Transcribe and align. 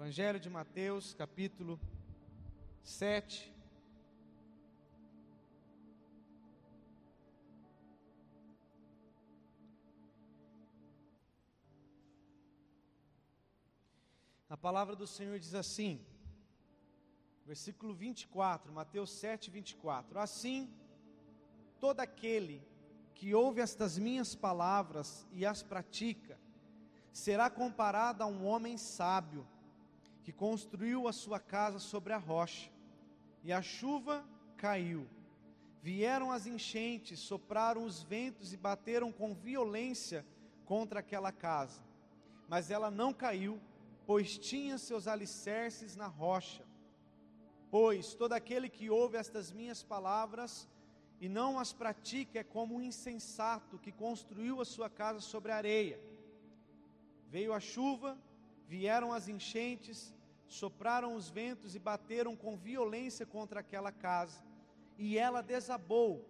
Evangelho 0.00 0.38
de 0.38 0.48
Mateus, 0.48 1.12
capítulo 1.12 1.76
7. 2.84 3.52
A 14.48 14.56
palavra 14.56 14.94
do 14.94 15.04
Senhor 15.04 15.36
diz 15.40 15.52
assim, 15.52 16.00
versículo 17.44 17.92
24, 17.92 18.72
Mateus 18.72 19.10
7, 19.10 19.50
24: 19.50 20.20
Assim, 20.20 20.72
todo 21.80 21.98
aquele 21.98 22.62
que 23.16 23.34
ouve 23.34 23.60
estas 23.60 23.98
minhas 23.98 24.36
palavras 24.36 25.26
e 25.32 25.44
as 25.44 25.64
pratica, 25.64 26.38
será 27.12 27.50
comparado 27.50 28.22
a 28.22 28.26
um 28.28 28.46
homem 28.46 28.78
sábio 28.78 29.44
que 30.28 30.32
construiu 30.34 31.08
a 31.08 31.12
sua 31.14 31.40
casa 31.40 31.78
sobre 31.78 32.12
a 32.12 32.18
rocha, 32.18 32.70
e 33.42 33.50
a 33.50 33.62
chuva 33.62 34.22
caiu. 34.58 35.08
Vieram 35.80 36.30
as 36.30 36.46
enchentes, 36.46 37.18
sopraram 37.18 37.82
os 37.82 38.02
ventos 38.02 38.52
e 38.52 38.56
bateram 38.58 39.10
com 39.10 39.34
violência 39.34 40.26
contra 40.66 41.00
aquela 41.00 41.32
casa. 41.32 41.80
Mas 42.46 42.70
ela 42.70 42.90
não 42.90 43.10
caiu, 43.10 43.58
pois 44.06 44.36
tinha 44.36 44.76
seus 44.76 45.08
alicerces 45.08 45.96
na 45.96 46.08
rocha. 46.08 46.62
Pois 47.70 48.12
todo 48.12 48.34
aquele 48.34 48.68
que 48.68 48.90
ouve 48.90 49.16
estas 49.16 49.50
minhas 49.50 49.82
palavras 49.82 50.68
e 51.22 51.26
não 51.26 51.58
as 51.58 51.72
pratica 51.72 52.40
é 52.40 52.44
como 52.44 52.74
um 52.74 52.82
insensato 52.82 53.78
que 53.78 53.90
construiu 53.90 54.60
a 54.60 54.66
sua 54.66 54.90
casa 54.90 55.20
sobre 55.20 55.52
a 55.52 55.56
areia. 55.56 55.98
Veio 57.30 57.54
a 57.54 57.60
chuva, 57.60 58.18
vieram 58.68 59.10
as 59.10 59.26
enchentes, 59.26 60.14
sopraram 60.48 61.14
os 61.14 61.28
ventos 61.28 61.74
e 61.74 61.78
bateram 61.78 62.34
com 62.34 62.56
violência 62.56 63.26
contra 63.26 63.60
aquela 63.60 63.92
casa, 63.92 64.42
e 64.96 65.16
ela 65.16 65.42
desabou, 65.42 66.24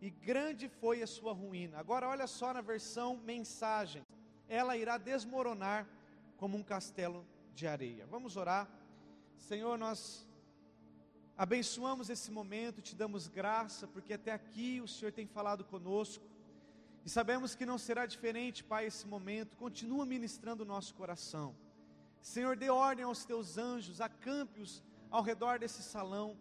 e 0.00 0.10
grande 0.10 0.68
foi 0.68 1.02
a 1.02 1.06
sua 1.06 1.32
ruína. 1.32 1.78
Agora, 1.78 2.08
olha 2.08 2.26
só 2.26 2.52
na 2.52 2.60
versão 2.60 3.16
mensagem: 3.18 4.02
ela 4.48 4.76
irá 4.76 4.96
desmoronar 4.96 5.86
como 6.36 6.56
um 6.56 6.62
castelo 6.62 7.26
de 7.54 7.66
areia. 7.66 8.06
Vamos 8.06 8.36
orar. 8.36 8.68
Senhor, 9.36 9.76
nós 9.76 10.26
abençoamos 11.36 12.10
esse 12.10 12.30
momento, 12.30 12.80
te 12.80 12.96
damos 12.96 13.28
graça, 13.28 13.86
porque 13.86 14.14
até 14.14 14.32
aqui 14.32 14.80
o 14.80 14.88
Senhor 14.88 15.12
tem 15.12 15.26
falado 15.26 15.64
conosco, 15.64 16.24
e 17.04 17.10
sabemos 17.10 17.54
que 17.54 17.66
não 17.66 17.78
será 17.78 18.06
diferente, 18.06 18.64
Pai, 18.64 18.86
esse 18.86 19.06
momento. 19.06 19.56
Continua 19.56 20.04
ministrando 20.06 20.62
o 20.62 20.66
nosso 20.66 20.94
coração. 20.94 21.54
Senhor, 22.20 22.56
dê 22.56 22.70
ordem 22.70 23.04
aos 23.04 23.24
teus 23.24 23.58
anjos, 23.58 24.00
acampe-os 24.00 24.82
ao 25.10 25.22
redor 25.22 25.58
desse 25.58 25.82
salão. 25.82 26.36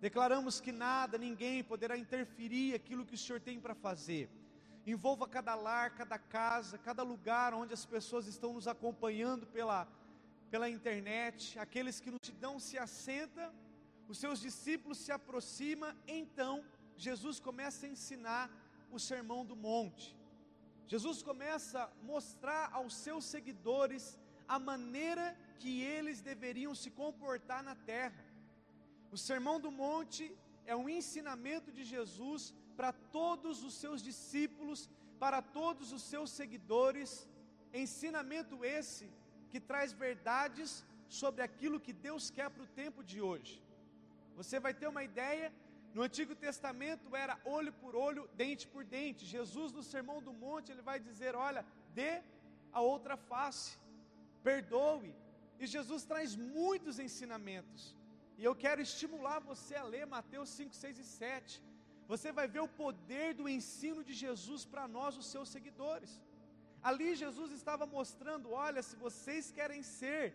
Declaramos 0.00 0.60
que 0.60 0.72
nada, 0.72 1.18
ninguém 1.18 1.62
poderá 1.62 1.96
interferir 1.96 2.74
aquilo 2.74 3.04
que 3.04 3.14
o 3.14 3.18
Senhor 3.18 3.40
tem 3.40 3.60
para 3.60 3.74
fazer. 3.74 4.30
Envolva 4.86 5.28
cada 5.28 5.54
lar, 5.54 5.94
cada 5.94 6.18
casa, 6.18 6.78
cada 6.78 7.02
lugar 7.02 7.52
onde 7.52 7.74
as 7.74 7.84
pessoas 7.84 8.26
estão 8.26 8.54
nos 8.54 8.66
acompanhando 8.66 9.46
pela, 9.46 9.86
pela 10.50 10.68
internet, 10.68 11.58
aqueles 11.58 12.00
que 12.00 12.10
no 12.10 12.20
multidão 12.20 12.58
se 12.58 12.78
assenta, 12.78 13.52
os 14.08 14.18
seus 14.18 14.40
discípulos 14.40 14.98
se 14.98 15.12
aproximam, 15.12 15.94
então 16.06 16.64
Jesus 16.96 17.38
começa 17.38 17.86
a 17.86 17.88
ensinar 17.88 18.50
o 18.90 18.98
sermão 18.98 19.44
do 19.44 19.54
monte. 19.54 20.16
Jesus 20.86 21.22
começa 21.22 21.84
a 21.84 21.90
mostrar 22.02 22.70
aos 22.72 22.94
seus 22.94 23.24
seguidores 23.24 24.18
a 24.54 24.58
maneira 24.58 25.24
que 25.60 25.72
eles 25.94 26.20
deveriam 26.28 26.74
se 26.82 26.90
comportar 27.00 27.60
na 27.68 27.74
terra. 27.92 28.24
O 29.14 29.18
Sermão 29.28 29.56
do 29.64 29.70
Monte 29.70 30.24
é 30.72 30.74
um 30.80 30.88
ensinamento 30.98 31.68
de 31.76 31.84
Jesus 31.92 32.42
para 32.78 32.90
todos 33.18 33.62
os 33.68 33.74
seus 33.82 34.00
discípulos, 34.08 34.80
para 35.22 35.40
todos 35.58 35.92
os 35.96 36.02
seus 36.12 36.30
seguidores. 36.38 37.10
Ensinamento 37.82 38.64
esse 38.64 39.06
que 39.50 39.60
traz 39.70 39.92
verdades 40.06 40.70
sobre 41.20 41.42
aquilo 41.48 41.84
que 41.86 41.94
Deus 42.08 42.24
quer 42.36 42.48
para 42.50 42.64
o 42.64 42.72
tempo 42.82 43.04
de 43.10 43.20
hoje. 43.28 43.54
Você 44.40 44.58
vai 44.58 44.74
ter 44.80 44.88
uma 44.94 45.04
ideia, 45.10 45.52
no 45.94 46.02
Antigo 46.08 46.34
Testamento 46.46 47.14
era 47.24 47.36
olho 47.44 47.72
por 47.82 47.94
olho, 47.94 48.28
dente 48.42 48.66
por 48.66 48.82
dente. 48.96 49.32
Jesus, 49.36 49.70
no 49.78 49.84
Sermão 49.92 50.18
do 50.20 50.32
Monte, 50.32 50.72
ele 50.72 50.82
vai 50.90 50.98
dizer: 51.08 51.34
olha, 51.36 51.64
dê 52.00 52.12
a 52.72 52.80
outra 52.80 53.16
face 53.16 53.78
perdoe. 54.48 55.14
E 55.58 55.66
Jesus 55.66 56.04
traz 56.10 56.34
muitos 56.36 56.98
ensinamentos. 56.98 57.94
E 58.38 58.44
eu 58.48 58.54
quero 58.54 58.80
estimular 58.88 59.38
você 59.50 59.74
a 59.74 59.88
ler 59.94 60.06
Mateus 60.06 60.48
5, 60.50 60.74
6 60.74 60.98
e 60.98 61.04
7. 61.04 61.62
Você 62.12 62.32
vai 62.38 62.46
ver 62.54 62.62
o 62.64 62.74
poder 62.82 63.28
do 63.34 63.48
ensino 63.56 64.02
de 64.08 64.14
Jesus 64.14 64.64
para 64.64 64.88
nós, 64.96 65.18
os 65.22 65.26
seus 65.26 65.48
seguidores. 65.48 66.12
Ali 66.82 67.14
Jesus 67.14 67.50
estava 67.52 67.84
mostrando: 67.98 68.50
olha, 68.66 68.82
se 68.82 68.96
vocês 68.96 69.50
querem 69.58 69.82
ser 69.82 70.34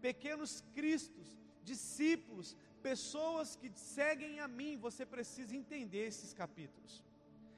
pequenos 0.00 0.62
cristos, 0.74 1.28
discípulos, 1.64 2.48
pessoas 2.82 3.56
que 3.56 3.70
seguem 3.74 4.34
a 4.40 4.48
mim, 4.58 4.72
você 4.86 5.04
precisa 5.14 5.56
entender 5.56 6.04
esses 6.06 6.32
capítulos. 6.42 7.02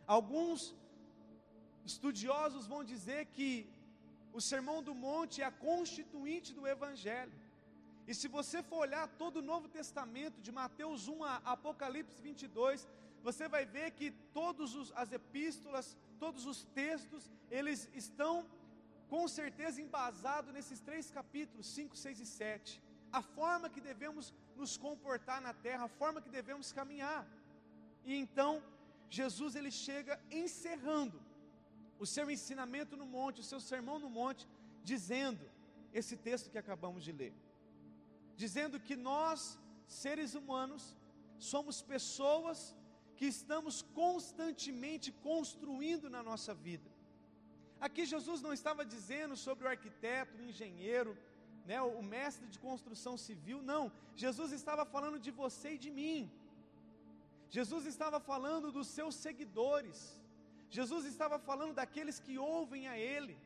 Alguns 0.06 0.74
estudiosos 1.84 2.66
vão 2.66 2.82
dizer 2.92 3.26
que 3.36 3.48
o 4.32 4.40
Sermão 4.40 4.82
do 4.82 4.94
Monte 4.94 5.42
é 5.42 5.44
a 5.44 5.50
constituinte 5.50 6.52
do 6.52 6.66
Evangelho. 6.66 7.32
E 8.06 8.14
se 8.14 8.28
você 8.28 8.62
for 8.62 8.78
olhar 8.78 9.06
todo 9.22 9.36
o 9.38 9.42
Novo 9.42 9.68
Testamento, 9.68 10.40
de 10.40 10.50
Mateus 10.50 11.08
1 11.08 11.24
a 11.24 11.36
Apocalipse 11.44 12.20
22, 12.22 12.88
você 13.22 13.48
vai 13.48 13.64
ver 13.66 13.90
que 13.90 14.10
todas 14.32 14.74
as 14.94 15.12
epístolas, 15.12 15.96
todos 16.18 16.46
os 16.46 16.64
textos, 16.82 17.30
eles 17.50 17.88
estão 17.92 18.46
com 19.08 19.26
certeza 19.26 19.80
embasados 19.82 20.52
nesses 20.52 20.80
três 20.80 21.10
capítulos, 21.10 21.66
5, 21.66 21.96
6 21.96 22.20
e 22.20 22.26
7. 22.26 22.82
A 23.12 23.22
forma 23.22 23.68
que 23.68 23.80
devemos 23.80 24.32
nos 24.56 24.76
comportar 24.76 25.40
na 25.40 25.52
terra, 25.52 25.84
a 25.84 25.96
forma 26.00 26.20
que 26.20 26.30
devemos 26.30 26.72
caminhar. 26.72 27.26
E 28.04 28.14
então, 28.14 28.62
Jesus 29.10 29.54
ele 29.54 29.70
chega 29.70 30.20
encerrando 30.30 31.18
o 31.98 32.06
seu 32.06 32.30
ensinamento 32.30 32.96
no 32.96 33.06
monte, 33.06 33.40
o 33.40 33.48
seu 33.52 33.60
sermão 33.60 33.98
no 33.98 34.10
monte, 34.10 34.46
dizendo 34.82 35.44
esse 35.92 36.16
texto 36.16 36.50
que 36.50 36.58
acabamos 36.58 37.02
de 37.04 37.12
ler. 37.12 37.34
Dizendo 38.36 38.78
que 38.78 38.96
nós, 38.96 39.58
seres 39.86 40.34
humanos, 40.34 40.96
somos 41.38 41.82
pessoas 41.82 42.74
que 43.16 43.26
estamos 43.26 43.82
constantemente 44.02 45.10
construindo 45.28 46.08
na 46.08 46.22
nossa 46.22 46.54
vida. 46.54 46.88
Aqui 47.80 48.04
Jesus 48.04 48.40
não 48.40 48.52
estava 48.52 48.84
dizendo 48.84 49.36
sobre 49.36 49.64
o 49.64 49.70
arquiteto, 49.70 50.36
o 50.36 50.44
engenheiro, 50.50 51.16
né, 51.64 51.80
o 51.82 52.02
mestre 52.02 52.46
de 52.48 52.58
construção 52.58 53.16
civil, 53.16 53.60
não. 53.62 53.92
Jesus 54.16 54.52
estava 54.52 54.84
falando 54.84 55.18
de 55.18 55.30
você 55.30 55.74
e 55.74 55.78
de 55.78 55.90
mim. 55.90 56.30
Jesus 57.50 57.86
estava 57.86 58.18
falando 58.18 58.70
dos 58.70 58.88
seus 58.88 59.14
seguidores. 59.14 59.98
Jesus 60.70 61.04
estava 61.04 61.38
falando 61.38 61.74
daqueles 61.74 62.18
que 62.20 62.38
ouvem 62.38 62.88
a 62.88 62.98
Ele, 62.98 63.38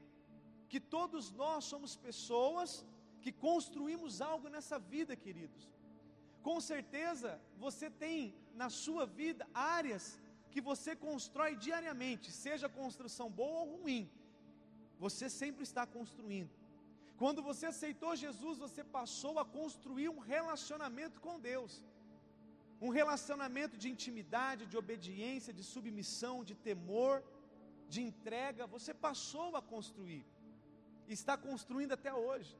que 0.68 0.80
todos 0.80 1.30
nós 1.32 1.64
somos 1.64 1.94
pessoas 1.96 2.84
que 3.20 3.30
construímos 3.30 4.20
algo 4.20 4.48
nessa 4.48 4.78
vida, 4.78 5.14
queridos. 5.14 5.70
Com 6.42 6.60
certeza 6.60 7.40
você 7.56 7.88
tem 7.88 8.34
na 8.54 8.68
sua 8.68 9.06
vida 9.06 9.46
áreas 9.54 10.18
que 10.50 10.60
você 10.60 10.94
constrói 10.94 11.56
diariamente, 11.56 12.30
seja 12.30 12.68
construção 12.68 13.30
boa 13.30 13.60
ou 13.60 13.76
ruim, 13.76 14.10
você 14.98 15.30
sempre 15.30 15.62
está 15.62 15.86
construindo. 15.86 16.50
Quando 17.16 17.40
você 17.42 17.66
aceitou 17.66 18.16
Jesus, 18.16 18.58
você 18.58 18.82
passou 18.82 19.38
a 19.38 19.44
construir 19.44 20.08
um 20.08 20.18
relacionamento 20.18 21.20
com 21.20 21.38
Deus 21.38 21.82
um 22.84 22.90
relacionamento 23.00 23.76
de 23.82 23.88
intimidade, 23.94 24.66
de 24.66 24.76
obediência, 24.76 25.52
de 25.58 25.62
submissão, 25.62 26.36
de 26.48 26.54
temor, 26.68 27.22
de 27.88 28.00
entrega, 28.08 28.66
você 28.66 28.92
passou 28.92 29.50
a 29.56 29.62
construir, 29.62 30.24
está 31.06 31.36
construindo 31.36 31.92
até 31.92 32.12
hoje. 32.12 32.52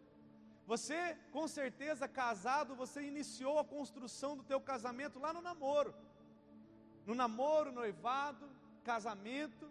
Você, 0.73 0.99
com 1.33 1.47
certeza, 1.49 2.07
casado, 2.07 2.77
você 2.83 3.03
iniciou 3.03 3.59
a 3.59 3.65
construção 3.65 4.37
do 4.37 4.45
teu 4.45 4.61
casamento 4.61 5.19
lá 5.19 5.33
no 5.33 5.43
namoro. 5.43 5.93
No 7.05 7.17
namoro, 7.17 7.73
noivado, 7.73 8.49
casamento, 8.85 9.69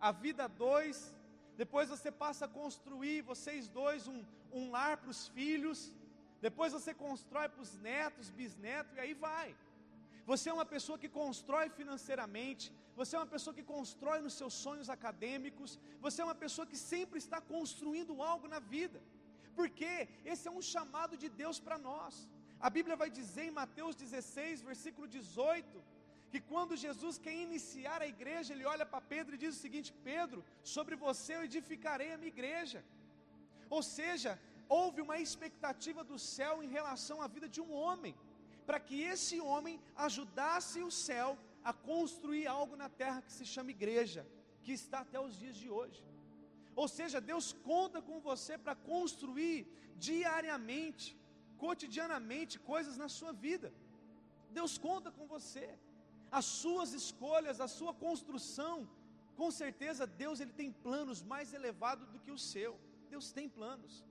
a 0.00 0.10
vida 0.10 0.48
dois. 0.48 1.14
Depois 1.56 1.88
você 1.88 2.10
passa 2.10 2.46
a 2.46 2.54
construir, 2.60 3.22
vocês 3.22 3.68
dois, 3.68 4.08
um, 4.08 4.24
um 4.52 4.70
lar 4.72 4.96
para 4.96 5.10
os 5.10 5.28
filhos. 5.28 5.92
Depois 6.40 6.72
você 6.72 6.92
constrói 6.92 7.48
para 7.48 7.62
os 7.62 7.78
netos, 7.78 8.30
bisnetos, 8.30 8.96
e 8.96 9.00
aí 9.00 9.14
vai. 9.14 9.54
Você 10.30 10.46
é 10.50 10.54
uma 10.58 10.68
pessoa 10.74 10.98
que 11.02 11.08
constrói 11.20 11.68
financeiramente, 11.78 12.64
você 13.00 13.12
é 13.16 13.18
uma 13.18 13.32
pessoa 13.34 13.54
que 13.58 13.64
constrói 13.74 14.20
nos 14.26 14.34
seus 14.40 14.54
sonhos 14.64 14.88
acadêmicos, 14.96 15.78
você 16.00 16.20
é 16.22 16.24
uma 16.28 16.40
pessoa 16.44 16.66
que 16.70 16.76
sempre 16.76 17.18
está 17.24 17.40
construindo 17.54 18.22
algo 18.22 18.48
na 18.54 18.60
vida. 18.76 19.00
porque 19.58 19.90
esse 20.32 20.44
é 20.48 20.52
um 20.58 20.62
chamado 20.74 21.14
de 21.22 21.28
Deus 21.40 21.58
para 21.64 21.78
nós. 21.88 22.14
A 22.66 22.70
Bíblia 22.76 22.96
vai 23.02 23.08
dizer 23.18 23.44
em 23.46 23.56
Mateus 23.62 23.94
16, 24.02 24.62
versículo 24.70 25.06
18, 25.06 25.82
que 26.32 26.40
quando 26.52 26.80
Jesus 26.84 27.14
quer 27.24 27.34
iniciar 27.46 27.98
a 28.02 28.10
igreja, 28.14 28.52
ele 28.54 28.66
olha 28.72 28.86
para 28.92 29.08
Pedro 29.14 29.34
e 29.34 29.42
diz 29.42 29.54
o 29.56 29.62
seguinte: 29.64 29.90
Pedro, 30.10 30.40
sobre 30.76 30.94
você 31.06 31.30
eu 31.36 31.44
edificarei 31.48 32.10
a 32.12 32.18
minha 32.20 32.34
igreja. 32.36 32.80
Ou 33.76 33.82
seja, 33.96 34.32
houve 34.68 35.00
uma 35.06 35.18
expectativa 35.26 36.02
do 36.10 36.18
céu 36.36 36.54
em 36.64 36.70
relação 36.78 37.20
à 37.24 37.26
vida 37.34 37.48
de 37.56 37.60
um 37.64 37.72
homem, 37.82 38.14
para 38.66 38.80
que 38.80 39.00
esse 39.14 39.40
homem 39.40 39.80
ajudasse 39.96 40.82
o 40.82 40.90
céu 40.90 41.38
a 41.64 41.72
construir 41.72 42.46
algo 42.46 42.74
na 42.76 42.88
terra 42.88 43.22
que 43.22 43.32
se 43.32 43.44
chama 43.44 43.70
igreja, 43.70 44.26
que 44.62 44.72
está 44.72 45.00
até 45.00 45.18
os 45.20 45.36
dias 45.38 45.56
de 45.56 45.68
hoje. 45.70 46.02
Ou 46.74 46.88
seja, 46.88 47.20
Deus 47.20 47.52
conta 47.52 48.00
com 48.00 48.18
você 48.20 48.56
para 48.56 48.74
construir 48.74 49.66
diariamente, 49.96 51.16
cotidianamente, 51.58 52.58
coisas 52.58 52.96
na 52.96 53.08
sua 53.08 53.32
vida. 53.32 53.72
Deus 54.50 54.78
conta 54.78 55.10
com 55.10 55.26
você. 55.26 55.68
As 56.30 56.44
suas 56.44 56.92
escolhas, 56.92 57.60
a 57.60 57.68
sua 57.68 57.92
construção, 57.92 58.88
com 59.36 59.50
certeza 59.50 60.06
Deus 60.06 60.40
ele 60.40 60.52
tem 60.52 60.70
planos 60.72 61.22
mais 61.22 61.52
elevados 61.52 62.08
do 62.08 62.18
que 62.18 62.30
o 62.30 62.38
seu. 62.38 62.78
Deus 63.10 63.32
tem 63.32 63.48
planos. 63.48 64.04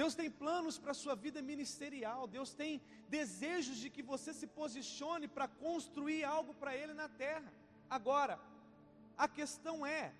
Deus 0.00 0.14
tem 0.14 0.28
planos 0.30 0.76
para 0.76 0.90
a 0.90 1.00
sua 1.02 1.14
vida 1.14 1.40
ministerial, 1.40 2.26
Deus 2.26 2.52
tem 2.52 2.80
desejos 3.08 3.76
de 3.76 3.88
que 3.88 4.02
você 4.02 4.32
se 4.34 4.46
posicione 4.46 5.28
para 5.28 5.46
construir 5.46 6.24
algo 6.24 6.52
para 6.54 6.76
Ele 6.76 6.94
na 6.94 7.08
terra. 7.08 7.52
Agora, 7.88 8.40
a 9.16 9.28
questão 9.28 9.86
é 9.86 10.12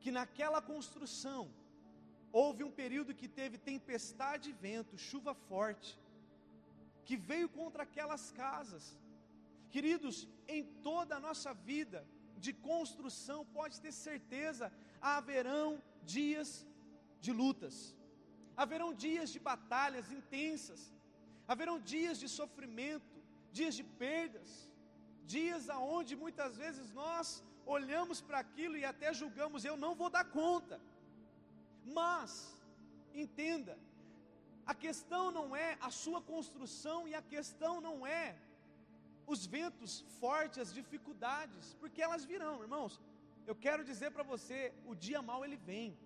que 0.00 0.10
naquela 0.10 0.60
construção 0.62 1.50
houve 2.30 2.62
um 2.62 2.70
período 2.70 3.14
que 3.14 3.26
teve 3.26 3.58
tempestade 3.58 4.50
e 4.50 4.52
vento, 4.52 4.96
chuva 4.96 5.34
forte, 5.34 5.98
que 7.04 7.16
veio 7.16 7.48
contra 7.48 7.82
aquelas 7.82 8.30
casas. 8.30 8.96
Queridos, 9.70 10.28
em 10.46 10.62
toda 10.88 11.16
a 11.16 11.20
nossa 11.20 11.52
vida 11.52 12.06
de 12.38 12.52
construção, 12.52 13.44
pode 13.46 13.80
ter 13.80 13.92
certeza, 13.92 14.72
haverão 15.00 15.82
dias 16.04 16.64
de 17.20 17.32
lutas, 17.32 17.76
haverão 18.56 18.90
dias 19.06 19.30
de 19.34 19.40
batalhas 19.50 20.10
intensas, 20.18 20.80
haverão 21.46 21.78
dias 21.94 22.18
de 22.22 22.28
sofrimento, 22.28 23.16
dias 23.52 23.74
de 23.74 23.84
perdas, 24.04 24.50
dias 25.34 25.68
aonde 25.68 26.14
muitas 26.24 26.56
vezes 26.56 26.92
nós 26.92 27.42
olhamos 27.76 28.20
para 28.20 28.38
aquilo 28.38 28.76
e 28.76 28.84
até 28.84 29.12
julgamos, 29.12 29.64
eu 29.64 29.76
não 29.76 29.94
vou 29.94 30.10
dar 30.16 30.24
conta. 30.24 30.80
Mas, 31.84 32.32
entenda, 33.14 33.78
a 34.72 34.74
questão 34.74 35.24
não 35.30 35.56
é 35.56 35.76
a 35.80 35.90
sua 35.90 36.20
construção 36.32 36.98
e 37.08 37.14
a 37.14 37.22
questão 37.34 37.74
não 37.80 38.06
é 38.06 38.36
os 39.26 39.44
ventos 39.44 39.92
fortes, 40.20 40.58
as 40.58 40.72
dificuldades, 40.72 41.74
porque 41.80 42.02
elas 42.06 42.24
virão, 42.24 42.62
irmãos. 42.62 42.98
Eu 43.46 43.54
quero 43.54 43.82
dizer 43.90 44.10
para 44.10 44.22
você, 44.22 44.72
o 44.86 44.94
dia 44.94 45.20
mau 45.30 45.44
ele 45.44 45.56
vem. 45.56 45.96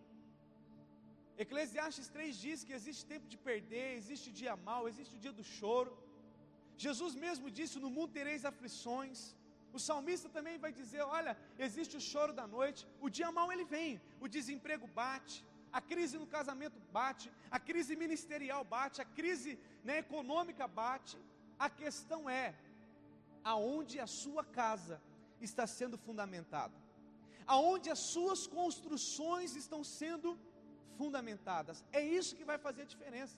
Eclesiastes 1.38 2.08
3 2.08 2.36
diz 2.36 2.64
que 2.64 2.72
existe 2.72 3.04
tempo 3.06 3.26
de 3.26 3.36
perder, 3.36 3.96
existe 3.96 4.30
dia 4.30 4.54
mau, 4.56 4.88
existe 4.88 5.16
o 5.16 5.18
dia 5.18 5.32
do 5.32 5.42
choro. 5.42 5.96
Jesus 6.76 7.14
mesmo 7.14 7.50
disse: 7.50 7.78
No 7.78 7.90
mundo 7.90 8.12
tereis 8.12 8.44
aflições. 8.44 9.34
O 9.72 9.78
salmista 9.78 10.28
também 10.28 10.58
vai 10.58 10.72
dizer: 10.72 11.02
Olha, 11.02 11.36
existe 11.58 11.96
o 11.96 12.00
choro 12.00 12.32
da 12.32 12.46
noite, 12.46 12.86
o 13.00 13.08
dia 13.08 13.32
mau 13.32 13.50
ele 13.50 13.64
vem, 13.64 14.00
o 14.20 14.28
desemprego 14.28 14.86
bate, 14.86 15.44
a 15.72 15.80
crise 15.80 16.18
no 16.18 16.26
casamento 16.26 16.78
bate, 16.92 17.32
a 17.50 17.58
crise 17.58 17.96
ministerial 17.96 18.62
bate, 18.64 19.00
a 19.00 19.04
crise 19.04 19.58
né, 19.82 19.98
econômica 19.98 20.68
bate. 20.68 21.18
A 21.58 21.70
questão 21.70 22.28
é: 22.28 22.54
aonde 23.42 23.98
a 23.98 24.06
sua 24.06 24.44
casa 24.44 25.00
está 25.40 25.66
sendo 25.66 25.96
fundamentada? 25.96 26.74
Aonde 27.46 27.90
as 27.90 27.98
suas 27.98 28.46
construções 28.46 29.56
estão 29.56 29.82
sendo 29.82 30.28
fundamentadas? 30.28 30.51
Fundamentadas. 30.98 31.84
É 32.00 32.02
isso 32.18 32.36
que 32.38 32.48
vai 32.50 32.58
fazer 32.66 32.82
a 32.82 32.92
diferença. 32.94 33.36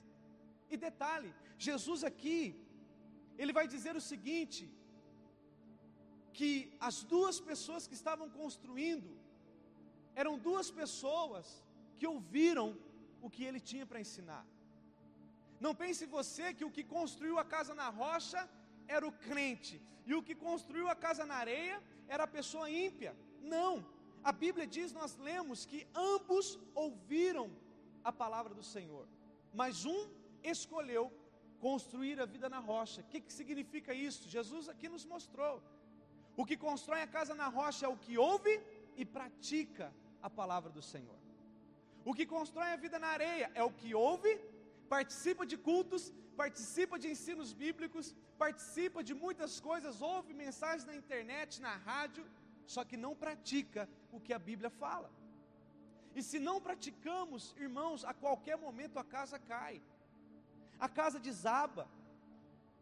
E 0.73 0.77
detalhe, 0.87 1.31
Jesus 1.67 2.03
aqui, 2.11 2.41
ele 3.43 3.53
vai 3.59 3.67
dizer 3.75 3.95
o 4.01 4.07
seguinte: 4.13 4.63
que 6.39 6.53
as 6.89 6.97
duas 7.13 7.37
pessoas 7.51 7.87
que 7.89 7.99
estavam 8.01 8.29
construindo 8.41 9.11
eram 10.23 10.35
duas 10.49 10.69
pessoas 10.81 11.47
que 11.99 12.07
ouviram 12.15 12.69
o 13.27 13.31
que 13.35 13.45
ele 13.49 13.61
tinha 13.71 13.87
para 13.91 14.05
ensinar. 14.07 14.45
Não 15.65 15.75
pense 15.83 16.13
você 16.19 16.47
que 16.57 16.67
o 16.69 16.75
que 16.77 16.85
construiu 16.97 17.37
a 17.43 17.45
casa 17.55 17.75
na 17.81 17.89
rocha 18.03 18.41
era 18.97 19.07
o 19.11 19.17
crente 19.27 19.77
e 20.09 20.15
o 20.15 20.23
que 20.27 20.35
construiu 20.35 20.89
a 20.89 20.97
casa 21.07 21.25
na 21.31 21.37
areia 21.45 21.77
era 22.15 22.25
a 22.25 22.35
pessoa 22.39 22.71
ímpia. 22.71 23.13
Não, 23.55 23.73
a 24.25 24.33
Bíblia 24.45 24.67
diz, 24.67 24.93
nós 25.01 25.17
lemos 25.29 25.67
que 25.71 25.87
ambos 25.95 26.59
ouviram 26.75 27.47
a 28.03 28.13
palavra 28.23 28.55
do 28.59 28.63
Senhor, 28.75 29.07
mas 29.61 29.85
um 29.85 30.01
escolheu 30.43 31.05
construir 31.67 32.21
a 32.21 32.27
vida 32.35 32.49
na 32.55 32.59
rocha. 32.59 33.01
O 33.03 33.09
que, 33.13 33.21
que 33.21 33.33
significa 33.41 33.93
isso? 34.09 34.29
Jesus 34.37 34.69
aqui 34.73 34.89
nos 34.95 35.05
mostrou. 35.13 35.63
O 36.37 36.45
que 36.49 36.57
constrói 36.57 37.01
a 37.03 37.07
casa 37.17 37.35
na 37.43 37.49
rocha 37.59 37.87
é 37.87 37.89
o 37.89 38.01
que 38.05 38.17
ouve 38.19 38.55
e 38.97 39.05
pratica 39.05 39.87
a 40.23 40.31
palavra 40.41 40.71
do 40.77 40.83
Senhor. 40.93 41.19
O 42.05 42.15
que 42.17 42.27
constrói 42.27 42.71
a 42.73 42.77
vida 42.85 42.99
na 43.05 43.11
areia 43.19 43.51
é 43.55 43.63
o 43.63 43.73
que 43.81 43.95
ouve, 43.95 44.33
participa 44.89 45.45
de 45.51 45.57
cultos, 45.69 46.13
participa 46.43 46.99
de 47.03 47.09
ensinos 47.15 47.53
bíblicos, 47.53 48.15
participa 48.45 49.03
de 49.09 49.15
muitas 49.25 49.53
coisas, 49.69 50.03
ouve 50.03 50.33
mensagens 50.35 50.85
na 50.91 50.97
internet, 51.03 51.61
na 51.67 51.77
rádio, 51.77 52.25
só 52.67 52.85
que 52.85 52.97
não 52.97 53.15
pratica 53.25 53.89
o 54.13 54.21
que 54.21 54.33
a 54.33 54.39
Bíblia 54.39 54.71
fala. 54.71 55.11
E 56.15 56.23
se 56.23 56.39
não 56.39 56.61
praticamos, 56.61 57.55
irmãos, 57.67 58.05
a 58.05 58.15
qualquer 58.15 58.57
momento 58.57 58.99
a 58.99 59.05
casa 59.17 59.39
cai, 59.39 59.83
a 60.79 60.89
casa 60.89 61.19
desaba. 61.19 61.89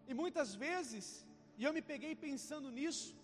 E 0.06 0.14
muitas 0.14 0.54
vezes, 0.54 1.24
e 1.56 1.64
eu 1.64 1.72
me 1.72 1.82
peguei 1.92 2.14
pensando 2.14 2.70
nisso, 2.70 3.16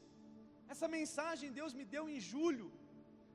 essa 0.68 0.88
mensagem 0.88 1.56
Deus 1.60 1.74
me 1.74 1.84
deu 1.84 2.08
em 2.08 2.20
julho 2.20 2.70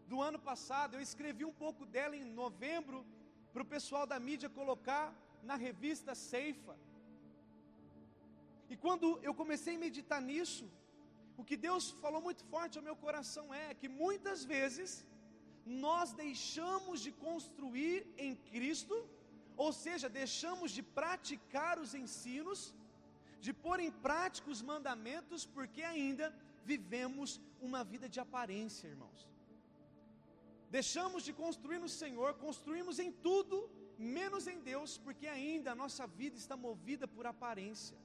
do 0.07 0.21
ano 0.21 0.39
passado. 0.39 0.95
Eu 0.95 1.01
escrevi 1.01 1.45
um 1.45 1.57
pouco 1.63 1.85
dela 1.85 2.15
em 2.15 2.25
novembro 2.43 3.05
para 3.51 3.63
o 3.63 3.71
pessoal 3.75 4.05
da 4.11 4.19
mídia 4.19 4.49
colocar 4.49 5.05
na 5.43 5.55
revista 5.55 6.15
Ceifa. 6.15 6.75
E 8.71 8.75
quando 8.75 9.19
eu 9.27 9.33
comecei 9.41 9.75
a 9.75 9.83
meditar 9.87 10.21
nisso, 10.21 10.65
o 11.37 11.43
que 11.49 11.57
Deus 11.67 11.83
falou 12.03 12.21
muito 12.27 12.43
forte 12.53 12.77
ao 12.77 12.83
meu 12.89 12.95
coração 12.95 13.45
é 13.53 13.73
que 13.73 13.89
muitas 14.03 14.43
vezes 14.53 15.05
nós 15.65 16.11
deixamos 16.13 16.99
de 17.05 17.11
construir 17.11 17.99
em 18.17 18.35
Cristo, 18.51 18.95
ou 19.55 19.71
seja, 19.71 20.07
deixamos 20.09 20.71
de 20.71 20.83
praticar 20.99 21.79
os 21.79 21.93
ensinos, 21.93 22.73
de 23.39 23.53
pôr 23.65 23.79
em 23.79 23.91
prática 23.91 24.49
os 24.55 24.61
mandamentos, 24.61 25.45
porque 25.45 25.83
ainda 25.93 26.27
vivemos 26.63 27.41
uma 27.61 27.83
vida 27.83 28.07
de 28.07 28.19
aparência, 28.19 28.87
irmãos. 28.87 29.21
Deixamos 30.77 31.23
de 31.23 31.33
construir 31.33 31.79
no 31.79 31.89
Senhor, 32.01 32.29
construímos 32.45 32.99
em 32.99 33.11
tudo, 33.11 33.69
menos 33.97 34.47
em 34.47 34.59
Deus, 34.59 34.97
porque 34.97 35.27
ainda 35.27 35.71
a 35.71 35.79
nossa 35.83 36.05
vida 36.07 36.37
está 36.43 36.55
movida 36.57 37.07
por 37.07 37.25
aparência. 37.27 37.97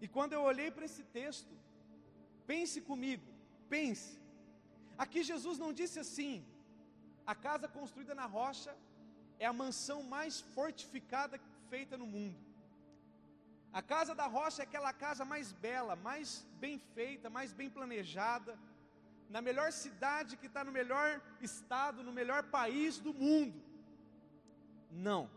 E 0.00 0.08
quando 0.08 0.32
eu 0.32 0.42
olhei 0.42 0.70
para 0.70 0.84
esse 0.84 1.04
texto, 1.04 1.54
pense 2.46 2.80
comigo, 2.80 3.26
pense. 3.68 4.18
Aqui 4.96 5.22
Jesus 5.22 5.58
não 5.58 5.72
disse 5.72 5.98
assim: 5.98 6.44
a 7.26 7.34
casa 7.34 7.66
construída 7.68 8.14
na 8.14 8.26
rocha 8.26 8.74
é 9.38 9.46
a 9.46 9.52
mansão 9.52 10.02
mais 10.02 10.40
fortificada 10.40 11.40
feita 11.68 11.96
no 11.96 12.06
mundo. 12.06 12.38
A 13.72 13.82
casa 13.82 14.14
da 14.14 14.26
rocha 14.26 14.62
é 14.62 14.66
aquela 14.66 14.92
casa 14.92 15.24
mais 15.24 15.50
bela, 15.52 15.96
mais 15.96 16.46
bem 16.60 16.78
feita, 16.94 17.28
mais 17.28 17.52
bem 17.52 17.68
planejada, 17.68 18.56
na 19.28 19.42
melhor 19.42 19.72
cidade 19.72 20.36
que 20.36 20.46
está 20.46 20.62
no 20.62 20.70
melhor 20.70 21.20
estado, 21.40 22.04
no 22.04 22.12
melhor 22.12 22.44
país 22.44 22.98
do 23.00 23.12
mundo. 23.12 23.60
Não. 24.90 25.28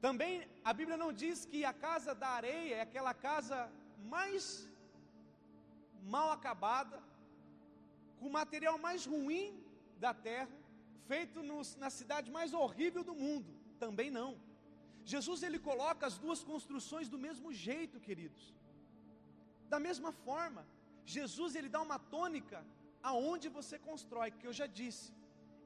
Também 0.00 0.48
a 0.64 0.72
Bíblia 0.72 0.96
não 0.96 1.12
diz 1.12 1.44
que 1.44 1.64
a 1.64 1.72
casa 1.72 2.14
da 2.14 2.28
areia 2.28 2.76
é 2.76 2.80
aquela 2.80 3.12
casa 3.12 3.70
mais 4.14 4.68
mal 6.02 6.30
acabada, 6.30 7.02
com 8.18 8.26
o 8.26 8.32
material 8.32 8.78
mais 8.78 9.04
ruim 9.04 9.62
da 9.98 10.12
terra, 10.12 10.56
feito 11.06 11.42
nos, 11.42 11.76
na 11.76 11.90
cidade 11.90 12.30
mais 12.30 12.52
horrível 12.52 13.02
do 13.04 13.14
mundo. 13.14 13.50
Também 13.78 14.10
não. 14.10 14.36
Jesus 15.04 15.42
ele 15.42 15.58
coloca 15.58 16.06
as 16.06 16.18
duas 16.18 16.42
construções 16.42 17.08
do 17.08 17.18
mesmo 17.18 17.52
jeito, 17.52 17.98
queridos. 18.00 18.54
Da 19.68 19.80
mesma 19.80 20.12
forma, 20.12 20.66
Jesus 21.04 21.54
ele 21.54 21.68
dá 21.68 21.80
uma 21.80 21.98
tônica 21.98 22.64
aonde 23.02 23.48
você 23.48 23.78
constrói, 23.78 24.30
que 24.30 24.46
eu 24.46 24.52
já 24.52 24.66
disse, 24.66 25.12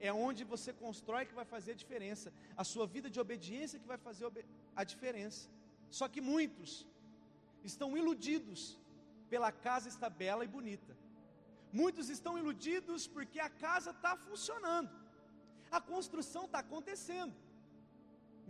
é 0.00 0.12
onde 0.12 0.45
você 0.45 0.73
constrói 0.73 1.26
que 1.26 1.35
vai 1.35 1.45
fazer 1.45 1.73
a 1.73 1.75
diferença. 1.75 2.33
A 2.57 2.64
sua 2.64 2.87
vida 2.87 3.11
de 3.11 3.21
obediência 3.21 3.78
que 3.78 3.87
vai 3.87 3.99
fazer 3.99 4.26
a 4.75 4.85
diferença. 4.85 5.49
Só 5.90 6.09
que 6.09 6.21
muitos 6.21 6.87
estão 7.64 7.97
iludidos 7.97 8.78
pela 9.33 9.50
casa 9.66 9.88
está 9.88 10.09
bela 10.09 10.45
e 10.45 10.54
bonita. 10.56 10.92
Muitos 11.80 12.09
estão 12.16 12.35
iludidos 12.42 13.06
porque 13.14 13.40
a 13.40 13.50
casa 13.66 13.90
está 13.97 14.12
funcionando. 14.26 14.90
A 15.71 15.80
construção 15.92 16.45
está 16.47 16.61
acontecendo. 16.61 17.35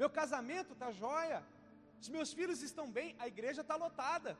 Meu 0.01 0.11
casamento 0.19 0.73
está 0.75 0.91
jóia. 1.05 1.41
Os 2.03 2.09
meus 2.17 2.33
filhos 2.39 2.61
estão 2.69 2.87
bem. 2.99 3.09
A 3.19 3.27
igreja 3.33 3.63
está 3.63 3.77
lotada. 3.85 4.33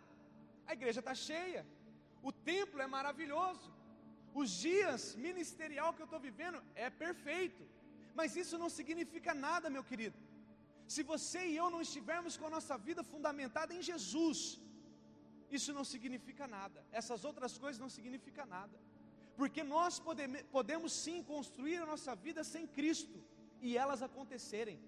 A 0.67 0.73
igreja 0.79 1.01
está 1.01 1.15
cheia. 1.29 1.63
O 2.29 2.33
templo 2.51 2.83
é 2.87 2.89
maravilhoso. 2.99 3.67
Os 4.41 4.51
dias 4.67 5.03
ministerial 5.27 5.95
que 5.95 6.03
eu 6.03 6.11
estou 6.11 6.21
vivendo 6.29 6.59
é 6.75 6.89
perfeito. 7.05 7.63
Mas 8.19 8.37
isso 8.43 8.57
não 8.63 8.71
significa 8.79 9.33
nada, 9.47 9.75
meu 9.77 9.85
querido. 9.91 10.19
Se 10.95 11.03
você 11.13 11.41
e 11.47 11.57
eu 11.63 11.69
não 11.75 11.81
estivermos 11.87 12.37
com 12.37 12.47
a 12.49 12.55
nossa 12.57 12.77
vida 12.89 13.03
fundamentada 13.13 13.73
em 13.77 13.83
Jesus, 13.91 14.39
isso 15.51 15.73
não 15.73 15.85
significa 15.85 16.47
nada. 16.47 16.85
Essas 16.93 17.25
outras 17.25 17.57
coisas 17.59 17.81
não 17.81 17.89
significam 17.89 18.47
nada. 18.47 18.77
Porque 19.37 19.63
nós 19.63 19.99
podemos, 19.99 20.43
podemos 20.59 20.93
sim 20.93 21.23
construir 21.23 21.77
a 21.79 21.87
nossa 21.87 22.15
vida 22.15 22.43
sem 22.43 22.67
Cristo 22.67 23.19
e 23.61 23.77
elas 23.77 24.03
acontecerem. 24.03 24.79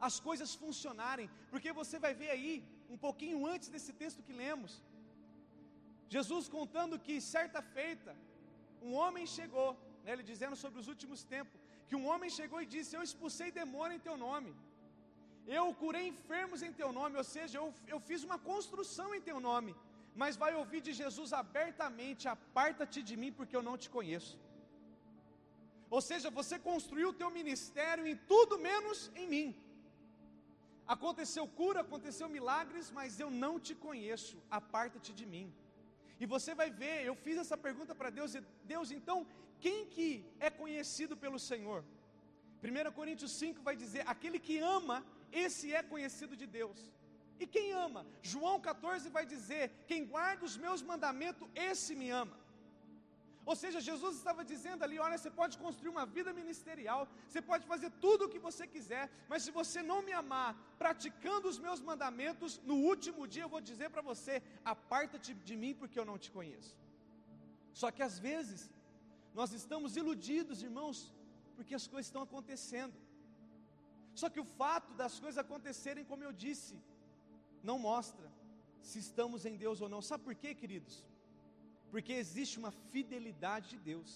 As 0.00 0.18
coisas 0.18 0.54
funcionarem. 0.54 1.28
Porque 1.50 1.72
você 1.72 1.98
vai 1.98 2.14
ver 2.14 2.30
aí, 2.30 2.64
um 2.88 2.96
pouquinho 2.96 3.46
antes 3.46 3.68
desse 3.68 3.92
texto 3.92 4.22
que 4.22 4.32
lemos, 4.32 4.82
Jesus 6.08 6.48
contando 6.48 6.98
que 6.98 7.20
certa 7.20 7.60
feita, 7.62 8.12
um 8.82 8.92
homem 8.94 9.26
chegou, 9.26 9.70
né, 10.04 10.12
ele 10.12 10.22
dizendo 10.22 10.56
sobre 10.56 10.80
os 10.80 10.88
últimos 10.88 11.22
tempos, 11.24 11.60
que 11.88 11.96
um 12.00 12.06
homem 12.10 12.30
chegou 12.38 12.60
e 12.62 12.66
disse: 12.74 12.94
Eu 12.96 13.02
expulsei 13.02 13.50
demônio 13.50 13.96
em 13.96 14.04
teu 14.08 14.16
nome, 14.16 14.54
eu 15.46 15.74
curei 15.74 16.08
enfermos 16.08 16.62
em 16.62 16.72
teu 16.72 16.92
nome, 16.92 17.16
ou 17.16 17.24
seja, 17.24 17.58
eu, 17.58 17.74
eu 17.86 18.00
fiz 18.00 18.22
uma 18.24 18.38
construção 18.38 19.14
em 19.14 19.20
teu 19.20 19.38
nome, 19.40 19.74
mas 20.14 20.36
vai 20.36 20.54
ouvir 20.54 20.80
de 20.80 20.92
Jesus 20.92 21.32
abertamente: 21.32 22.28
Aparta-te 22.28 23.02
de 23.02 23.16
mim, 23.16 23.32
porque 23.32 23.56
eu 23.56 23.62
não 23.62 23.76
te 23.76 23.90
conheço. 23.90 24.38
Ou 25.90 26.00
seja, 26.00 26.30
você 26.30 26.58
construiu 26.58 27.10
o 27.10 27.18
teu 27.20 27.30
ministério 27.30 28.06
em 28.06 28.16
tudo 28.16 28.58
menos 28.58 29.10
em 29.14 29.26
mim. 29.34 29.48
Aconteceu 30.86 31.46
cura, 31.46 31.80
aconteceu 31.80 32.28
milagres, 32.28 32.90
mas 32.90 33.18
eu 33.18 33.30
não 33.30 33.58
te 33.58 33.74
conheço, 33.74 34.36
aparta-te 34.50 35.12
de 35.12 35.24
mim. 35.24 35.52
E 36.20 36.26
você 36.26 36.54
vai 36.54 36.70
ver, 36.70 37.04
eu 37.04 37.14
fiz 37.14 37.38
essa 37.38 37.56
pergunta 37.56 37.94
para 37.94 38.10
Deus, 38.10 38.34
Deus, 38.64 38.90
então, 38.90 39.26
quem 39.60 39.86
que 39.86 40.24
é 40.38 40.50
conhecido 40.50 41.16
pelo 41.16 41.38
Senhor? 41.38 41.84
1 42.62 42.92
Coríntios 42.92 43.32
5 43.32 43.62
vai 43.62 43.76
dizer: 43.76 44.02
aquele 44.06 44.38
que 44.38 44.58
ama, 44.58 45.04
esse 45.44 45.66
é 45.78 45.82
conhecido 45.82 46.36
de 46.42 46.46
Deus. 46.58 46.80
E 47.42 47.46
quem 47.54 47.66
ama? 47.86 48.02
João 48.32 48.56
14 48.60 49.08
vai 49.16 49.24
dizer: 49.34 49.64
quem 49.90 50.02
guarda 50.14 50.44
os 50.48 50.56
meus 50.64 50.82
mandamentos, 50.90 51.48
esse 51.68 51.94
me 52.02 52.10
ama. 52.22 52.36
Ou 53.50 53.54
seja, 53.62 53.78
Jesus 53.88 54.12
estava 54.16 54.42
dizendo 54.52 54.82
ali: 54.84 54.98
olha, 55.06 55.18
você 55.18 55.30
pode 55.40 55.56
construir 55.64 55.90
uma 55.94 56.06
vida 56.16 56.32
ministerial, 56.40 57.02
você 57.28 57.42
pode 57.50 57.66
fazer 57.72 57.90
tudo 58.04 58.24
o 58.24 58.30
que 58.32 58.38
você 58.38 58.66
quiser, 58.74 59.04
mas 59.30 59.42
se 59.42 59.50
você 59.60 59.82
não 59.90 60.00
me 60.06 60.14
amar, 60.22 60.50
praticando 60.84 61.48
os 61.52 61.58
meus 61.66 61.80
mandamentos, 61.90 62.60
no 62.70 62.76
último 62.92 63.26
dia 63.34 63.44
eu 63.44 63.52
vou 63.56 63.60
dizer 63.70 63.90
para 63.90 64.06
você: 64.10 64.42
aparta-te 64.74 65.34
de 65.34 65.56
mim, 65.62 65.74
porque 65.74 65.98
eu 66.00 66.08
não 66.12 66.18
te 66.24 66.30
conheço. 66.30 66.74
Só 67.80 67.90
que 67.90 68.02
às 68.08 68.18
vezes, 68.28 68.70
nós 69.34 69.52
estamos 69.60 69.96
iludidos, 70.02 70.62
irmãos, 70.68 71.12
porque 71.56 71.74
as 71.80 71.86
coisas 71.92 72.06
estão 72.06 72.22
acontecendo. 72.28 72.94
Só 74.20 74.28
que 74.28 74.40
o 74.44 74.50
fato 74.60 74.92
das 74.94 75.18
coisas 75.18 75.38
acontecerem, 75.38 76.04
como 76.04 76.24
eu 76.24 76.32
disse, 76.32 76.76
não 77.62 77.78
mostra 77.78 78.28
se 78.80 78.98
estamos 79.06 79.44
em 79.50 79.56
Deus 79.64 79.80
ou 79.80 79.88
não. 79.88 80.00
Sabe 80.10 80.24
por 80.24 80.34
quê, 80.34 80.54
queridos? 80.54 80.96
porque 81.94 82.14
existe 82.22 82.54
uma 82.60 82.70
fidelidade 82.92 83.66
de 83.72 83.78
Deus. 83.88 84.10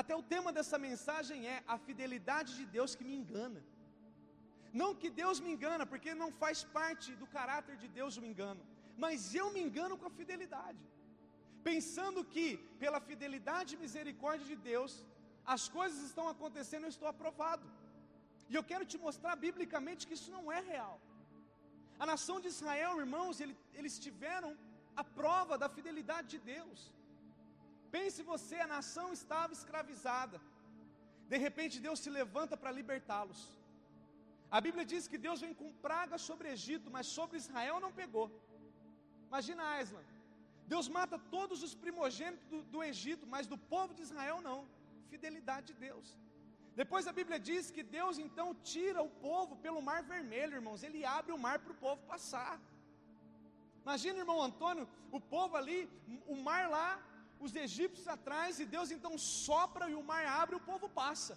Até 0.00 0.14
o 0.20 0.24
tema 0.32 0.50
dessa 0.56 0.78
mensagem 0.86 1.38
é 1.52 1.58
a 1.74 1.76
fidelidade 1.86 2.50
de 2.60 2.64
Deus 2.76 2.94
que 2.96 3.04
me 3.08 3.14
engana. 3.20 3.60
Não 4.80 4.88
que 5.00 5.10
Deus 5.20 5.38
me 5.44 5.50
engana, 5.52 5.84
porque 5.92 6.10
não 6.22 6.30
faz 6.40 6.64
parte 6.78 7.10
do 7.20 7.28
caráter 7.36 7.76
de 7.82 7.88
Deus 7.98 8.16
o 8.16 8.24
engano, 8.30 8.62
mas 9.04 9.18
eu 9.40 9.46
me 9.54 9.60
engano 9.66 9.96
com 10.00 10.08
a 10.10 10.16
fidelidade, 10.18 10.84
pensando 11.68 12.24
que 12.34 12.46
pela 12.82 13.00
fidelidade 13.08 13.76
e 13.76 13.82
misericórdia 13.84 14.48
de 14.52 14.58
Deus, 14.72 14.92
as 15.54 15.68
coisas 15.78 16.00
estão 16.10 16.26
acontecendo, 16.34 16.86
eu 16.86 16.94
estou 16.96 17.10
aprovado. 17.14 17.66
E 18.50 18.54
eu 18.58 18.64
quero 18.70 18.84
te 18.92 18.98
mostrar 19.06 19.34
biblicamente 19.46 20.06
que 20.06 20.16
isso 20.18 20.30
não 20.36 20.44
é 20.58 20.60
real. 20.72 20.96
A 22.02 22.06
nação 22.12 22.36
de 22.44 22.48
Israel, 22.54 23.00
irmãos, 23.04 23.40
eles 23.78 23.94
tiveram 24.06 24.50
a 25.02 25.04
prova 25.18 25.54
da 25.62 25.68
fidelidade 25.76 26.28
de 26.34 26.40
Deus. 26.54 26.80
Pense 27.96 28.28
você, 28.32 28.56
a 28.60 28.72
nação 28.76 29.06
estava 29.18 29.52
escravizada. 29.58 30.38
De 31.32 31.38
repente 31.44 31.84
Deus 31.86 32.00
se 32.04 32.10
levanta 32.18 32.56
para 32.60 32.76
libertá-los. 32.80 33.40
A 34.56 34.60
Bíblia 34.66 34.84
diz 34.92 35.04
que 35.12 35.18
Deus 35.26 35.40
vem 35.44 35.54
com 35.60 35.78
praga 35.86 36.16
sobre 36.26 36.52
Egito, 36.56 36.90
mas 36.96 37.06
sobre 37.18 37.40
Israel 37.44 37.78
não 37.84 37.92
pegou. 38.02 38.26
Imagina 39.30 39.70
Aislan. 39.76 40.04
Deus 40.72 40.86
mata 40.98 41.16
todos 41.36 41.58
os 41.66 41.74
primogênitos 41.84 42.46
do, 42.52 42.60
do 42.74 42.82
Egito, 42.92 43.24
mas 43.34 43.50
do 43.52 43.58
povo 43.74 43.92
de 43.98 44.02
Israel 44.08 44.38
não. 44.48 44.60
Fidelidade 45.10 45.66
de 45.72 45.74
Deus. 45.88 46.08
Depois 46.80 47.04
a 47.10 47.16
Bíblia 47.18 47.38
diz 47.48 47.70
que 47.74 47.82
Deus 47.98 48.16
então 48.24 48.48
tira 48.72 49.00
o 49.08 49.12
povo 49.26 49.52
pelo 49.64 49.80
mar 49.88 50.00
vermelho, 50.14 50.58
irmãos. 50.60 50.82
Ele 50.86 51.02
abre 51.18 51.32
o 51.36 51.42
mar 51.46 51.56
para 51.62 51.74
o 51.74 51.80
povo 51.86 52.00
passar. 52.12 52.54
Imagina, 53.84 54.22
irmão 54.24 54.40
Antônio, 54.48 54.84
o 55.18 55.20
povo 55.34 55.54
ali, 55.60 55.78
o 56.34 56.36
mar 56.48 56.62
lá, 56.76 56.88
os 57.46 57.54
egípcios 57.66 58.08
atrás, 58.16 58.60
e 58.62 58.66
Deus 58.76 58.90
então 58.96 59.12
sopra 59.16 59.88
e 59.92 59.94
o 60.00 60.06
mar 60.10 60.24
abre 60.40 60.54
e 60.56 60.60
o 60.60 60.66
povo 60.70 60.88
passa. 61.02 61.34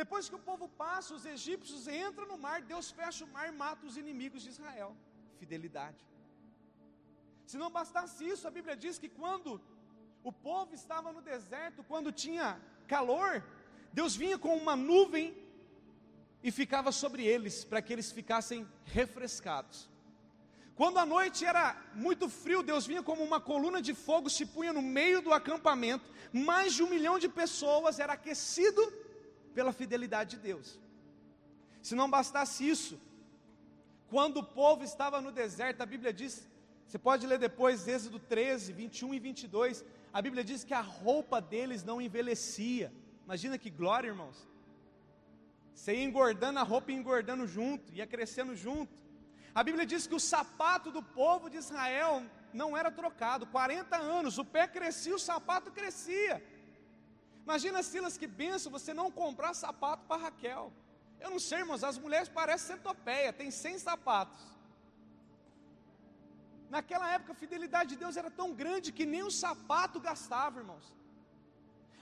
Depois 0.00 0.28
que 0.28 0.38
o 0.40 0.44
povo 0.50 0.66
passa, 0.84 1.14
os 1.18 1.24
egípcios 1.34 1.82
entram 2.06 2.26
no 2.32 2.38
mar, 2.46 2.56
Deus 2.72 2.86
fecha 3.00 3.24
o 3.24 3.32
mar 3.36 3.46
e 3.48 3.56
mata 3.64 3.86
os 3.90 3.96
inimigos 4.02 4.42
de 4.44 4.50
Israel. 4.54 4.90
Fidelidade. 5.40 6.02
Se 7.50 7.56
não 7.62 7.70
bastasse 7.78 8.20
isso, 8.32 8.48
a 8.48 8.56
Bíblia 8.58 8.76
diz 8.84 8.98
que 9.02 9.10
quando 9.20 9.50
o 10.30 10.32
povo 10.48 10.74
estava 10.80 11.12
no 11.16 11.22
deserto, 11.32 11.84
quando 11.92 12.18
tinha 12.24 12.48
calor, 12.94 13.32
Deus 13.98 14.12
vinha 14.22 14.36
com 14.44 14.52
uma 14.62 14.74
nuvem 14.74 15.26
e 16.42 16.50
ficava 16.50 16.90
sobre 16.90 17.24
eles, 17.24 17.64
para 17.64 17.80
que 17.80 17.92
eles 17.92 18.10
ficassem 18.18 18.66
refrescados. 18.84 19.88
Quando 20.74 20.98
a 20.98 21.06
noite 21.06 21.44
era 21.44 21.64
muito 21.94 22.28
frio, 22.28 22.60
Deus 22.70 22.84
vinha 22.90 23.04
como 23.08 23.22
uma 23.22 23.40
coluna 23.50 23.80
de 23.80 23.94
fogo, 24.06 24.28
se 24.28 24.44
punha 24.54 24.72
no 24.78 24.82
meio 24.82 25.22
do 25.22 25.32
acampamento. 25.32 26.04
Mais 26.32 26.74
de 26.74 26.82
um 26.82 26.90
milhão 26.90 27.16
de 27.24 27.28
pessoas 27.28 28.00
era 28.00 28.14
aquecido 28.14 28.82
pela 29.54 29.72
fidelidade 29.72 30.30
de 30.34 30.42
Deus. 30.48 30.76
Se 31.80 31.94
não 31.94 32.10
bastasse 32.10 32.68
isso, 32.68 33.00
quando 34.08 34.38
o 34.38 34.48
povo 34.62 34.82
estava 34.82 35.20
no 35.20 35.30
deserto, 35.30 35.82
a 35.82 35.86
Bíblia 35.86 36.12
diz, 36.12 36.48
você 36.84 36.98
pode 36.98 37.28
ler 37.28 37.38
depois, 37.38 37.86
Êxodo 37.86 38.18
13, 38.18 38.72
21 38.72 39.14
e 39.14 39.20
22, 39.20 39.84
a 40.12 40.20
Bíblia 40.20 40.42
diz 40.42 40.64
que 40.64 40.74
a 40.74 40.80
roupa 40.80 41.40
deles 41.40 41.84
não 41.84 42.00
envelhecia. 42.00 42.92
Imagina 43.24 43.56
que 43.58 43.70
glória, 43.70 44.08
irmãos. 44.08 44.38
Você 45.74 45.94
ia 45.94 46.04
engordando 46.04 46.58
a 46.58 46.62
roupa 46.62 46.92
e 46.92 46.94
engordando 46.94 47.46
junto, 47.46 47.92
ia 47.92 48.06
crescendo 48.06 48.54
junto. 48.54 48.92
A 49.54 49.62
Bíblia 49.62 49.86
diz 49.92 50.06
que 50.06 50.14
o 50.14 50.20
sapato 50.20 50.90
do 50.90 51.02
povo 51.02 51.48
de 51.48 51.58
Israel 51.64 52.22
não 52.52 52.76
era 52.76 52.90
trocado, 52.90 53.46
40 53.46 53.96
anos, 53.96 54.38
o 54.38 54.44
pé 54.44 54.66
crescia, 54.66 55.14
o 55.14 55.18
sapato 55.18 55.70
crescia. 55.78 56.36
Imagina, 57.44 57.82
Silas, 57.82 58.16
que 58.16 58.26
benção 58.26 58.72
você 58.72 58.92
não 58.94 59.10
comprar 59.10 59.52
sapato 59.54 60.04
para 60.08 60.22
Raquel. 60.22 60.72
Eu 61.20 61.30
não 61.30 61.38
sei, 61.38 61.58
irmãos, 61.58 61.84
as 61.84 61.98
mulheres 61.98 62.28
parecem 62.28 62.76
centopeia, 62.76 63.32
tem 63.32 63.50
100 63.50 63.78
sapatos. 63.78 64.42
Naquela 66.74 67.08
época 67.16 67.32
a 67.32 67.40
fidelidade 67.42 67.90
de 67.90 67.96
Deus 67.96 68.16
era 68.16 68.30
tão 68.30 68.52
grande 68.52 68.92
que 68.92 69.06
nem 69.06 69.22
o 69.22 69.30
sapato 69.30 70.00
gastava, 70.00 70.60
irmãos. 70.60 70.86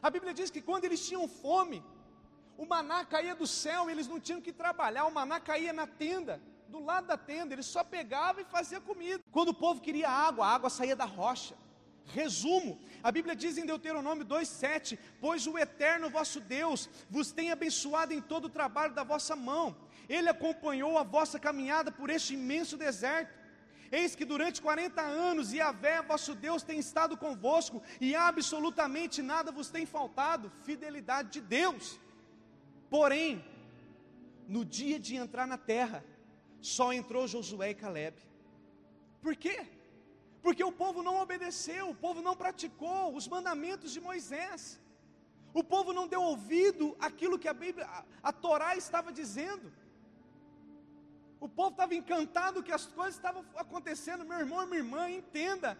A 0.02 0.10
Bíblia 0.10 0.34
diz 0.34 0.50
que 0.50 0.60
quando 0.60 0.84
eles 0.84 1.06
tinham 1.08 1.26
fome, 1.28 1.82
o 2.58 2.66
maná 2.66 3.04
caía 3.04 3.34
do 3.34 3.46
céu, 3.46 3.88
eles 3.88 4.08
não 4.08 4.18
tinham 4.18 4.40
que 4.40 4.52
trabalhar, 4.52 5.04
o 5.06 5.14
maná 5.18 5.38
caía 5.38 5.72
na 5.72 5.86
tenda 5.86 6.42
do 6.68 6.80
lado 6.80 7.06
da 7.06 7.16
tenda, 7.16 7.54
ele 7.54 7.62
só 7.62 7.84
pegava 7.84 8.40
e 8.40 8.44
fazia 8.44 8.80
comida. 8.80 9.22
Quando 9.30 9.50
o 9.50 9.54
povo 9.54 9.80
queria 9.80 10.08
água, 10.08 10.46
a 10.46 10.54
água 10.54 10.70
saía 10.70 10.96
da 10.96 11.04
rocha. 11.04 11.54
Resumo, 12.06 12.80
a 13.02 13.12
Bíblia 13.12 13.36
diz 13.36 13.56
em 13.56 13.66
Deuteronômio 13.66 14.24
2,7: 14.24 14.98
Pois 15.20 15.46
o 15.46 15.56
eterno 15.56 16.10
vosso 16.10 16.40
Deus 16.40 16.88
vos 17.08 17.30
tem 17.30 17.52
abençoado 17.52 18.12
em 18.12 18.20
todo 18.20 18.46
o 18.46 18.54
trabalho 18.58 18.94
da 18.94 19.04
vossa 19.04 19.36
mão, 19.36 19.76
Ele 20.08 20.28
acompanhou 20.28 20.98
a 20.98 21.04
vossa 21.04 21.38
caminhada 21.38 21.92
por 21.92 22.10
este 22.10 22.34
imenso 22.34 22.76
deserto, 22.76 23.32
Eis 23.98 24.14
que 24.18 24.24
durante 24.24 24.62
40 24.62 25.02
anos 25.02 25.52
Yahvé, 25.52 26.00
vosso 26.00 26.34
Deus, 26.34 26.62
tem 26.62 26.78
estado 26.78 27.14
convosco, 27.24 27.82
e 28.00 28.14
absolutamente 28.14 29.20
nada 29.20 29.52
vos 29.52 29.68
tem 29.68 29.84
faltado, 29.84 30.50
fidelidade 30.64 31.28
de 31.36 31.42
Deus. 31.42 32.00
Porém, 32.88 33.44
no 34.48 34.64
dia 34.64 34.98
de 34.98 35.16
entrar 35.16 35.46
na 35.46 35.58
terra, 35.58 36.02
só 36.60 36.90
entrou 36.92 37.28
Josué 37.28 37.70
e 37.70 37.74
Caleb. 37.74 38.16
Por 39.20 39.36
quê? 39.36 39.56
Porque 40.40 40.64
o 40.64 40.72
povo 40.72 41.02
não 41.02 41.16
obedeceu, 41.24 41.90
o 41.90 41.94
povo 41.94 42.22
não 42.22 42.34
praticou 42.34 43.14
os 43.14 43.28
mandamentos 43.28 43.92
de 43.92 44.00
Moisés. 44.00 44.80
O 45.52 45.62
povo 45.62 45.92
não 45.92 46.08
deu 46.08 46.22
ouvido 46.22 46.96
àquilo 46.98 47.38
que 47.38 47.46
a 47.46 47.52
Bíblia, 47.52 47.86
a, 47.86 48.04
a 48.22 48.32
Torá 48.32 48.74
estava 48.74 49.12
dizendo. 49.12 49.70
O 51.46 51.48
povo 51.58 51.72
estava 51.74 51.94
encantado 52.00 52.62
que 52.66 52.74
as 52.78 52.84
coisas 52.98 53.16
estavam 53.16 53.44
acontecendo. 53.62 54.24
Meu 54.24 54.38
irmão, 54.44 54.64
minha 54.64 54.82
irmã, 54.84 55.02
entenda. 55.10 55.70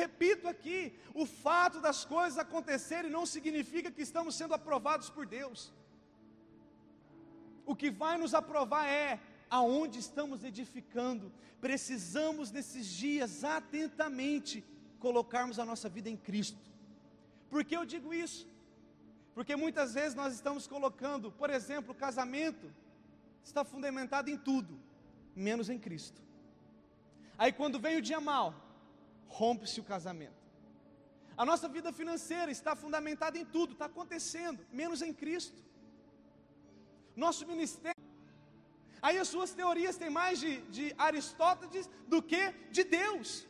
Repito 0.00 0.48
aqui: 0.52 0.78
o 1.22 1.24
fato 1.26 1.80
das 1.86 1.98
coisas 2.12 2.38
acontecerem 2.38 3.10
não 3.16 3.24
significa 3.34 3.90
que 3.90 4.00
estamos 4.08 4.34
sendo 4.34 4.54
aprovados 4.54 5.10
por 5.16 5.26
Deus. 5.26 5.60
O 7.66 7.76
que 7.80 7.90
vai 7.90 8.16
nos 8.22 8.32
aprovar 8.32 8.86
é 8.86 9.20
aonde 9.50 9.98
estamos 9.98 10.44
edificando. 10.50 11.30
Precisamos 11.60 12.50
nesses 12.50 12.86
dias 12.86 13.44
atentamente 13.44 14.64
colocarmos 14.98 15.58
a 15.58 15.66
nossa 15.72 15.90
vida 15.90 16.08
em 16.08 16.16
Cristo. 16.16 16.64
Por 17.50 17.62
que 17.66 17.76
eu 17.76 17.84
digo 17.84 18.14
isso? 18.14 18.48
Porque 19.34 19.54
muitas 19.56 19.92
vezes 19.92 20.14
nós 20.14 20.32
estamos 20.32 20.66
colocando, 20.66 21.30
por 21.30 21.50
exemplo, 21.50 21.92
o 21.92 22.00
casamento 22.06 22.72
está 23.44 23.62
fundamentado 23.62 24.30
em 24.30 24.38
tudo, 24.38 24.72
menos 25.34 25.68
em 25.68 25.78
Cristo. 25.78 26.20
Aí 27.38 27.52
quando 27.52 27.78
vem 27.78 27.96
o 27.96 28.02
dia 28.02 28.20
mal, 28.20 28.54
rompe-se 29.28 29.80
o 29.80 29.84
casamento. 29.84 30.42
A 31.36 31.44
nossa 31.44 31.68
vida 31.68 31.92
financeira 31.92 32.50
está 32.50 32.76
fundamentada 32.76 33.38
em 33.38 33.44
tudo, 33.44 33.72
está 33.72 33.86
acontecendo, 33.86 34.64
menos 34.72 35.00
em 35.02 35.12
Cristo. 35.12 35.62
Nosso 37.16 37.46
ministério. 37.46 38.02
Aí 39.00 39.18
as 39.18 39.28
suas 39.28 39.52
teorias 39.52 39.96
têm 39.96 40.10
mais 40.10 40.38
de, 40.38 40.60
de 40.76 40.94
Aristóteles 40.96 41.90
do 42.06 42.22
que 42.22 42.52
de 42.70 42.84
Deus. 42.84 43.46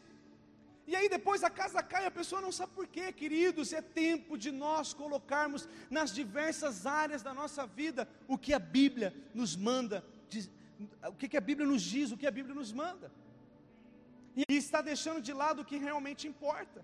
E 0.86 0.96
aí 0.96 1.08
depois 1.08 1.44
a 1.44 1.50
casa 1.50 1.82
cai, 1.82 2.06
a 2.06 2.10
pessoa 2.10 2.40
não 2.40 2.50
sabe 2.50 2.72
por 2.72 2.86
quê, 2.86 3.12
queridos. 3.12 3.72
É 3.72 3.82
tempo 3.82 4.36
de 4.36 4.50
nós 4.50 4.92
colocarmos 4.92 5.68
nas 5.90 6.12
diversas 6.12 6.86
áreas 6.86 7.22
da 7.22 7.34
nossa 7.34 7.66
vida 7.66 8.08
o 8.26 8.38
que 8.38 8.52
a 8.52 8.58
Bíblia 8.58 9.14
nos 9.34 9.54
manda, 9.54 10.04
o 11.12 11.16
que, 11.20 11.28
que 11.32 11.40
a 11.42 11.46
Bíblia 11.50 11.66
nos 11.72 11.82
diz, 11.94 12.10
o 12.10 12.18
que 12.20 12.26
a 12.30 12.36
Bíblia 12.38 12.54
nos 12.60 12.72
manda. 12.72 13.08
E 14.36 14.44
está 14.64 14.80
deixando 14.80 15.20
de 15.28 15.32
lado 15.42 15.60
o 15.60 15.68
que 15.70 15.76
realmente 15.88 16.26
importa. 16.32 16.80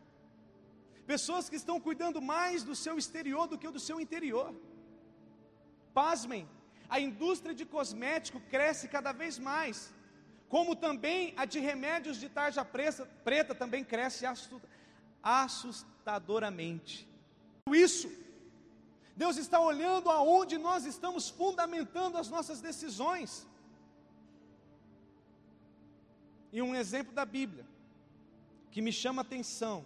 Pessoas 1.13 1.49
que 1.49 1.57
estão 1.57 1.77
cuidando 1.81 2.21
mais 2.21 2.63
do 2.69 2.75
seu 2.85 2.95
exterior 3.03 3.45
do 3.47 3.59
que 3.61 3.77
do 3.77 3.81
seu 3.89 3.99
interior. 4.05 4.49
Pasmem, 5.95 6.45
a 6.89 6.99
indústria 7.09 7.55
de 7.61 7.65
cosmético 7.75 8.41
cresce 8.55 8.89
cada 8.97 9.13
vez 9.13 9.39
mais, 9.51 9.77
como 10.55 10.77
também 10.87 11.35
a 11.37 11.45
de 11.53 11.59
remédios 11.71 12.19
de 12.23 12.29
tarja 12.29 12.65
preta, 12.65 13.07
preta 13.29 13.55
também 13.55 13.83
cresce 13.85 14.25
assustadoramente. 15.23 16.95
Isso, 17.89 18.09
Deus 19.23 19.37
está 19.37 19.59
olhando 19.61 20.09
aonde 20.11 20.57
nós 20.69 20.85
estamos 20.85 21.29
fundamentando 21.29 22.17
as 22.17 22.29
nossas 22.35 22.61
decisões. 22.61 23.47
E 26.53 26.63
um 26.63 26.75
exemplo 26.75 27.13
da 27.13 27.25
Bíblia 27.25 27.67
que 28.71 28.81
me 28.81 28.93
chama 28.93 29.23
a 29.23 29.25
atenção, 29.25 29.85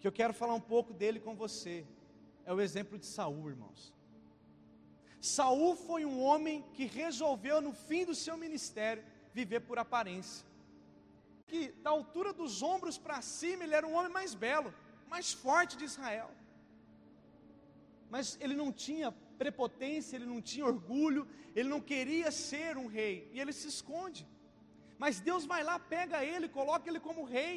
que 0.00 0.06
eu 0.06 0.12
quero 0.12 0.32
falar 0.32 0.54
um 0.54 0.60
pouco 0.60 0.92
dele 0.92 1.20
com 1.20 1.34
você, 1.34 1.84
é 2.44 2.52
o 2.52 2.60
exemplo 2.60 2.98
de 2.98 3.06
Saul, 3.06 3.48
irmãos. 3.48 3.92
Saul 5.20 5.74
foi 5.76 6.04
um 6.04 6.22
homem 6.22 6.64
que 6.72 6.86
resolveu 6.86 7.60
no 7.60 7.72
fim 7.72 8.04
do 8.04 8.14
seu 8.14 8.36
ministério 8.36 9.04
viver 9.32 9.60
por 9.60 9.78
aparência. 9.78 10.46
Que 11.46 11.68
da 11.84 11.90
altura 11.90 12.32
dos 12.32 12.62
ombros 12.62 12.96
para 12.96 13.20
cima 13.20 13.64
ele 13.64 13.74
era 13.74 13.86
um 13.86 13.94
homem 13.94 14.12
mais 14.12 14.34
belo, 14.34 14.72
mais 15.08 15.32
forte 15.32 15.76
de 15.76 15.84
Israel. 15.84 16.30
Mas 18.10 18.38
ele 18.40 18.54
não 18.54 18.72
tinha 18.72 19.12
prepotência, 19.36 20.16
ele 20.16 20.26
não 20.26 20.40
tinha 20.40 20.64
orgulho, 20.64 21.26
ele 21.54 21.68
não 21.68 21.80
queria 21.80 22.30
ser 22.30 22.76
um 22.76 22.86
rei 22.86 23.28
e 23.32 23.40
ele 23.40 23.52
se 23.52 23.68
esconde. 23.68 24.26
Mas 25.02 25.20
Deus 25.20 25.44
vai 25.52 25.62
lá, 25.62 25.78
pega 25.78 26.24
ele, 26.24 26.48
coloca 26.48 26.88
ele 26.90 27.00
como 27.00 27.24
rei. 27.24 27.56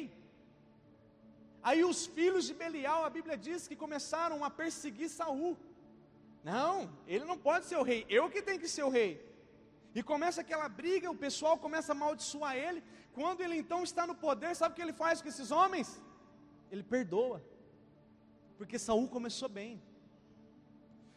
Aí 1.62 1.82
os 1.84 2.06
filhos 2.06 2.44
de 2.48 2.54
Belial, 2.54 3.04
a 3.04 3.10
Bíblia 3.10 3.36
diz 3.36 3.66
que 3.68 3.76
começaram 3.84 4.44
a 4.44 4.50
perseguir 4.50 5.08
Saul. 5.08 5.56
Não, 6.44 6.90
ele 7.06 7.24
não 7.24 7.38
pode 7.38 7.66
ser 7.66 7.76
o 7.76 7.82
rei, 7.82 8.04
eu 8.08 8.28
que 8.30 8.42
tenho 8.42 8.62
que 8.62 8.68
ser 8.68 8.84
o 8.84 8.88
rei. 8.88 9.12
E 9.94 10.02
começa 10.02 10.40
aquela 10.40 10.68
briga, 10.68 11.10
o 11.10 11.22
pessoal 11.26 11.56
começa 11.58 11.92
a 11.92 11.96
amaldiçoar 11.96 12.56
ele. 12.56 12.82
Quando 13.12 13.42
ele 13.42 13.56
então 13.56 13.82
está 13.82 14.06
no 14.06 14.14
poder, 14.14 14.54
sabe 14.56 14.72
o 14.72 14.76
que 14.76 14.82
ele 14.82 14.92
faz 14.92 15.20
com 15.20 15.28
esses 15.28 15.50
homens? 15.50 16.00
Ele 16.70 16.82
perdoa. 16.82 17.44
Porque 18.56 18.78
Saul 18.78 19.06
começou 19.08 19.48
bem. 19.48 19.82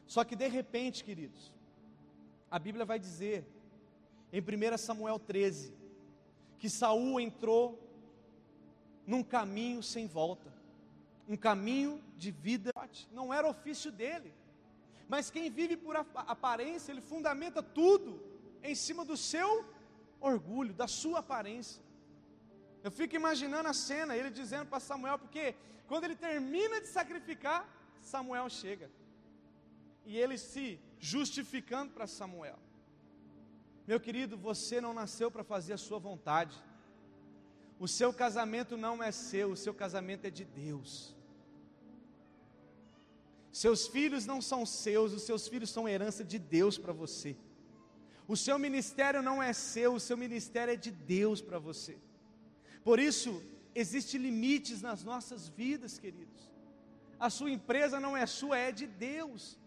Só 0.06 0.24
que 0.24 0.36
de 0.36 0.48
repente, 0.48 1.04
queridos, 1.04 1.54
a 2.52 2.60
Bíblia 2.60 2.86
vai 2.86 3.00
dizer 3.00 3.48
em 4.32 4.42
1 4.42 4.78
Samuel 4.78 5.18
13 5.18 5.74
que 6.60 6.70
Saul 6.70 7.20
entrou 7.20 7.80
num 9.06 9.24
caminho 9.24 9.84
sem 9.84 10.08
volta, 10.08 10.52
um 11.28 11.38
caminho 11.38 12.04
de 12.18 12.32
vida, 12.32 12.72
não 13.12 13.34
era 13.34 13.48
ofício 13.48 13.92
dele. 13.92 14.34
Mas 15.08 15.30
quem 15.30 15.50
vive 15.50 15.78
por 15.78 15.96
aparência, 15.96 16.92
ele 16.92 17.02
fundamenta 17.02 17.62
tudo 17.62 18.20
em 18.64 18.74
cima 18.74 19.06
do 19.06 19.16
seu 19.16 19.66
orgulho, 20.20 20.74
da 20.74 20.88
sua 20.88 21.20
aparência. 21.20 21.82
Eu 22.84 22.92
fico 22.92 23.16
imaginando 23.16 23.70
a 23.70 23.74
cena, 23.74 24.16
ele 24.16 24.30
dizendo 24.30 24.66
para 24.68 24.80
Samuel, 24.80 25.20
porque 25.20 25.56
quando 25.88 26.06
ele 26.06 26.16
termina 26.16 26.82
de 26.82 26.88
sacrificar, 26.88 27.68
Samuel 28.02 28.50
chega. 28.50 28.90
E 30.06 30.18
ele 30.18 30.38
se 30.38 30.80
justificando 31.00 31.94
para 31.94 32.08
Samuel. 32.08 32.60
Meu 33.88 34.00
querido, 34.00 34.36
você 34.36 34.82
não 34.82 34.94
nasceu 34.94 35.30
para 35.30 35.44
fazer 35.44 35.74
a 35.74 35.78
sua 35.78 36.00
vontade. 36.00 36.56
O 37.80 37.88
seu 37.88 38.14
casamento 38.14 38.76
não 38.76 39.02
é 39.04 39.12
seu, 39.12 39.52
o 39.52 39.58
seu 39.58 39.74
casamento 39.74 40.26
é 40.26 40.30
de 40.30 40.46
Deus. 40.46 41.16
Seus 43.52 43.88
filhos 43.88 44.26
não 44.26 44.42
são 44.42 44.66
seus, 44.66 45.14
os 45.14 45.24
seus 45.24 45.48
filhos 45.48 45.70
são 45.70 45.88
herança 45.88 46.24
de 46.24 46.40
Deus 46.40 46.78
para 46.78 46.92
você. 46.92 47.36
O 48.28 48.36
seu 48.36 48.58
ministério 48.58 49.22
não 49.22 49.42
é 49.42 49.54
seu, 49.54 49.94
o 49.94 50.00
seu 50.00 50.18
ministério 50.18 50.74
é 50.74 50.76
de 50.76 50.92
Deus 50.92 51.42
para 51.42 51.60
você. 51.60 51.98
Por 52.84 53.00
isso, 53.00 53.42
existem 53.74 54.20
limites 54.20 54.82
nas 54.82 55.04
nossas 55.04 55.48
vidas, 55.48 56.00
queridos. 56.00 56.52
A 57.20 57.30
sua 57.30 57.52
empresa 57.52 58.00
não 58.00 58.18
é 58.18 58.26
sua, 58.26 58.58
é 58.58 58.72
de 58.72 58.88
Deus. 58.88 59.58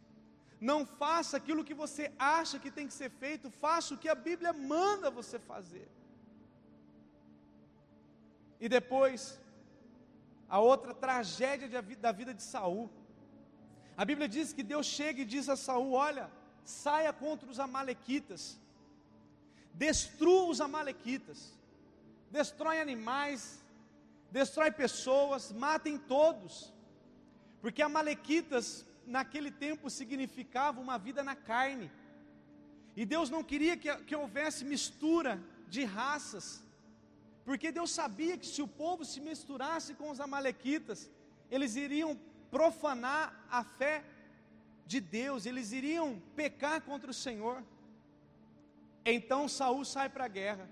Não 0.60 0.84
faça 0.84 1.36
aquilo 1.36 1.64
que 1.64 1.74
você 1.74 2.12
acha 2.18 2.58
que 2.58 2.70
tem 2.70 2.86
que 2.86 2.94
ser 2.94 3.10
feito, 3.10 3.50
faça 3.50 3.94
o 3.94 3.98
que 3.98 4.08
a 4.08 4.14
Bíblia 4.14 4.52
manda 4.52 5.10
você 5.10 5.38
fazer. 5.38 5.88
E 8.60 8.68
depois, 8.68 9.38
a 10.48 10.58
outra 10.58 10.92
tragédia 10.94 11.82
da 12.00 12.12
vida 12.12 12.34
de 12.34 12.42
Saul. 12.42 12.90
A 13.96 14.04
Bíblia 14.04 14.28
diz 14.28 14.52
que 14.52 14.62
Deus 14.62 14.86
chega 14.86 15.22
e 15.22 15.24
diz 15.24 15.48
a 15.48 15.56
Saul: 15.56 15.92
Olha, 15.92 16.30
saia 16.64 17.12
contra 17.12 17.48
os 17.48 17.60
Amalequitas, 17.60 18.58
destrua 19.74 20.50
os 20.50 20.60
Amalequitas, 20.60 21.52
destrói 22.30 22.80
animais, 22.80 23.62
destrói 24.30 24.70
pessoas, 24.70 25.52
matem 25.52 25.98
todos, 25.98 26.72
porque 27.60 27.82
Amalequitas 27.82 28.84
naquele 29.16 29.50
tempo 29.50 29.90
significava 29.98 30.80
uma 30.80 30.98
vida 31.06 31.22
na 31.30 31.34
carne, 31.50 31.90
e 33.00 33.04
Deus 33.14 33.30
não 33.30 33.42
queria 33.50 33.76
que, 33.76 33.94
que 34.08 34.16
houvesse 34.22 34.64
mistura 34.64 35.32
de 35.68 35.84
raças, 35.84 36.46
porque 37.44 37.72
Deus 37.78 37.90
sabia 37.90 38.36
que 38.36 38.46
se 38.46 38.60
o 38.60 38.68
povo 38.82 39.04
se 39.04 39.20
misturasse 39.20 39.94
com 39.94 40.10
os 40.10 40.20
Amalequitas, 40.20 41.10
eles 41.50 41.76
iriam 41.76 42.10
profanar 42.50 43.24
a 43.50 43.62
fé 43.78 44.04
de 44.86 45.00
Deus, 45.00 45.46
eles 45.46 45.72
iriam 45.72 46.20
pecar 46.34 46.80
contra 46.82 47.10
o 47.10 47.14
Senhor. 47.14 47.62
Então 49.04 49.48
Saul 49.48 49.84
sai 49.84 50.08
para 50.08 50.26
a 50.26 50.34
guerra. 50.40 50.68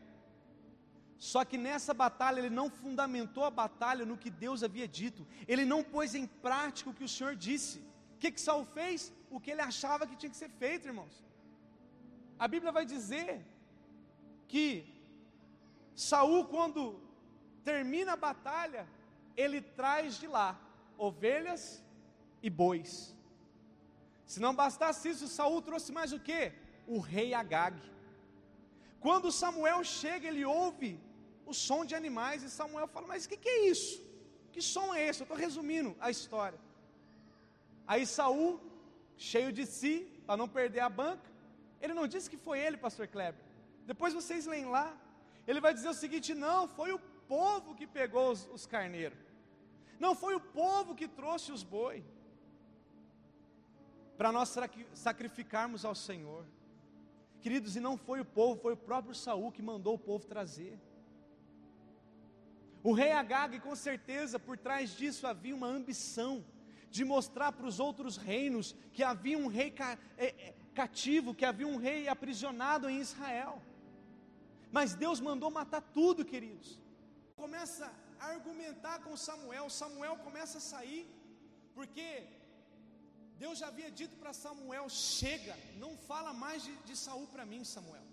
Só 1.19 1.45
que 1.45 1.57
nessa 1.57 1.95
batalha 1.95 2.41
ele 2.41 2.51
não 2.51 2.69
fundamentou 2.69 3.45
a 3.45 3.51
batalha 3.51 4.05
no 4.05 4.19
que 4.19 4.31
Deus 4.31 4.63
havia 4.63 4.87
dito. 4.87 5.27
Ele 5.49 5.65
não 5.65 5.83
pôs 5.83 6.15
em 6.15 6.27
prática 6.27 6.91
o 6.91 6.95
que 6.95 7.05
o 7.05 7.09
Senhor 7.09 7.35
disse. 7.35 7.83
O 8.17 8.19
que, 8.19 8.31
que 8.35 8.41
Saul 8.41 8.65
fez? 8.79 9.13
O 9.31 9.39
que 9.39 9.51
ele 9.53 9.65
achava 9.71 10.07
que 10.07 10.17
tinha 10.21 10.31
que 10.35 10.43
ser 10.45 10.51
feito, 10.63 10.89
irmãos. 10.93 11.15
A 12.39 12.47
Bíblia 12.53 12.73
vai 12.79 12.85
dizer 12.95 13.33
que 14.53 14.69
Saul, 15.95 16.45
quando 16.55 16.83
termina 17.63 18.13
a 18.15 18.23
batalha, 18.29 18.85
ele 19.37 19.61
traz 19.81 20.19
de 20.23 20.27
lá 20.37 20.49
ovelhas 20.97 21.83
e 22.43 22.49
bois. 22.63 22.91
Se 24.33 24.41
não 24.45 24.55
bastasse 24.55 25.11
isso, 25.13 25.29
Saul 25.29 25.61
trouxe 25.69 25.93
mais 25.99 26.13
o 26.13 26.21
que? 26.29 26.53
O 26.87 26.99
rei 26.99 27.35
Agag. 27.35 27.79
Quando 29.07 29.37
Samuel 29.43 29.83
chega, 29.85 30.27
ele 30.29 30.45
ouve 30.45 30.93
o 31.45 31.55
som 31.67 31.85
de 31.85 31.95
animais 31.95 32.43
e 32.43 32.51
Samuel 32.51 32.89
fala: 32.89 33.07
Mas 33.07 33.25
o 33.25 33.29
que, 33.29 33.37
que 33.37 33.49
é 33.49 33.69
isso? 33.69 34.03
Que 34.53 34.63
som 34.63 34.95
é 34.95 35.07
esse? 35.07 35.21
Eu 35.21 35.25
estou 35.25 35.37
resumindo 35.37 35.95
a 36.01 36.11
história. 36.11 36.59
Aí 37.87 38.05
Saul, 38.07 38.61
cheio 39.17 39.53
de 39.53 39.65
si, 39.65 39.95
para 40.27 40.37
não 40.37 40.49
perder 40.49 40.81
a 40.81 40.89
banca, 40.89 41.31
ele 41.81 41.95
não 41.95 42.07
disse 42.07 42.29
que 42.29 42.37
foi 42.37 42.59
ele, 42.59 42.77
pastor 42.77 43.07
Kleber. 43.07 43.45
Depois 43.85 44.13
vocês 44.13 44.47
leem 44.47 44.67
lá. 44.67 44.97
Ele 45.47 45.61
vai 45.61 45.73
dizer 45.73 45.89
o 45.89 45.95
seguinte: 45.95 46.35
não, 46.35 46.67
foi 46.67 46.93
o 46.93 46.99
povo 47.29 47.75
que 47.75 47.87
pegou 47.87 48.31
os, 48.33 48.47
os 48.53 48.67
carneiros. 48.67 49.19
Não 49.99 50.15
foi 50.15 50.35
o 50.35 50.41
povo 50.41 50.95
que 50.95 51.09
trouxe 51.09 51.53
os 51.53 51.63
boi 51.63 52.05
para 54.17 54.33
nós 54.33 54.55
sacrificarmos 54.95 55.85
ao 55.85 55.95
Senhor. 55.95 56.45
Queridos, 57.41 57.77
e 57.77 57.81
não 57.81 57.97
foi 57.97 58.21
o 58.21 58.25
povo, 58.25 58.61
foi 58.61 58.73
o 58.73 58.77
próprio 58.77 59.15
Saul 59.15 59.53
que 59.53 59.63
mandou 59.63 59.95
o 59.95 59.99
povo 59.99 60.27
trazer. 60.27 60.79
O 62.83 62.93
rei 62.93 63.13
Agag, 63.13 63.61
com 63.61 63.75
certeza, 63.75 64.39
por 64.39 64.57
trás 64.57 64.97
disso 64.97 65.27
havia 65.27 65.55
uma 65.55 65.67
ambição 65.67 66.45
de 66.97 67.05
mostrar 67.15 67.51
para 67.53 67.69
os 67.71 67.79
outros 67.87 68.15
reinos 68.29 68.67
que 68.95 69.03
havia 69.11 69.39
um 69.45 69.49
rei 69.59 69.71
é, 70.17 70.27
é, 70.27 70.55
cativo, 70.81 71.35
que 71.39 71.47
havia 71.51 71.69
um 71.75 71.79
rei 71.87 72.01
aprisionado 72.15 72.89
em 72.93 72.99
Israel. 73.07 73.55
Mas 74.77 74.95
Deus 75.05 75.19
mandou 75.29 75.51
matar 75.61 75.83
tudo, 75.99 76.29
queridos. 76.33 76.71
Começa 77.43 77.87
a 78.21 78.27
argumentar 78.35 78.97
com 79.05 79.15
Samuel, 79.29 79.69
Samuel 79.83 80.17
começa 80.27 80.57
a 80.59 80.67
sair, 80.73 81.05
porque 81.77 82.09
Deus 83.43 83.59
já 83.61 83.69
havia 83.73 83.91
dito 84.01 84.17
para 84.23 84.33
Samuel: 84.45 84.87
chega, 84.89 85.57
não 85.85 85.93
fala 86.11 86.33
mais 86.45 86.63
de, 86.67 86.75
de 86.89 86.97
Saul 87.05 87.27
para 87.35 87.45
mim, 87.53 87.63
Samuel. 87.77 88.07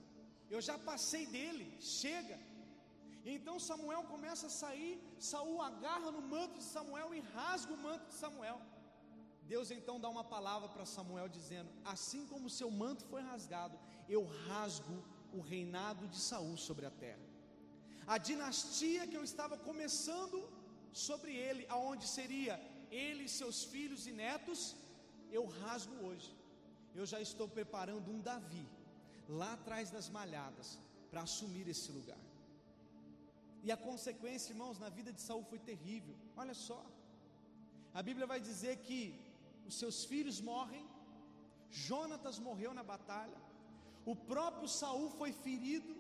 Eu 0.56 0.62
já 0.70 0.78
passei 0.90 1.26
dele, 1.36 1.68
chega. 1.80 2.38
Então 3.34 3.58
Samuel 3.70 4.04
começa 4.14 4.46
a 4.48 4.56
sair, 4.64 4.94
Saul 5.32 5.62
agarra 5.70 6.10
no 6.16 6.22
manto 6.34 6.56
de 6.62 6.66
Samuel 6.76 7.10
e 7.18 7.22
rasga 7.36 7.74
o 7.74 7.84
manto 7.88 8.06
de 8.12 8.16
Samuel. 8.24 8.60
Deus 9.54 9.70
então 9.78 9.96
dá 10.04 10.10
uma 10.16 10.26
palavra 10.36 10.68
para 10.74 10.92
Samuel 10.96 11.28
dizendo: 11.38 11.70
Assim 11.94 12.22
como 12.32 12.56
seu 12.60 12.70
manto 12.82 13.04
foi 13.12 13.22
rasgado, 13.32 13.76
eu 14.16 14.22
rasgo 14.48 14.98
o 15.38 15.40
reinado 15.52 16.04
de 16.14 16.20
Saul 16.30 16.56
sobre 16.68 16.86
a 16.90 16.94
terra. 17.04 17.28
A 18.14 18.18
dinastia 18.30 19.08
que 19.10 19.18
eu 19.20 19.26
estava 19.32 19.56
começando 19.70 20.38
sobre 21.06 21.32
ele, 21.48 21.64
aonde 21.76 22.06
seria 22.18 22.56
ele, 23.06 23.26
seus 23.40 23.58
filhos 23.74 24.02
e 24.12 24.14
netos, 24.24 24.62
eu 25.38 25.44
rasgo 25.60 25.96
hoje. 26.08 26.32
Eu 27.00 27.06
já 27.12 27.20
estou 27.28 27.48
preparando 27.58 28.10
um 28.16 28.22
Davi 28.30 28.66
lá 29.40 29.52
atrás 29.58 29.90
das 29.96 30.10
malhadas 30.18 30.70
para 31.12 31.22
assumir 31.28 31.68
esse 31.76 31.92
lugar. 31.98 32.24
E 33.66 33.72
a 33.76 33.78
consequência, 33.90 34.54
irmãos, 34.54 34.80
na 34.86 34.90
vida 34.98 35.14
de 35.18 35.22
Saul 35.28 35.46
foi 35.52 35.60
terrível. 35.72 36.16
Olha 36.44 36.56
só. 36.68 36.82
A 38.00 38.02
Bíblia 38.08 38.28
vai 38.34 38.40
dizer 38.50 38.76
que 38.88 39.00
os 39.68 39.76
seus 39.82 40.06
filhos 40.12 40.40
morrem, 40.42 40.86
Jonatas 41.70 42.38
morreu 42.48 42.74
na 42.74 42.84
batalha, 42.84 43.40
o 44.06 44.16
próprio 44.16 44.68
Saul 44.68 45.10
foi 45.20 45.32
ferido 45.32 45.96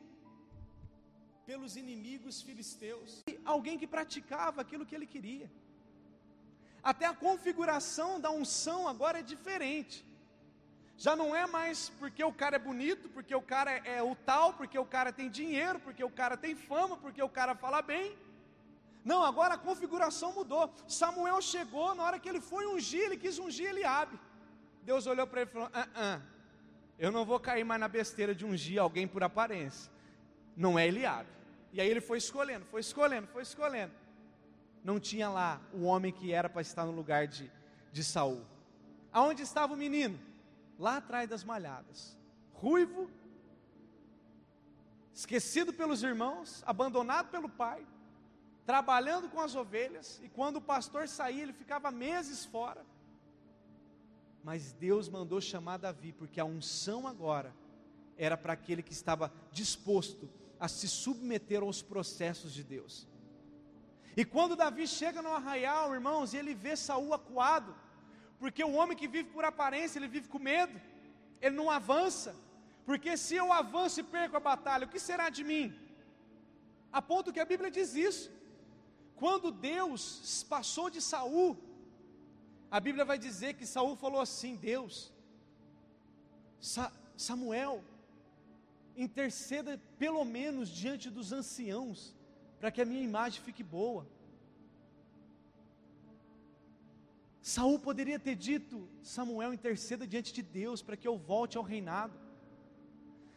pelos 1.45 1.75
inimigos 1.75 2.41
filisteus. 2.41 3.23
Alguém 3.43 3.77
que 3.77 3.87
praticava 3.87 4.61
aquilo 4.61 4.85
que 4.85 4.95
ele 4.95 5.07
queria. 5.15 5.49
Até 6.91 7.05
a 7.05 7.13
configuração 7.13 8.19
da 8.19 8.29
unção 8.29 8.87
agora 8.87 9.19
é 9.19 9.23
diferente. 9.23 10.05
Já 10.97 11.15
não 11.15 11.35
é 11.35 11.45
mais 11.47 11.89
porque 11.99 12.23
o 12.23 12.33
cara 12.41 12.57
é 12.57 12.59
bonito, 12.59 13.09
porque 13.09 13.33
o 13.33 13.41
cara 13.41 13.71
é 13.71 14.01
o 14.03 14.15
tal, 14.15 14.53
porque 14.53 14.77
o 14.77 14.85
cara 14.85 15.11
tem 15.11 15.29
dinheiro, 15.29 15.79
porque 15.79 16.03
o 16.03 16.09
cara 16.09 16.37
tem 16.37 16.55
fama, 16.55 16.95
porque 16.97 17.21
o 17.21 17.29
cara 17.29 17.55
fala 17.55 17.81
bem. 17.81 18.15
Não, 19.03 19.23
agora 19.23 19.55
a 19.55 19.57
configuração 19.57 20.33
mudou. 20.33 20.73
Samuel 20.87 21.41
chegou, 21.41 21.93
na 21.93 22.03
hora 22.03 22.19
que 22.19 22.29
ele 22.29 22.39
foi 22.39 22.65
ungir, 22.65 23.01
ele 23.01 23.17
quis 23.17 23.37
ungir 23.37 23.69
Eliabe. 23.69 24.19
Deus 24.81 25.07
olhou 25.07 25.27
para 25.27 25.41
ele 25.41 25.49
e 25.49 25.53
falou: 25.53 25.69
ah, 25.73 25.87
ah, 25.95 26.21
Eu 26.97 27.11
não 27.11 27.25
vou 27.25 27.39
cair 27.39 27.63
mais 27.63 27.79
na 27.79 27.87
besteira 27.87 28.33
de 28.33 28.45
ungir 28.45 28.79
alguém 28.81 29.07
por 29.07 29.23
aparência. 29.23 29.91
Não 30.55 30.77
é 30.79 30.87
Eliabe. 30.87 31.29
E 31.71 31.81
aí 31.81 31.89
ele 31.89 32.01
foi 32.01 32.17
escolhendo, 32.17 32.65
foi 32.65 32.81
escolhendo, 32.81 33.27
foi 33.27 33.41
escolhendo 33.41 34.03
não 34.83 34.99
tinha 34.99 35.29
lá 35.29 35.61
o 35.71 35.83
homem 35.83 36.11
que 36.11 36.33
era 36.33 36.49
para 36.49 36.61
estar 36.61 36.85
no 36.85 36.91
lugar 36.91 37.27
de, 37.27 37.49
de 37.91 38.03
Saul. 38.03 38.45
Aonde 39.11 39.41
estava 39.41 39.73
o 39.73 39.77
menino? 39.77 40.19
Lá 40.77 40.97
atrás 40.97 41.29
das 41.29 41.43
malhadas. 41.43 42.17
Ruivo, 42.51 43.09
esquecido 45.13 45.71
pelos 45.71 46.03
irmãos, 46.03 46.63
abandonado 46.65 47.29
pelo 47.29 47.47
pai, 47.47 47.85
trabalhando 48.65 49.29
com 49.29 49.39
as 49.41 49.55
ovelhas, 49.55 50.21
e 50.23 50.29
quando 50.29 50.57
o 50.57 50.61
pastor 50.61 51.07
saía, 51.07 51.43
ele 51.43 51.53
ficava 51.53 51.91
meses 51.91 52.45
fora. 52.45 52.85
Mas 54.43 54.73
Deus 54.73 55.09
mandou 55.09 55.39
chamar 55.39 55.77
Davi, 55.77 56.11
porque 56.13 56.39
a 56.39 56.45
unção 56.45 57.07
agora 57.07 57.53
era 58.17 58.37
para 58.37 58.53
aquele 58.53 58.83
que 58.83 58.93
estava 58.93 59.31
disposto 59.51 60.29
a 60.59 60.67
se 60.67 60.87
submeter 60.87 61.61
aos 61.61 61.81
processos 61.81 62.53
de 62.53 62.63
Deus. 62.63 63.07
E 64.15 64.23
quando 64.23 64.55
Davi 64.55 64.87
chega 64.87 65.21
no 65.21 65.33
arraial, 65.33 65.93
irmãos, 65.93 66.33
e 66.33 66.37
ele 66.37 66.53
vê 66.53 66.75
Saul 66.75 67.13
acuado, 67.13 67.75
porque 68.39 68.63
o 68.63 68.73
homem 68.73 68.95
que 68.95 69.07
vive 69.07 69.29
por 69.29 69.43
aparência, 69.43 69.97
ele 69.97 70.07
vive 70.07 70.27
com 70.27 70.39
medo, 70.39 70.79
ele 71.41 71.55
não 71.55 71.69
avança, 71.69 72.35
porque 72.85 73.17
se 73.17 73.35
eu 73.35 73.51
avanço 73.51 73.99
e 73.99 74.03
perco 74.03 74.37
a 74.37 74.39
batalha, 74.39 74.85
o 74.85 74.89
que 74.89 74.99
será 74.99 75.29
de 75.29 75.43
mim? 75.43 75.73
A 76.91 77.01
ponto 77.01 77.33
que 77.33 77.39
a 77.39 77.45
Bíblia 77.45 77.71
diz 77.71 77.95
isso. 77.95 78.31
Quando 79.15 79.51
Deus 79.51 80.43
passou 80.49 80.89
de 80.89 81.01
Saul, 81.01 81.57
a 82.69 82.79
Bíblia 82.79 83.05
vai 83.05 83.17
dizer 83.17 83.53
que 83.53 83.65
Saul 83.65 83.95
falou 83.95 84.19
assim: 84.19 84.55
Deus, 84.55 85.11
Sa 86.59 86.91
Samuel, 87.15 87.83
interceda 88.97 89.79
pelo 89.99 90.25
menos 90.25 90.69
diante 90.69 91.09
dos 91.09 91.31
anciãos, 91.31 92.15
para 92.59 92.71
que 92.71 92.81
a 92.81 92.85
minha 92.85 93.03
imagem 93.03 93.41
fique 93.41 93.63
boa. 93.63 94.05
Saul 97.41 97.77
poderia 97.77 98.17
ter 98.17 98.35
dito: 98.35 98.87
Samuel, 99.01 99.53
interceda 99.53 100.07
diante 100.07 100.33
de 100.33 100.41
Deus 100.41 100.81
para 100.81 100.97
que 100.97 101.07
eu 101.07 101.17
volte 101.17 101.57
ao 101.57 101.63
reinado. 101.63 102.17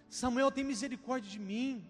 Samuel 0.09 0.51
tem 0.51 0.65
misericórdia 0.65 1.31
de 1.31 1.39
mim. 1.39 1.85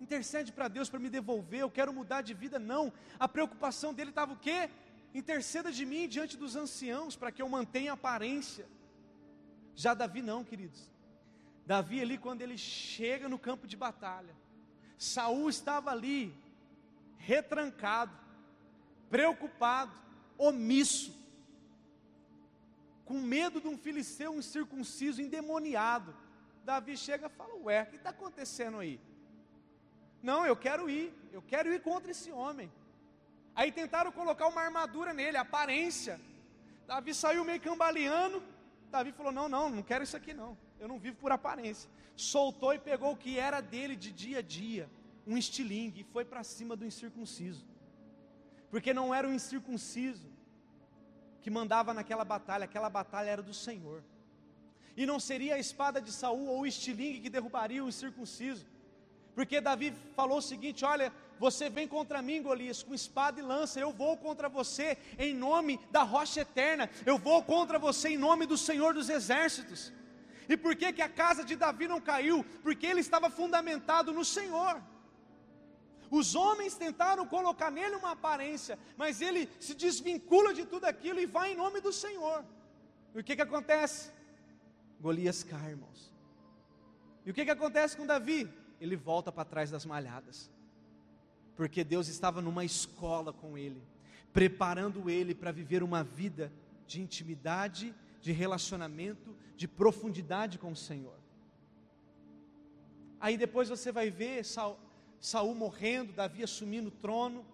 Intercede 0.00 0.52
para 0.52 0.68
Deus 0.68 0.88
para 0.88 0.98
me 0.98 1.08
devolver, 1.08 1.60
eu 1.60 1.70
quero 1.70 1.92
mudar 1.92 2.20
de 2.22 2.34
vida. 2.34 2.58
Não, 2.58 2.92
a 3.18 3.28
preocupação 3.28 3.94
dele 3.94 4.10
estava 4.10 4.32
o 4.32 4.36
quê? 4.36 4.70
Interceda 5.14 5.70
de 5.70 5.86
mim 5.86 6.08
diante 6.08 6.36
dos 6.36 6.56
anciãos 6.56 7.16
para 7.16 7.30
que 7.30 7.40
eu 7.40 7.48
mantenha 7.48 7.92
a 7.92 7.94
aparência. 7.94 8.66
Já 9.74 9.94
Davi 9.94 10.22
não, 10.22 10.44
queridos. 10.44 10.90
Davi 11.66 12.00
ali 12.00 12.18
quando 12.18 12.42
ele 12.42 12.58
chega 12.58 13.28
no 13.28 13.38
campo 13.38 13.66
de 13.66 13.76
batalha, 13.76 14.34
Saul 14.98 15.48
estava 15.48 15.90
ali, 15.90 16.34
retrancado, 17.16 18.12
preocupado, 19.08 19.92
omisso, 20.36 21.14
com 23.04 23.20
medo 23.20 23.60
de 23.60 23.68
um 23.68 23.78
filisteu 23.78 24.34
incircunciso, 24.34 25.22
endemoniado. 25.22 26.14
Davi 26.64 26.96
chega 26.96 27.26
e 27.26 27.30
fala: 27.30 27.54
Ué, 27.56 27.82
o 27.82 27.86
que 27.86 27.96
está 27.96 28.10
acontecendo 28.10 28.78
aí? 28.78 29.00
Não, 30.30 30.40
eu 30.50 30.56
quero 30.66 30.84
ir, 30.98 31.06
eu 31.36 31.42
quero 31.52 31.72
ir 31.74 31.80
contra 31.88 32.10
esse 32.14 32.30
homem. 32.42 32.68
Aí 33.54 33.70
tentaram 33.80 34.10
colocar 34.20 34.46
uma 34.52 34.62
armadura 34.68 35.12
nele, 35.20 35.36
aparência. 35.36 36.14
Davi 36.92 37.12
saiu 37.22 37.44
meio 37.50 37.60
cambaleando. 37.68 38.38
Davi 38.94 39.12
falou: 39.18 39.32
Não, 39.40 39.48
não, 39.56 39.66
não 39.76 39.82
quero 39.90 40.04
isso 40.06 40.16
aqui 40.20 40.32
não. 40.42 40.52
Eu 40.82 40.88
não 40.92 40.98
vivo 41.04 41.16
por 41.24 41.30
aparência 41.38 41.88
soltou 42.16 42.72
e 42.72 42.78
pegou 42.78 43.12
o 43.12 43.16
que 43.16 43.38
era 43.38 43.60
dele 43.60 43.96
de 43.96 44.12
dia 44.12 44.38
a 44.38 44.42
dia, 44.42 44.88
um 45.26 45.36
estilingue, 45.36 46.00
e 46.00 46.04
foi 46.04 46.24
para 46.24 46.44
cima 46.44 46.76
do 46.76 46.86
incircunciso. 46.86 47.64
Porque 48.70 48.92
não 48.92 49.14
era 49.14 49.28
o 49.28 49.32
incircunciso 49.32 50.28
que 51.42 51.50
mandava 51.50 51.92
naquela 51.92 52.24
batalha, 52.24 52.64
aquela 52.64 52.88
batalha 52.88 53.30
era 53.30 53.42
do 53.42 53.54
Senhor. 53.54 54.02
E 54.96 55.04
não 55.06 55.18
seria 55.18 55.56
a 55.56 55.58
espada 55.58 56.00
de 56.00 56.12
Saul 56.12 56.46
ou 56.46 56.60
o 56.60 56.66
estilingue 56.66 57.20
que 57.20 57.30
derrubaria 57.30 57.84
o 57.84 57.88
incircunciso. 57.88 58.66
Porque 59.34 59.60
Davi 59.60 59.92
falou 60.14 60.38
o 60.38 60.42
seguinte: 60.42 60.84
Olha, 60.84 61.12
você 61.38 61.68
vem 61.68 61.88
contra 61.88 62.22
mim, 62.22 62.42
Golias, 62.42 62.82
com 62.82 62.94
espada 62.94 63.40
e 63.40 63.42
lança, 63.42 63.80
eu 63.80 63.92
vou 63.92 64.16
contra 64.16 64.48
você 64.48 64.96
em 65.18 65.34
nome 65.34 65.80
da 65.90 66.02
rocha 66.02 66.40
eterna, 66.40 66.88
eu 67.04 67.18
vou 67.18 67.42
contra 67.42 67.78
você 67.78 68.10
em 68.10 68.18
nome 68.18 68.46
do 68.46 68.56
Senhor 68.56 68.94
dos 68.94 69.08
exércitos. 69.08 69.92
E 70.48 70.56
por 70.56 70.76
que, 70.76 70.92
que 70.92 71.02
a 71.02 71.08
casa 71.08 71.42
de 71.44 71.56
Davi 71.56 71.88
não 71.88 72.00
caiu? 72.00 72.44
Porque 72.62 72.86
ele 72.86 73.00
estava 73.00 73.30
fundamentado 73.30 74.12
no 74.12 74.24
Senhor. 74.24 74.80
Os 76.10 76.34
homens 76.34 76.74
tentaram 76.74 77.26
colocar 77.26 77.70
nele 77.70 77.96
uma 77.96 78.12
aparência, 78.12 78.78
mas 78.96 79.20
ele 79.20 79.48
se 79.58 79.74
desvincula 79.74 80.52
de 80.54 80.64
tudo 80.64 80.84
aquilo 80.84 81.18
e 81.18 81.26
vai 81.26 81.52
em 81.52 81.56
nome 81.56 81.80
do 81.80 81.92
Senhor. 81.92 82.44
E 83.14 83.18
o 83.18 83.24
que, 83.24 83.34
que 83.34 83.42
acontece? 83.42 84.10
Golias 85.00 85.42
cai, 85.42 85.70
irmãos. 85.70 86.12
E 87.24 87.30
o 87.30 87.34
que, 87.34 87.44
que 87.44 87.50
acontece 87.50 87.96
com 87.96 88.06
Davi? 88.06 88.48
Ele 88.80 88.96
volta 88.96 89.30
para 89.30 89.44
trás 89.44 89.70
das 89.70 89.84
malhadas, 89.84 90.50
porque 91.56 91.84
Deus 91.84 92.08
estava 92.08 92.40
numa 92.42 92.64
escola 92.64 93.32
com 93.32 93.56
ele, 93.56 93.82
preparando 94.32 95.08
ele 95.08 95.34
para 95.34 95.52
viver 95.52 95.82
uma 95.82 96.02
vida 96.02 96.52
de 96.86 97.00
intimidade, 97.00 97.94
de 98.20 98.32
relacionamento, 98.32 99.34
de 99.56 99.68
profundidade 99.68 100.58
com 100.58 100.72
o 100.72 100.76
Senhor. 100.76 101.16
Aí 103.20 103.36
depois 103.36 103.68
você 103.68 103.90
vai 103.90 104.10
ver 104.10 104.44
Saul, 104.44 104.76
Saul 105.20 105.54
morrendo, 105.54 106.12
Davi 106.12 106.42
assumindo 106.42 106.88
o 106.88 106.90
trono, 106.90 107.44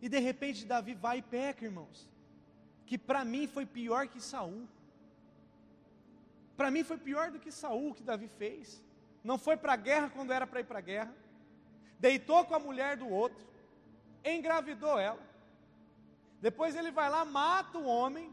e 0.00 0.08
de 0.08 0.18
repente 0.18 0.66
Davi 0.66 0.94
vai 0.94 1.18
e 1.18 1.22
peca, 1.22 1.64
irmãos. 1.64 2.08
Que 2.86 2.98
para 2.98 3.24
mim 3.24 3.46
foi 3.46 3.64
pior 3.66 4.08
que 4.08 4.20
Saul. 4.20 4.68
Para 6.56 6.70
mim 6.70 6.84
foi 6.84 6.98
pior 6.98 7.30
do 7.30 7.38
que 7.38 7.50
Saul 7.50 7.94
que 7.94 8.02
Davi 8.02 8.28
fez. 8.28 8.82
Não 9.22 9.38
foi 9.38 9.56
para 9.56 9.72
a 9.72 9.76
guerra 9.76 10.10
quando 10.10 10.32
era 10.32 10.46
para 10.46 10.60
ir 10.60 10.64
para 10.64 10.78
a 10.78 10.82
guerra. 10.82 11.14
Deitou 11.98 12.44
com 12.44 12.54
a 12.54 12.58
mulher 12.58 12.96
do 12.96 13.08
outro, 13.08 13.44
engravidou 14.24 14.98
ela. 14.98 15.20
Depois 16.40 16.76
ele 16.76 16.90
vai 16.90 17.10
lá, 17.10 17.24
mata 17.24 17.78
o 17.78 17.86
homem. 17.86 18.32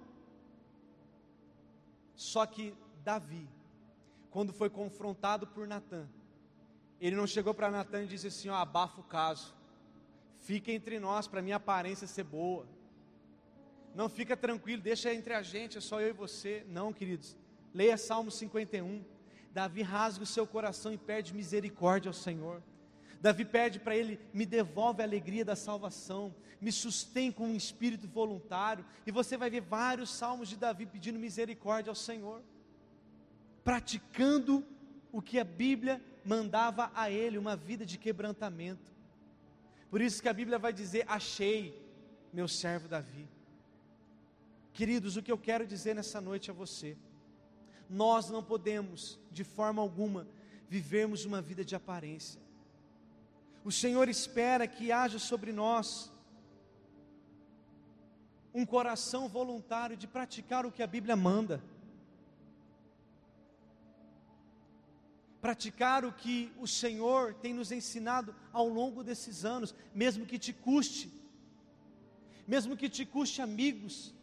Só 2.15 2.45
que 2.45 2.75
Davi, 3.03 3.47
quando 4.29 4.53
foi 4.53 4.69
confrontado 4.69 5.47
por 5.47 5.67
Natã, 5.67 6.07
ele 7.01 7.15
não 7.15 7.27
chegou 7.27 7.53
para 7.53 7.71
Natan 7.71 8.03
e 8.03 8.07
disse 8.07 8.27
assim: 8.27 8.49
ó, 8.49 8.55
abafa 8.55 9.01
o 9.01 9.03
caso, 9.03 9.53
fica 10.39 10.71
entre 10.71 10.99
nós 10.99 11.27
para 11.27 11.41
minha 11.41 11.57
aparência 11.57 12.07
ser 12.07 12.23
boa. 12.23 12.65
Não 13.93 14.09
fica 14.09 14.35
tranquilo, 14.35 14.81
deixa 14.81 15.13
entre 15.13 15.33
a 15.33 15.41
gente, 15.41 15.77
é 15.77 15.81
só 15.81 16.01
eu 16.01 16.09
e 16.09 16.13
você. 16.13 16.65
Não, 16.69 16.91
queridos. 16.91 17.35
Leia 17.73 17.97
Salmo 17.97 18.29
51. 18.29 19.03
Davi 19.55 19.81
rasga 19.81 20.25
o 20.25 20.27
seu 20.27 20.45
coração 20.45 20.91
e 20.91 20.97
pede 20.97 21.33
misericórdia 21.33 22.09
ao 22.09 22.13
Senhor. 22.13 22.61
Davi 23.21 23.45
pede 23.45 23.79
para 23.79 23.95
ele: 23.95 24.19
me 24.33 24.45
devolve 24.45 25.01
a 25.01 25.05
alegria 25.05 25.45
da 25.45 25.55
salvação, 25.55 26.35
me 26.59 26.73
sustém 26.73 27.31
com 27.31 27.45
um 27.47 27.55
espírito 27.55 28.05
voluntário. 28.05 28.85
E 29.07 29.11
você 29.11 29.37
vai 29.37 29.49
ver 29.49 29.61
vários 29.61 30.09
salmos 30.09 30.49
de 30.49 30.57
Davi 30.57 30.85
pedindo 30.85 31.17
misericórdia 31.17 31.89
ao 31.89 31.95
Senhor, 31.95 32.41
praticando 33.63 34.61
o 35.09 35.21
que 35.21 35.39
a 35.39 35.45
Bíblia 35.45 36.01
mandava 36.25 36.91
a 36.93 37.09
ele, 37.09 37.37
uma 37.37 37.55
vida 37.55 37.85
de 37.85 37.97
quebrantamento. 37.97 38.91
Por 39.89 40.01
isso 40.01 40.21
que 40.21 40.27
a 40.27 40.33
Bíblia 40.33 40.59
vai 40.59 40.73
dizer: 40.73 41.05
Achei 41.07 41.81
meu 42.33 42.49
servo 42.49 42.89
Davi. 42.89 43.29
Queridos, 44.73 45.15
o 45.15 45.23
que 45.23 45.31
eu 45.31 45.37
quero 45.37 45.65
dizer 45.65 45.95
nessa 45.95 46.19
noite 46.19 46.51
a 46.51 46.53
você, 46.53 46.97
nós 47.89 48.29
não 48.29 48.43
podemos, 48.43 49.19
de 49.31 49.43
forma 49.43 49.81
alguma, 49.81 50.27
vivermos 50.67 51.25
uma 51.25 51.41
vida 51.41 51.63
de 51.63 51.75
aparência. 51.75 52.41
O 53.63 53.71
Senhor 53.71 54.07
espera 54.09 54.67
que 54.67 54.91
haja 54.91 55.19
sobre 55.19 55.51
nós 55.51 56.11
um 58.53 58.65
coração 58.65 59.27
voluntário 59.27 59.97
de 59.97 60.07
praticar 60.07 60.65
o 60.65 60.71
que 60.71 60.81
a 60.81 60.87
Bíblia 60.87 61.15
manda. 61.15 61.61
Praticar 65.41 66.05
o 66.05 66.13
que 66.13 66.51
o 66.57 66.67
Senhor 66.67 67.33
tem 67.33 67.53
nos 67.53 67.71
ensinado 67.71 68.33
ao 68.53 68.67
longo 68.67 69.03
desses 69.03 69.43
anos, 69.43 69.75
mesmo 69.93 70.25
que 70.25 70.39
te 70.39 70.53
custe, 70.53 71.11
mesmo 72.47 72.77
que 72.77 72.89
te 72.89 73.05
custe 73.05 73.41
amigos, 73.41 74.13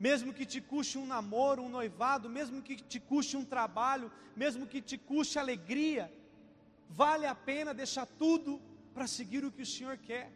mesmo 0.00 0.32
que 0.32 0.46
te 0.46 0.62
custe 0.62 0.96
um 0.96 1.06
namoro, 1.06 1.60
um 1.60 1.68
noivado, 1.68 2.30
mesmo 2.30 2.62
que 2.62 2.76
te 2.76 2.98
custe 2.98 3.36
um 3.36 3.44
trabalho, 3.44 4.10
mesmo 4.34 4.66
que 4.66 4.80
te 4.80 4.96
custe 4.96 5.38
alegria, 5.38 6.10
vale 6.88 7.26
a 7.26 7.34
pena 7.34 7.74
deixar 7.74 8.06
tudo 8.06 8.58
para 8.94 9.06
seguir 9.06 9.44
o 9.44 9.52
que 9.52 9.60
o 9.60 9.66
Senhor 9.66 9.98
quer, 9.98 10.32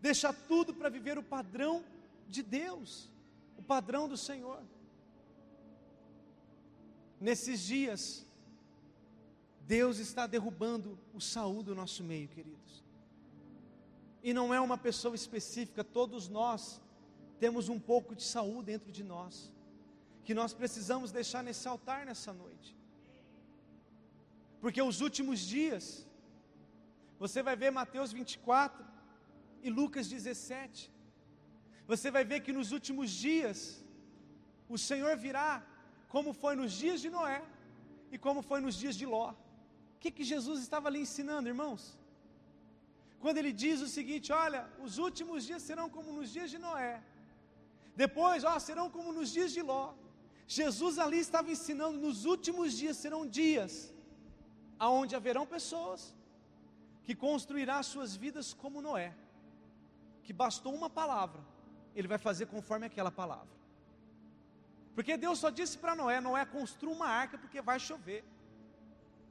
deixar 0.00 0.32
tudo 0.48 0.74
para 0.74 0.88
viver 0.88 1.16
o 1.16 1.22
padrão 1.22 1.84
de 2.28 2.42
Deus, 2.42 3.08
o 3.56 3.62
padrão 3.62 4.08
do 4.08 4.16
Senhor. 4.16 4.60
Nesses 7.20 7.60
dias, 7.60 8.26
Deus 9.60 9.98
está 9.98 10.26
derrubando 10.26 10.98
o 11.14 11.20
Saul 11.20 11.62
do 11.62 11.72
nosso 11.72 12.02
meio, 12.02 12.28
queridos. 12.28 12.84
E 14.24 14.34
não 14.34 14.52
é 14.52 14.60
uma 14.60 14.76
pessoa 14.76 15.14
específica, 15.14 15.84
todos 15.84 16.28
nós 16.28 16.80
temos 17.38 17.68
um 17.68 17.78
pouco 17.78 18.14
de 18.14 18.24
saúde 18.34 18.66
dentro 18.72 18.90
de 18.90 19.04
nós, 19.04 19.52
que 20.24 20.34
nós 20.40 20.52
precisamos 20.60 21.12
deixar 21.18 21.42
nesse 21.48 21.66
altar 21.72 22.00
nessa 22.10 22.32
noite. 22.32 22.76
Porque 24.60 24.82
os 24.90 25.00
últimos 25.06 25.40
dias, 25.40 25.84
você 27.18 27.42
vai 27.48 27.56
ver 27.62 27.70
Mateus 27.70 28.12
24 28.12 28.84
e 29.62 29.70
Lucas 29.70 30.08
17, 30.08 30.90
você 31.86 32.10
vai 32.16 32.24
ver 32.24 32.40
que 32.40 32.52
nos 32.58 32.72
últimos 32.72 33.10
dias, 33.10 33.58
o 34.68 34.78
Senhor 34.88 35.14
virá, 35.16 35.50
como 36.08 36.32
foi 36.42 36.54
nos 36.60 36.72
dias 36.72 37.00
de 37.04 37.10
Noé 37.10 37.40
e 38.10 38.18
como 38.18 38.42
foi 38.42 38.60
nos 38.60 38.76
dias 38.82 38.96
de 38.96 39.06
Ló. 39.06 39.28
O 39.94 39.98
que, 40.00 40.10
que 40.16 40.24
Jesus 40.24 40.60
estava 40.60 40.88
ali 40.88 41.00
ensinando, 41.06 41.48
irmãos? 41.54 41.82
Quando 43.22 43.38
ele 43.38 43.52
diz 43.64 43.80
o 43.86 43.88
seguinte: 43.96 44.32
olha, 44.32 44.62
os 44.86 44.98
últimos 45.06 45.44
dias 45.48 45.62
serão 45.68 45.88
como 45.96 46.12
nos 46.12 46.30
dias 46.36 46.50
de 46.54 46.58
Noé, 46.66 46.94
depois, 47.96 48.44
ó, 48.44 48.58
serão 48.58 48.90
como 48.90 49.10
nos 49.10 49.32
dias 49.32 49.52
de 49.52 49.62
Ló. 49.62 49.94
Jesus 50.46 50.98
ali 50.98 51.18
estava 51.18 51.50
ensinando: 51.50 51.98
nos 51.98 52.24
últimos 52.26 52.76
dias 52.76 52.98
serão 52.98 53.26
dias 53.26 53.92
aonde 54.78 55.16
haverão 55.16 55.46
pessoas 55.46 56.14
que 57.02 57.14
construirão 57.14 57.82
suas 57.82 58.14
vidas 58.14 58.52
como 58.52 58.82
Noé, 58.82 59.14
que 60.22 60.32
bastou 60.32 60.74
uma 60.74 60.90
palavra, 60.90 61.40
ele 61.94 62.06
vai 62.06 62.18
fazer 62.18 62.46
conforme 62.46 62.84
aquela 62.86 63.10
palavra. 63.10 63.56
Porque 64.94 65.16
Deus 65.16 65.38
só 65.38 65.48
disse 65.48 65.78
para 65.78 65.96
Noé: 65.96 66.20
Noé, 66.20 66.44
construa 66.44 66.94
uma 66.94 67.08
arca 67.08 67.38
porque 67.38 67.62
vai 67.62 67.80
chover. 67.80 68.22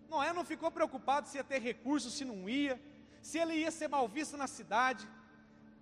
Noé 0.10 0.34
não 0.34 0.43
ficou 0.43 0.71
preocupado 0.71 1.28
se 1.28 1.38
ia 1.38 1.43
ter 1.43 1.60
recursos, 1.60 2.13
se 2.13 2.25
não 2.25 2.49
ia, 2.49 2.82
se 3.21 3.38
ele 3.38 3.56
ia 3.56 3.71
ser 3.71 3.88
mal 3.88 4.08
visto 4.08 4.36
na 4.38 4.47
cidade, 4.47 5.08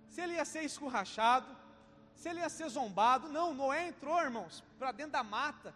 se 0.08 0.20
ele 0.20 0.34
ia 0.34 0.44
ser 0.44 0.62
escurrachado 0.62 1.63
se 2.14 2.28
ele 2.28 2.40
ia 2.40 2.48
ser 2.48 2.68
zombado. 2.68 3.28
Não, 3.28 3.54
Noé 3.54 3.88
entrou, 3.88 4.20
irmãos, 4.20 4.62
para 4.78 4.92
dentro 4.92 5.12
da 5.12 5.22
mata, 5.22 5.74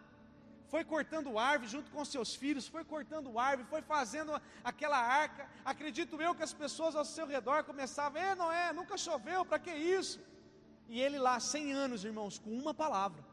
foi 0.69 0.83
cortando 0.83 1.37
árvore 1.39 1.69
junto 1.69 1.89
com 1.91 2.05
seus 2.05 2.35
filhos, 2.35 2.67
foi 2.67 2.83
cortando 2.83 3.37
árvore, 3.39 3.67
foi 3.69 3.81
fazendo 3.81 4.39
aquela 4.63 4.97
arca. 4.97 5.47
Acredito 5.65 6.21
eu 6.21 6.35
que 6.35 6.43
as 6.43 6.53
pessoas 6.53 6.95
ao 6.95 7.05
seu 7.05 7.25
redor 7.25 7.63
começavam: 7.63 8.21
"É, 8.21 8.35
Noé, 8.35 8.71
nunca 8.71 8.97
choveu, 8.97 9.43
para 9.43 9.59
que 9.59 9.71
isso?" 9.71 10.19
E 10.87 10.99
ele 10.99 11.17
lá, 11.19 11.39
100 11.39 11.73
anos, 11.73 12.03
irmãos, 12.03 12.37
com 12.39 12.51
uma 12.51 12.73
palavra, 12.73 13.23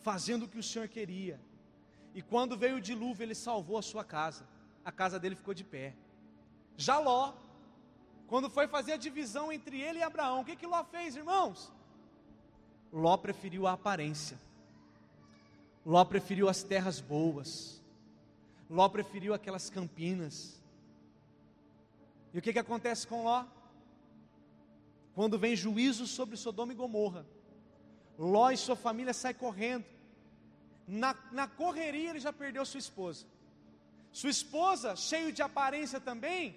fazendo 0.00 0.44
o 0.44 0.48
que 0.48 0.58
o 0.58 0.62
Senhor 0.62 0.88
queria. 0.88 1.40
E 2.14 2.22
quando 2.22 2.56
veio 2.56 2.76
o 2.76 2.80
dilúvio, 2.80 3.24
ele 3.24 3.34
salvou 3.34 3.78
a 3.78 3.82
sua 3.82 4.04
casa. 4.04 4.44
A 4.84 4.92
casa 4.92 5.18
dele 5.18 5.36
ficou 5.36 5.54
de 5.54 5.64
pé. 5.64 5.94
Já 6.76 6.98
Ló, 6.98 7.34
quando 8.26 8.48
foi 8.48 8.66
fazer 8.66 8.92
a 8.92 8.96
divisão 8.96 9.52
entre 9.52 9.80
ele 9.80 9.98
e 10.00 10.02
Abraão, 10.02 10.40
o 10.40 10.44
que 10.44 10.56
que 10.56 10.66
Ló 10.66 10.82
fez, 10.84 11.14
irmãos? 11.14 11.72
Ló 12.92 13.16
preferiu 13.16 13.66
a 13.66 13.72
aparência. 13.72 14.38
Ló 15.84 16.04
preferiu 16.04 16.48
as 16.48 16.62
terras 16.62 17.00
boas. 17.00 17.82
Ló 18.68 18.88
preferiu 18.88 19.32
aquelas 19.34 19.70
campinas. 19.70 20.60
E 22.32 22.38
o 22.38 22.42
que, 22.42 22.52
que 22.52 22.58
acontece 22.58 23.06
com 23.06 23.24
Ló? 23.24 23.44
Quando 25.14 25.38
vem 25.38 25.56
juízo 25.56 26.06
sobre 26.06 26.36
Sodoma 26.36 26.72
e 26.72 26.76
Gomorra, 26.76 27.26
Ló 28.18 28.50
e 28.50 28.56
sua 28.56 28.76
família 28.76 29.12
saem 29.12 29.34
correndo. 29.34 29.84
Na, 30.86 31.14
na 31.32 31.46
correria 31.46 32.10
ele 32.10 32.20
já 32.20 32.32
perdeu 32.32 32.64
sua 32.66 32.78
esposa. 32.78 33.26
Sua 34.12 34.30
esposa, 34.30 34.96
cheio 34.96 35.32
de 35.32 35.40
aparência 35.40 36.00
também, 36.00 36.56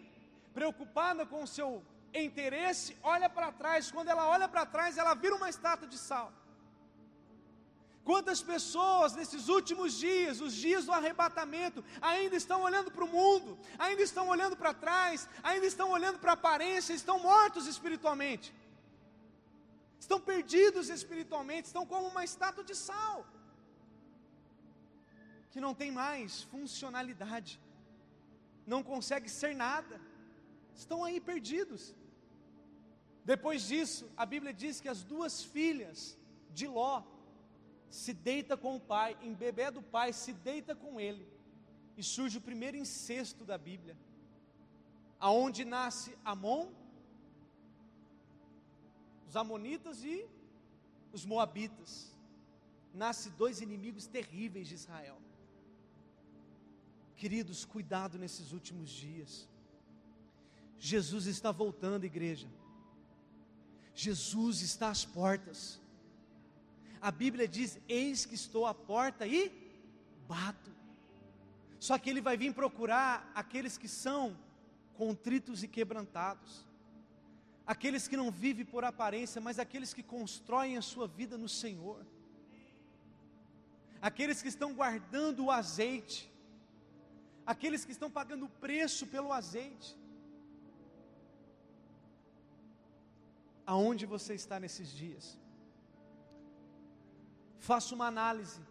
preocupada 0.53 1.25
com 1.25 1.43
o 1.43 1.47
seu 1.47 1.83
interesse, 2.13 2.95
olha 3.01 3.29
para 3.29 3.51
trás. 3.51 3.91
Quando 3.91 4.09
ela 4.09 4.27
olha 4.27 4.47
para 4.47 4.65
trás, 4.65 4.97
ela 4.97 5.13
vira 5.13 5.35
uma 5.35 5.49
estátua 5.49 5.87
de 5.87 5.97
sal. 5.97 6.31
Quantas 8.03 8.41
pessoas 8.41 9.15
nesses 9.15 9.47
últimos 9.47 9.93
dias, 9.93 10.41
os 10.41 10.53
dias 10.53 10.85
do 10.85 10.91
arrebatamento, 10.91 11.83
ainda 12.01 12.35
estão 12.35 12.61
olhando 12.61 12.91
para 12.91 13.05
o 13.05 13.07
mundo, 13.07 13.57
ainda 13.79 14.01
estão 14.01 14.27
olhando 14.27 14.57
para 14.57 14.73
trás, 14.73 15.29
ainda 15.41 15.65
estão 15.65 15.89
olhando 15.89 16.19
para 16.19 16.31
a 16.31 16.39
aparência, 16.41 16.93
estão 16.93 17.17
mortos 17.19 17.65
espiritualmente, 17.65 18.53
estão 19.97 20.19
perdidos 20.19 20.89
espiritualmente, 20.89 21.67
estão 21.67 21.85
como 21.85 22.07
uma 22.07 22.25
estátua 22.25 22.63
de 22.63 22.75
sal, 22.75 23.25
que 25.51 25.61
não 25.61 25.73
tem 25.73 25.89
mais 25.89 26.43
funcionalidade, 26.43 27.57
não 28.67 28.83
consegue 28.83 29.29
ser 29.29 29.55
nada 29.55 29.97
estão 30.75 31.03
aí 31.03 31.19
perdidos. 31.19 31.95
Depois 33.25 33.67
disso, 33.67 34.09
a 34.17 34.25
Bíblia 34.25 34.53
diz 34.53 34.81
que 34.81 34.89
as 34.89 35.03
duas 35.03 35.43
filhas 35.43 36.17
de 36.53 36.67
Ló 36.67 37.03
se 37.89 38.13
deita 38.13 38.57
com 38.57 38.75
o 38.75 38.79
pai, 38.79 39.17
em 39.21 39.33
bebê 39.33 39.69
do 39.71 39.81
pai, 39.81 40.11
se 40.11 40.33
deita 40.33 40.75
com 40.75 40.99
ele. 40.99 41.27
E 41.95 42.03
surge 42.03 42.37
o 42.37 42.41
primeiro 42.41 42.75
incesto 42.75 43.45
da 43.45 43.57
Bíblia. 43.57 43.95
Aonde 45.19 45.63
nasce 45.63 46.17
Amon, 46.25 46.71
os 49.27 49.35
amonitas 49.35 50.03
e 50.03 50.27
os 51.11 51.25
moabitas. 51.25 52.11
Nasce 52.93 53.29
dois 53.29 53.61
inimigos 53.61 54.05
terríveis 54.05 54.67
de 54.67 54.75
Israel. 54.75 55.17
Queridos, 57.15 57.63
cuidado 57.63 58.17
nesses 58.17 58.51
últimos 58.51 58.89
dias. 58.89 59.47
Jesus 60.77 61.25
está 61.27 61.51
voltando, 61.51 62.03
igreja. 62.05 62.47
Jesus 63.93 64.61
está 64.61 64.89
às 64.89 65.05
portas. 65.05 65.79
A 67.01 67.11
Bíblia 67.11 67.47
diz: 67.47 67.79
Eis 67.87 68.25
que 68.25 68.35
estou 68.35 68.65
à 68.65 68.73
porta 68.73 69.27
e 69.27 69.51
bato. 70.27 70.71
Só 71.79 71.97
que 71.97 72.09
Ele 72.09 72.21
vai 72.21 72.37
vir 72.37 72.53
procurar 72.53 73.29
aqueles 73.35 73.77
que 73.77 73.87
são 73.87 74.37
contritos 74.93 75.63
e 75.63 75.67
quebrantados, 75.67 76.65
aqueles 77.67 78.07
que 78.07 78.15
não 78.15 78.31
vivem 78.31 78.65
por 78.65 78.85
aparência, 78.85 79.41
mas 79.41 79.59
aqueles 79.59 79.93
que 79.93 80.03
constroem 80.03 80.77
a 80.77 80.81
sua 80.81 81.07
vida 81.07 81.37
no 81.37 81.49
Senhor, 81.49 82.05
aqueles 84.01 84.41
que 84.41 84.47
estão 84.47 84.73
guardando 84.73 85.45
o 85.45 85.51
azeite, 85.51 86.31
aqueles 87.45 87.83
que 87.83 87.91
estão 87.91 88.09
pagando 88.09 88.45
o 88.45 88.49
preço 88.49 89.05
pelo 89.07 89.33
azeite. 89.33 89.97
Aonde 93.65 94.05
você 94.05 94.33
está 94.33 94.59
nesses 94.59 94.89
dias? 94.91 95.39
Faça 97.59 97.95
uma 97.95 98.07
análise. 98.07 98.61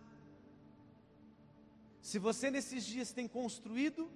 Se 2.01 2.19
você 2.19 2.51
nesses 2.51 2.85
dias 2.85 3.13
tem 3.13 3.27
construído 3.27 4.11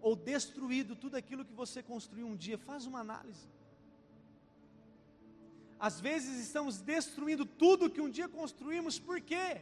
ou 0.00 0.14
destruído 0.14 0.94
tudo 0.94 1.16
aquilo 1.16 1.44
que 1.44 1.52
você 1.52 1.82
construiu 1.82 2.26
um 2.26 2.36
dia, 2.36 2.56
faz 2.56 2.86
uma 2.86 3.00
análise. 3.00 3.48
Às 5.78 6.00
vezes 6.00 6.38
estamos 6.38 6.80
destruindo 6.80 7.44
tudo 7.44 7.90
que 7.90 8.00
um 8.00 8.08
dia 8.10 8.28
construímos, 8.28 8.98
por 8.98 9.20
quê? 9.20 9.60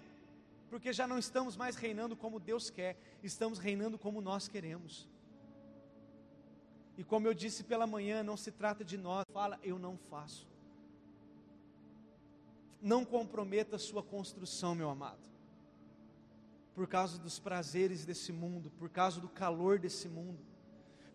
Porque 0.68 0.92
já 0.92 1.07
não 1.07 1.18
estamos 1.18 1.57
mais 1.57 1.76
reinando 1.76 2.16
como 2.16 2.38
Deus 2.38 2.70
quer, 2.70 2.96
estamos 3.22 3.59
reinando 3.59 3.98
como 3.98 4.20
nós 4.20 4.46
queremos. 4.46 5.09
E 6.96 7.02
como 7.02 7.26
eu 7.26 7.35
disse 7.35 7.64
pela 7.64 7.87
manhã, 7.87 8.22
não 8.22 8.37
se 8.37 8.52
trata 8.52 8.85
de 8.85 8.96
nós, 8.96 9.24
fala, 9.33 9.59
eu 9.62 9.78
não 9.78 9.96
faço. 9.96 10.46
Não 12.80 13.04
comprometa 13.04 13.76
a 13.76 13.78
sua 13.78 14.02
construção, 14.02 14.74
meu 14.74 14.88
amado. 14.88 15.28
Por 16.74 16.87
causa 16.87 17.18
dos 17.18 17.38
prazeres 17.38 18.04
desse 18.04 18.33
mundo, 18.33 18.70
por 18.78 18.88
causa 18.88 19.20
do 19.20 19.28
calor 19.28 19.78
desse 19.78 20.09
mundo, 20.09 20.38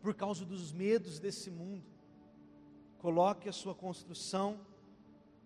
por 0.01 0.13
causa 0.13 0.45
dos 0.45 0.71
medos 0.71 1.19
desse 1.19 1.49
mundo. 1.49 1.85
Coloque 2.97 3.47
a 3.47 3.53
sua 3.53 3.75
construção 3.75 4.59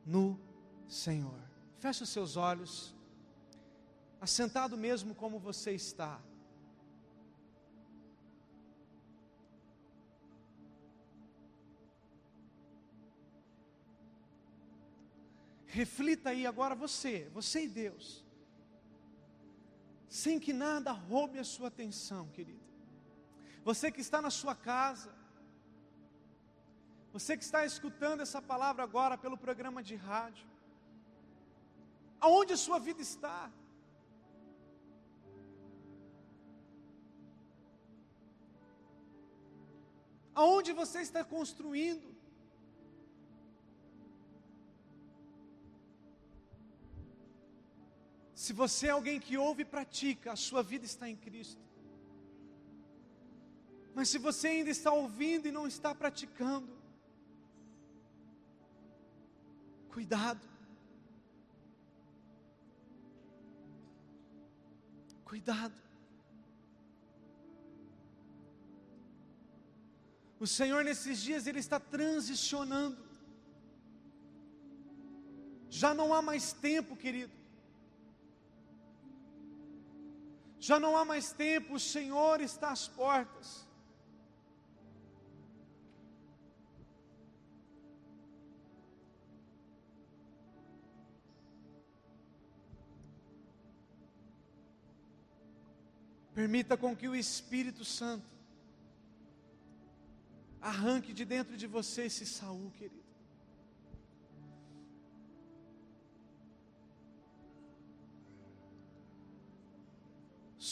no 0.05 0.39
Senhor. 0.87 1.39
Feche 1.77 2.03
os 2.03 2.09
seus 2.09 2.37
olhos, 2.37 2.95
assentado 4.21 4.77
mesmo 4.77 5.13
como 5.13 5.37
você 5.39 5.71
está. 5.71 6.19
Reflita 15.79 16.29
aí 16.29 16.45
agora 16.45 16.75
você, 16.75 17.13
você 17.33 17.63
e 17.63 17.67
Deus. 17.67 18.23
Sem 20.07 20.39
que 20.39 20.53
nada 20.53 20.91
roube 20.91 21.39
a 21.39 21.43
sua 21.43 21.69
atenção, 21.69 22.27
querido. 22.35 22.63
Você 23.63 23.91
que 23.91 23.99
está 23.99 24.21
na 24.21 24.29
sua 24.29 24.53
casa, 24.53 25.11
você 27.11 27.35
que 27.35 27.43
está 27.43 27.65
escutando 27.65 28.21
essa 28.21 28.39
palavra 28.39 28.83
agora 28.83 29.17
pelo 29.17 29.35
programa 29.35 29.81
de 29.81 29.95
rádio, 29.95 30.47
aonde 32.19 32.53
a 32.53 32.57
sua 32.65 32.77
vida 32.77 33.01
está? 33.01 33.51
Aonde 40.35 40.71
você 40.71 41.01
está 41.01 41.23
construindo? 41.23 42.12
Se 48.43 48.51
você 48.51 48.87
é 48.87 48.89
alguém 48.89 49.21
que 49.25 49.35
ouve 49.37 49.61
e 49.61 49.71
pratica, 49.73 50.33
a 50.33 50.35
sua 50.35 50.61
vida 50.61 50.85
está 50.85 51.05
em 51.09 51.15
Cristo. 51.15 51.61
Mas 53.95 54.09
se 54.09 54.17
você 54.17 54.49
ainda 54.49 54.69
está 54.69 54.91
ouvindo 54.91 55.47
e 55.47 55.51
não 55.57 55.65
está 55.65 55.95
praticando, 55.95 56.73
cuidado. 59.93 60.45
Cuidado. 65.23 65.79
O 70.37 70.45
Senhor 70.45 70.83
nesses 70.83 71.21
dias 71.21 71.47
ele 71.47 71.59
está 71.59 71.79
transicionando. 71.79 73.01
Já 75.69 75.93
não 75.93 76.13
há 76.13 76.21
mais 76.21 76.51
tempo, 76.51 76.97
querido 77.05 77.42
já 80.67 80.79
não 80.79 80.95
há 80.95 81.03
mais 81.03 81.33
tempo, 81.33 81.73
o 81.75 81.79
Senhor 81.79 82.39
está 82.39 82.71
às 82.71 82.87
portas. 82.87 83.67
Permita 96.33 96.77
com 96.77 96.95
que 96.95 97.09
o 97.09 97.15
Espírito 97.15 97.83
Santo 97.83 98.25
arranque 100.61 101.11
de 101.11 101.25
dentro 101.25 101.57
de 101.57 101.67
você 101.67 102.03
esse 102.03 102.25
Saul, 102.25 102.71
querido. 102.71 103.02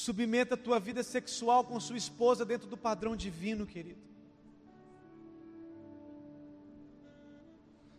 Submeta 0.02 0.56
a 0.56 0.58
tua 0.58 0.80
vida 0.80 1.04
sexual 1.04 1.64
com 1.64 1.80
sua 1.80 1.96
esposa 1.96 2.44
dentro 2.44 2.68
do 2.68 2.76
padrão 2.76 3.16
divino, 3.16 3.68
querido. 3.68 4.02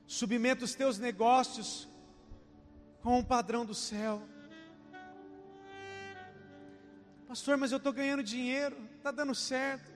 Submeta 0.05 0.65
os 0.65 0.75
teus 0.75 0.99
negócios 0.99 1.88
com 3.03 3.21
o 3.21 3.25
padrão 3.25 3.65
do 3.65 3.73
céu. 3.73 4.21
Pastor, 7.29 7.57
mas 7.57 7.71
eu 7.71 7.79
estou 7.79 7.93
ganhando 7.93 8.25
dinheiro, 8.25 8.77
está 8.97 9.12
dando 9.12 9.33
certo. 9.33 9.93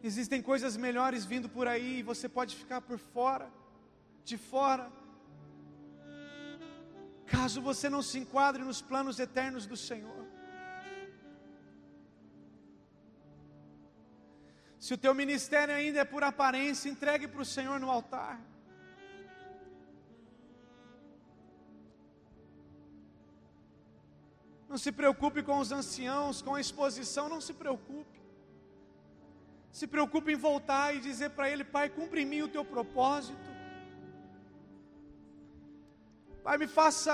Existem 0.00 0.40
coisas 0.40 0.76
melhores 0.76 1.24
vindo 1.24 1.48
por 1.48 1.66
aí 1.66 1.98
e 1.98 2.04
você 2.04 2.28
pode 2.28 2.54
ficar 2.54 2.82
por 2.82 2.98
fora, 2.98 3.50
de 4.24 4.38
fora 4.38 4.88
caso 7.34 7.60
você 7.60 7.88
não 7.94 8.02
se 8.02 8.18
enquadre 8.22 8.62
nos 8.62 8.80
planos 8.80 9.18
eternos 9.18 9.66
do 9.66 9.76
Senhor. 9.76 10.24
Se 14.78 14.94
o 14.94 14.98
teu 15.04 15.12
ministério 15.20 15.74
ainda 15.74 16.00
é 16.00 16.04
por 16.04 16.22
aparência, 16.22 16.88
entregue 16.88 17.26
para 17.26 17.42
o 17.42 17.50
Senhor 17.56 17.78
no 17.80 17.90
altar. 17.90 18.40
Não 24.68 24.78
se 24.84 24.92
preocupe 24.92 25.42
com 25.42 25.58
os 25.58 25.72
anciãos, 25.72 26.42
com 26.42 26.54
a 26.54 26.60
exposição, 26.60 27.28
não 27.28 27.40
se 27.40 27.54
preocupe. 27.54 28.20
Se 29.72 29.86
preocupe 29.86 30.32
em 30.32 30.36
voltar 30.36 30.94
e 30.94 31.00
dizer 31.00 31.30
para 31.30 31.50
Ele: 31.50 31.64
Pai, 31.64 31.88
cumpre 31.88 32.22
em 32.22 32.26
mim 32.26 32.42
o 32.42 32.48
teu 32.56 32.64
propósito. 32.64 33.55
Pai, 36.46 36.58
me 36.58 36.68
faça 36.68 37.12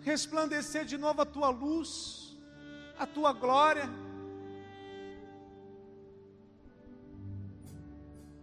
resplandecer 0.00 0.84
de 0.90 0.96
novo 0.96 1.20
a 1.20 1.26
tua 1.26 1.50
luz, 1.50 1.90
a 2.98 3.06
tua 3.06 3.30
glória. 3.30 3.86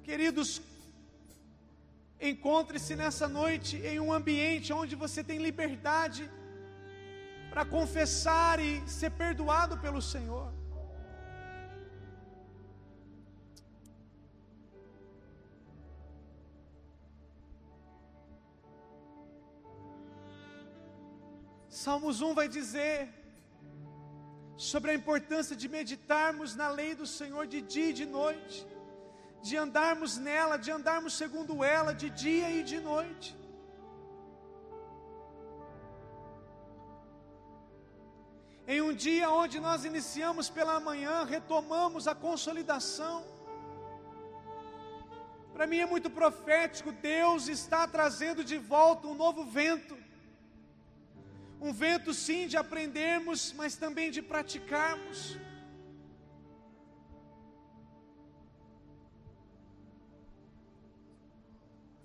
Queridos, 0.04 0.62
encontre-se 2.22 2.96
nessa 2.96 3.28
noite 3.28 3.78
em 3.78 4.00
um 4.00 4.14
ambiente 4.14 4.72
onde 4.72 4.96
você 4.96 5.24
tem 5.24 5.40
liberdade 5.40 6.30
para 7.50 7.66
confessar 7.66 8.60
e 8.60 8.88
ser 8.88 9.10
perdoado 9.24 9.80
pelo 9.80 10.00
Senhor. 10.00 10.59
Salmos 21.70 22.20
1 22.20 22.34
vai 22.34 22.48
dizer 22.48 23.08
sobre 24.58 24.90
a 24.92 24.94
importância 24.96 25.56
de 25.56 25.70
meditarmos 25.70 26.56
na 26.56 26.68
lei 26.68 26.96
do 26.96 27.06
Senhor 27.06 27.46
de 27.46 27.62
dia 27.62 27.92
e 27.92 27.94
de 27.94 28.08
noite, 28.08 28.68
de 29.44 29.56
andarmos 29.56 30.18
nela, 30.18 30.58
de 30.58 30.72
andarmos 30.72 31.14
segundo 31.14 31.64
ela, 31.64 31.94
de 31.94 32.10
dia 32.10 32.50
e 32.50 32.64
de 32.64 32.80
noite. 32.80 33.38
Em 38.68 38.82
um 38.82 38.94
dia 38.94 39.30
onde 39.30 39.60
nós 39.60 39.86
iniciamos 39.86 40.50
pela 40.50 40.80
manhã, 40.80 41.24
retomamos 41.24 42.08
a 42.08 42.16
consolidação. 42.16 43.24
Para 45.54 45.68
mim 45.68 45.80
é 45.80 45.86
muito 45.86 46.10
profético, 46.10 46.92
Deus 46.92 47.48
está 47.48 47.88
trazendo 47.88 48.44
de 48.44 48.58
volta 48.58 49.08
um 49.08 49.14
novo 49.14 49.44
vento. 49.46 50.09
Um 51.62 51.74
vento 51.74 52.14
sim 52.14 52.48
de 52.48 52.56
aprendermos, 52.56 53.54
mas 53.54 53.76
também 53.76 54.10
de 54.10 54.22
praticarmos. 54.22 55.38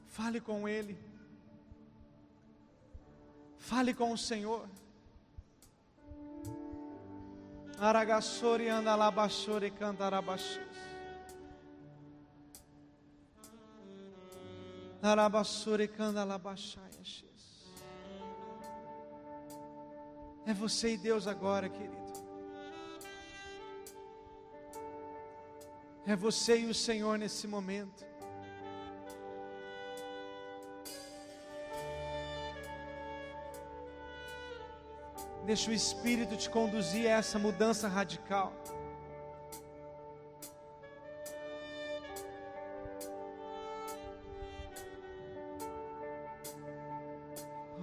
Fale 0.08 0.40
com 0.40 0.68
Ele. 0.68 0.98
Fale 3.58 3.94
com 3.94 4.12
o 4.12 4.18
Senhor. 4.18 4.68
Aragassori 7.78 8.68
anda 8.68 8.94
lá 8.94 9.10
baixore 9.10 9.70
cantarabaxos. 15.88 17.33
É 20.46 20.52
você 20.52 20.94
e 20.94 20.96
Deus 20.96 21.26
agora, 21.26 21.68
querido. 21.68 22.04
É 26.06 26.14
você 26.14 26.58
e 26.58 26.66
o 26.66 26.74
Senhor 26.74 27.16
nesse 27.16 27.46
momento. 27.46 28.04
Deixa 35.46 35.70
o 35.70 35.74
Espírito 35.74 36.36
te 36.36 36.48
conduzir 36.48 37.06
a 37.06 37.18
essa 37.18 37.38
mudança 37.38 37.88
radical. 37.88 38.52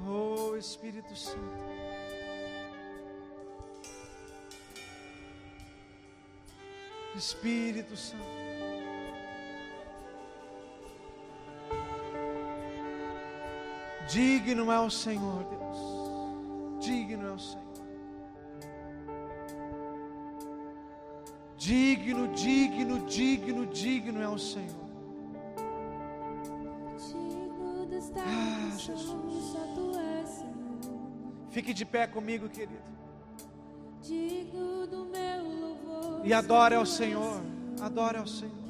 Oh 0.08 0.56
Espírito 0.56 1.16
Santo. 1.16 1.81
Espírito 7.22 7.96
Santo. 7.96 8.42
Digno 14.10 14.72
é 14.72 14.80
o 14.80 14.90
Senhor, 14.90 15.44
Deus. 15.44 16.84
Digno 16.84 17.28
é 17.28 17.32
o 17.32 17.38
Senhor. 17.40 17.62
Digno, 21.58 22.28
digno, 22.34 23.06
digno, 23.06 23.68
digno 23.68 24.22
é 24.22 24.28
o 24.28 24.40
Senhor. 24.40 24.90
Ah, 28.18 28.78
Jesus. 28.78 29.56
Fique 31.52 31.72
de 31.72 31.86
pé 31.86 32.08
comigo, 32.08 32.50
querido. 32.50 32.82
E 36.24 36.34
adore 36.34 36.76
ao 36.76 36.86
Senhor. 36.86 37.42
Adore 37.82 38.18
ao 38.18 38.28
Senhor. 38.28 38.61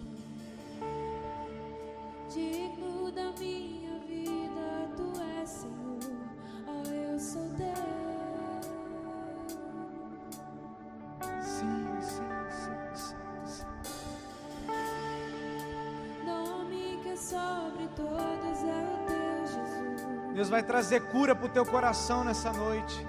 Vai 20.61 20.63
trazer 20.63 21.01
cura 21.01 21.35
para 21.35 21.47
o 21.47 21.49
teu 21.49 21.65
coração 21.65 22.23
nessa 22.23 22.53
noite. 22.53 23.05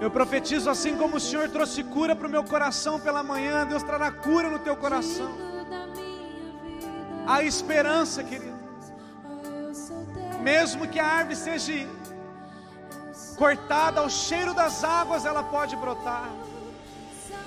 Eu 0.00 0.10
profetizo 0.10 0.70
assim 0.70 0.96
como 0.96 1.16
o 1.16 1.20
Senhor 1.20 1.48
trouxe 1.48 1.82
cura 1.82 2.14
para 2.14 2.28
o 2.28 2.30
meu 2.30 2.44
coração 2.44 3.00
pela 3.00 3.22
manhã, 3.22 3.66
Deus 3.66 3.82
trará 3.82 4.10
cura 4.12 4.48
no 4.48 4.60
teu 4.60 4.76
coração. 4.76 5.30
Há 7.26 7.42
esperança, 7.42 8.22
querido. 8.22 8.54
Mesmo 10.40 10.86
que 10.86 11.00
a 11.00 11.06
árvore 11.06 11.36
seja 11.36 11.72
cortada, 13.36 14.00
ao 14.00 14.10
cheiro 14.10 14.54
das 14.54 14.84
águas 14.84 15.24
ela 15.24 15.42
pode 15.42 15.74
brotar. 15.76 16.30
Santo, 17.26 17.40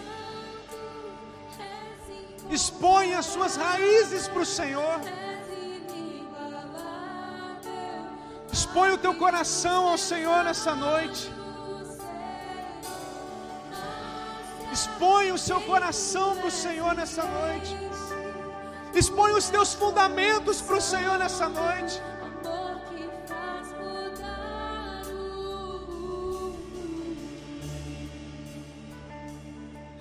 és 2.50 2.62
Exponha 2.62 3.20
as 3.20 3.28
suas 3.28 3.56
raízes 3.56 4.28
para 4.28 4.42
o 4.42 4.46
Senhor. 4.46 5.00
Expõe 8.58 8.90
o 8.92 8.98
teu 8.98 9.14
coração 9.14 9.80
ao 9.90 9.98
Senhor 10.00 10.44
nessa 10.44 10.74
noite. 10.76 11.24
Expõe 14.76 15.32
o 15.32 15.38
seu 15.38 15.60
coração 15.62 16.36
para 16.38 16.48
o 16.48 16.56
Senhor 16.64 16.96
nessa 17.00 17.24
noite. 17.24 17.76
Expõe 19.02 19.32
os 19.34 19.48
teus 19.56 19.76
fundamentos 19.76 20.60
para 20.60 20.78
o 20.78 20.82
Senhor 20.82 21.20
nessa 21.20 21.48
noite. 21.48 22.02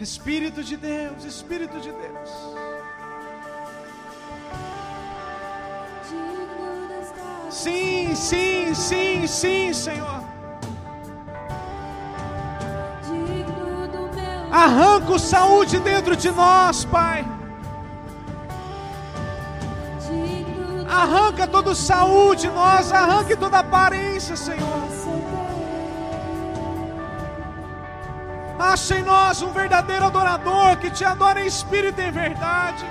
Espírito 0.01 0.63
de 0.65 0.79
Deus, 0.79 1.25
Espírito 1.25 1.79
de 1.79 1.93
Deus. 1.93 2.56
Sim, 7.67 8.14
sim, 8.14 8.75
sim, 8.75 9.27
sim, 9.27 9.73
Senhor. 9.73 10.21
Digno 13.03 13.89
do 13.89 14.03
meu 14.14 14.55
Arranca 14.55 15.11
o 15.11 15.19
saúde 15.19 15.81
dentro 15.81 16.14
de 16.14 16.31
nós, 16.31 16.85
Pai. 16.85 17.27
Arranca 20.89 21.49
toda 21.49 21.75
saúde 21.75 22.49
nós, 22.51 22.93
arranque 22.93 23.35
toda 23.35 23.59
aparência, 23.59 24.37
Senhor. 24.37 24.83
Acha 28.61 28.95
em 28.95 29.03
nós 29.03 29.43
um 29.43 29.51
verdadeiro 29.51 30.05
adorador 30.05 30.77
que 30.77 30.89
te 30.89 31.05
adora 31.05 31.41
em 31.41 31.47
espírito 31.49 32.01
e 32.01 32.05
em 32.05 32.12
verdade. 32.12 32.87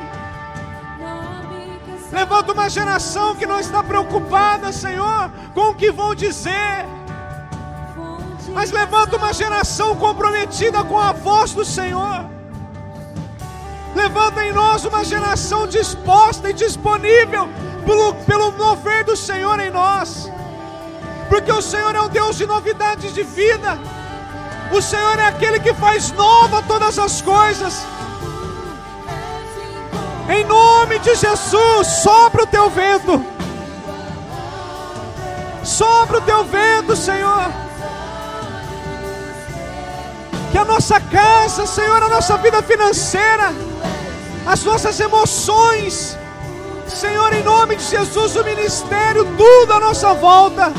Levanta 2.16 2.54
uma 2.54 2.70
geração 2.70 3.36
que 3.36 3.46
não 3.46 3.60
está 3.60 3.84
preocupada, 3.84 4.72
Senhor, 4.72 5.30
com 5.54 5.72
o 5.72 5.76
que 5.76 5.92
vão 5.92 6.16
dizer, 6.16 6.86
mas 8.54 8.72
levanta 8.72 9.18
uma 9.18 9.34
geração 9.34 9.98
comprometida 9.98 10.82
com 10.86 10.98
a 10.98 11.12
voz 11.12 11.52
do 11.52 11.66
Senhor. 11.66 12.26
Levanta 13.94 14.46
em 14.46 14.54
nós 14.54 14.86
uma 14.86 15.04
geração 15.04 15.68
disposta 15.68 16.50
e 16.52 16.54
disponível 16.54 17.50
pelo, 17.86 18.14
pelo 18.30 18.50
mover 18.54 19.04
do 19.04 19.18
Senhor 19.18 19.60
em 19.60 19.70
nós, 19.70 20.32
porque 21.28 21.52
o 21.52 21.62
Senhor 21.62 21.94
é 21.94 22.02
um 22.02 22.08
Deus 22.08 22.38
de 22.38 22.46
novidades 22.46 23.14
de 23.14 23.24
vida. 23.24 23.78
O 24.72 24.82
Senhor 24.82 25.20
é 25.20 25.28
aquele 25.28 25.60
que 25.60 25.74
faz 25.74 26.14
nova 26.14 26.62
todas 26.62 26.98
as 26.98 27.22
coisas. 27.22 27.86
Em 30.36 30.44
nome 30.44 31.00
de 31.00 31.16
Jesus, 31.16 31.88
sopra 32.04 32.44
o 32.44 32.48
teu 32.48 32.70
vento. 32.70 33.26
Sopra 35.64 36.18
o 36.18 36.22
teu 36.22 36.44
vento, 36.44 36.94
Senhor. 36.94 37.46
Que 40.52 40.58
a 40.58 40.66
nossa 40.66 41.00
casa, 41.00 41.66
Senhor, 41.66 42.04
a 42.04 42.10
nossa 42.10 42.36
vida 42.38 42.62
financeira, 42.62 43.54
as 44.46 44.64
nossas 44.66 45.00
emoções, 45.00 46.18
Senhor, 46.86 47.32
em 47.34 47.44
nome 47.44 47.78
de 47.78 47.84
Jesus, 47.84 48.36
o 48.36 48.44
ministério, 48.44 49.26
tudo 49.38 49.74
à 49.74 49.80
nossa 49.80 50.14
volta. 50.14 50.74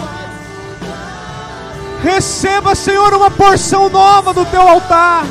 Receba, 2.02 2.74
Senhor, 2.74 3.14
uma 3.14 3.30
porção 3.30 3.88
nova 3.88 4.34
do 4.34 4.44
teu 4.44 4.61
altar. 4.61 5.24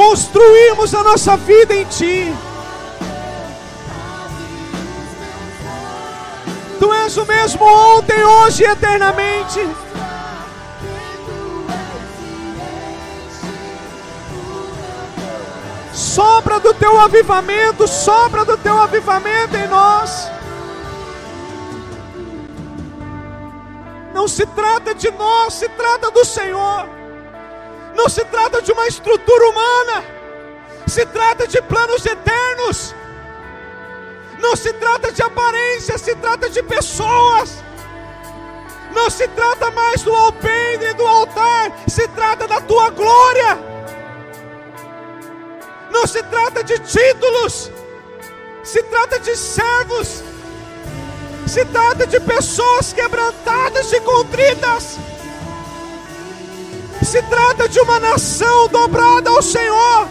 Construímos 0.00 0.94
a 0.94 1.02
nossa 1.02 1.36
vida 1.36 1.74
em 1.74 1.84
Ti. 1.84 2.34
Tu 6.78 6.94
és 6.94 7.16
o 7.18 7.26
mesmo 7.26 7.62
ontem, 7.66 8.24
hoje 8.24 8.62
e 8.62 8.66
eternamente. 8.66 9.60
Sopra 15.92 16.58
do 16.58 16.72
teu 16.72 16.98
avivamento, 16.98 17.86
sopra 17.86 18.42
do 18.46 18.56
teu 18.56 18.80
avivamento 18.80 19.54
em 19.54 19.68
nós. 19.68 20.30
Não 24.14 24.26
se 24.26 24.46
trata 24.46 24.94
de 24.94 25.10
nós, 25.10 25.52
se 25.52 25.68
trata 25.68 26.10
do 26.10 26.24
Senhor. 26.24 26.99
Não 28.00 28.08
se 28.08 28.24
trata 28.24 28.62
de 28.62 28.72
uma 28.72 28.86
estrutura 28.86 29.48
humana, 29.50 30.02
se 30.86 31.04
trata 31.04 31.46
de 31.46 31.60
planos 31.60 32.06
eternos. 32.06 32.94
Não 34.38 34.56
se 34.56 34.72
trata 34.72 35.12
de 35.12 35.22
aparência, 35.22 35.98
se 35.98 36.14
trata 36.16 36.48
de 36.48 36.62
pessoas. 36.62 37.62
Não 38.94 39.10
se 39.10 39.28
trata 39.28 39.70
mais 39.72 40.00
do 40.00 40.14
alpendre, 40.14 40.94
do 40.94 41.06
altar, 41.06 41.72
se 41.86 42.08
trata 42.08 42.48
da 42.48 42.58
tua 42.62 42.88
glória. 42.88 43.58
Não 45.90 46.06
se 46.06 46.22
trata 46.22 46.64
de 46.64 46.78
títulos, 46.78 47.70
se 48.64 48.82
trata 48.84 49.20
de 49.20 49.36
servos, 49.36 50.22
se 51.46 51.66
trata 51.66 52.06
de 52.06 52.18
pessoas 52.18 52.94
quebrantadas 52.94 53.92
e 53.92 54.00
contritas, 54.00 54.96
se 57.02 57.22
trata 57.22 57.68
de 57.68 57.80
uma 57.80 57.98
nação 57.98 58.68
dobrada 58.68 59.30
ao 59.30 59.42
Senhor. 59.42 60.08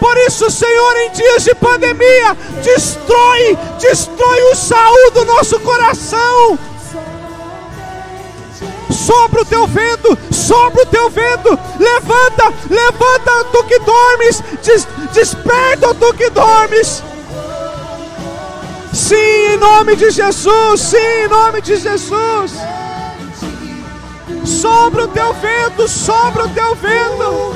Por 0.00 0.16
isso, 0.18 0.50
Senhor, 0.50 0.96
em 0.98 1.10
dias 1.12 1.44
de 1.44 1.54
pandemia, 1.54 2.36
destrói, 2.62 3.58
destrói 3.80 4.42
o 4.52 4.54
saúde 4.54 5.10
do 5.14 5.24
nosso 5.24 5.58
coração 5.60 6.58
sopra 9.04 9.42
o 9.42 9.44
teu 9.44 9.66
vento, 9.66 10.18
sopra 10.30 10.82
o 10.82 10.86
teu 10.86 11.10
vento, 11.10 11.58
levanta, 11.78 12.52
levanta 12.70 13.44
tu 13.52 13.64
que 13.64 13.78
dormes, 13.80 14.42
des, 14.62 14.86
desperta 15.12 15.94
tu 15.94 16.14
que 16.14 16.30
dormes. 16.30 17.02
Sim, 18.92 19.16
em 19.52 19.56
nome 19.56 19.96
de 19.96 20.10
Jesus, 20.10 20.80
sim, 20.80 20.96
em 20.96 21.28
nome 21.28 21.60
de 21.60 21.76
Jesus. 21.76 22.52
Sopra 24.44 25.04
o 25.04 25.08
teu 25.08 25.32
vento, 25.34 25.88
sopra 25.88 26.44
o 26.44 26.48
teu 26.50 26.74
vento. 26.74 27.54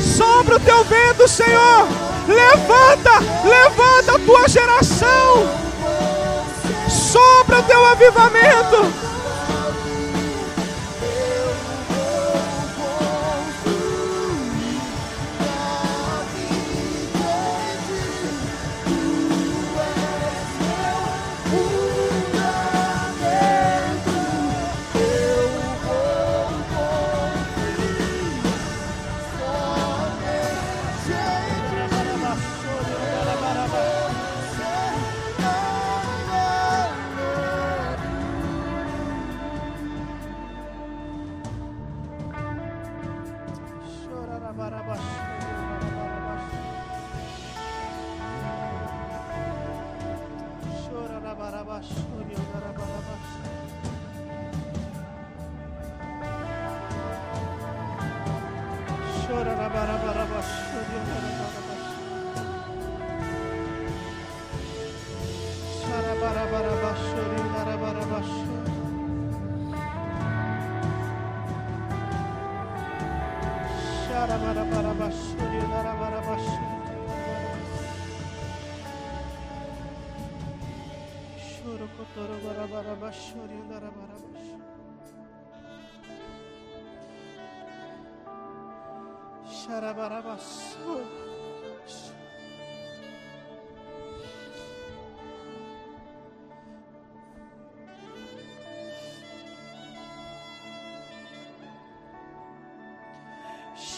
Sopra 0.00 0.56
o 0.56 0.60
teu 0.60 0.84
vento, 0.84 1.28
Senhor. 1.28 1.88
Levanta, 2.28 3.20
levanta 3.44 4.16
a 4.16 4.18
tua 4.18 4.48
geração 4.48 5.64
sopra 7.14 7.60
o 7.60 7.62
teu 7.62 7.84
avivamento. 7.86 9.13
us. 90.34 90.74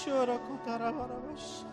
Chora 0.06 0.38
contará 0.38 0.92
para 0.92 1.14
você. 1.16 1.66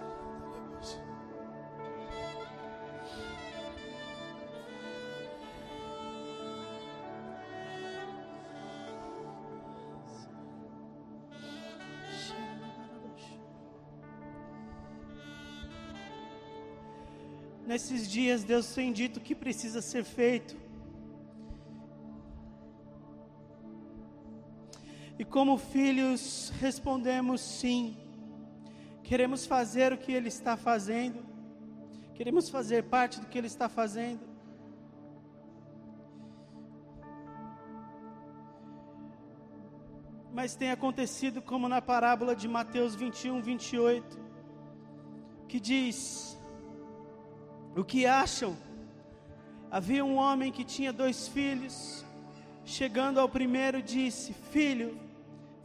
Nesses 17.73 18.07
dias, 18.07 18.43
Deus 18.43 18.71
tem 18.71 18.93
dito 18.93 19.19
que 19.19 19.33
precisa 19.33 19.81
ser 19.81 20.03
feito. 20.03 20.55
E 25.17 25.25
como 25.25 25.57
filhos, 25.57 26.53
respondemos 26.59 27.41
sim. 27.41 27.97
Queremos 29.01 29.47
fazer 29.47 29.91
o 29.91 29.97
que 29.97 30.11
Ele 30.11 30.27
está 30.27 30.55
fazendo. 30.55 31.25
Queremos 32.13 32.47
fazer 32.47 32.83
parte 32.83 33.19
do 33.19 33.25
que 33.25 33.39
Ele 33.39 33.47
está 33.47 33.67
fazendo. 33.67 34.21
Mas 40.31 40.55
tem 40.55 40.69
acontecido 40.69 41.41
como 41.41 41.67
na 41.67 41.81
parábola 41.81 42.35
de 42.35 42.47
Mateus 42.47 42.93
21, 42.93 43.41
28, 43.41 44.19
que 45.47 45.59
diz: 45.59 46.32
o 47.81 47.83
que 47.83 48.05
acham? 48.05 48.55
Havia 49.71 50.05
um 50.05 50.17
homem 50.17 50.51
que 50.51 50.63
tinha 50.63 50.93
dois 50.93 51.27
filhos. 51.27 52.05
Chegando 52.63 53.19
ao 53.19 53.27
primeiro, 53.27 53.81
disse: 53.81 54.31
Filho, 54.51 54.99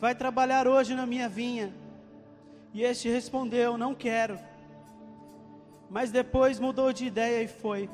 vai 0.00 0.14
trabalhar 0.14 0.66
hoje 0.66 0.94
na 0.94 1.04
minha 1.04 1.28
vinha. 1.28 1.72
E 2.72 2.82
este 2.82 3.08
respondeu: 3.08 3.76
Não 3.76 3.94
quero. 3.94 4.38
Mas 5.90 6.10
depois 6.10 6.58
mudou 6.58 6.92
de 6.92 7.04
ideia 7.04 7.42
e 7.42 7.48
foi. 7.48 7.90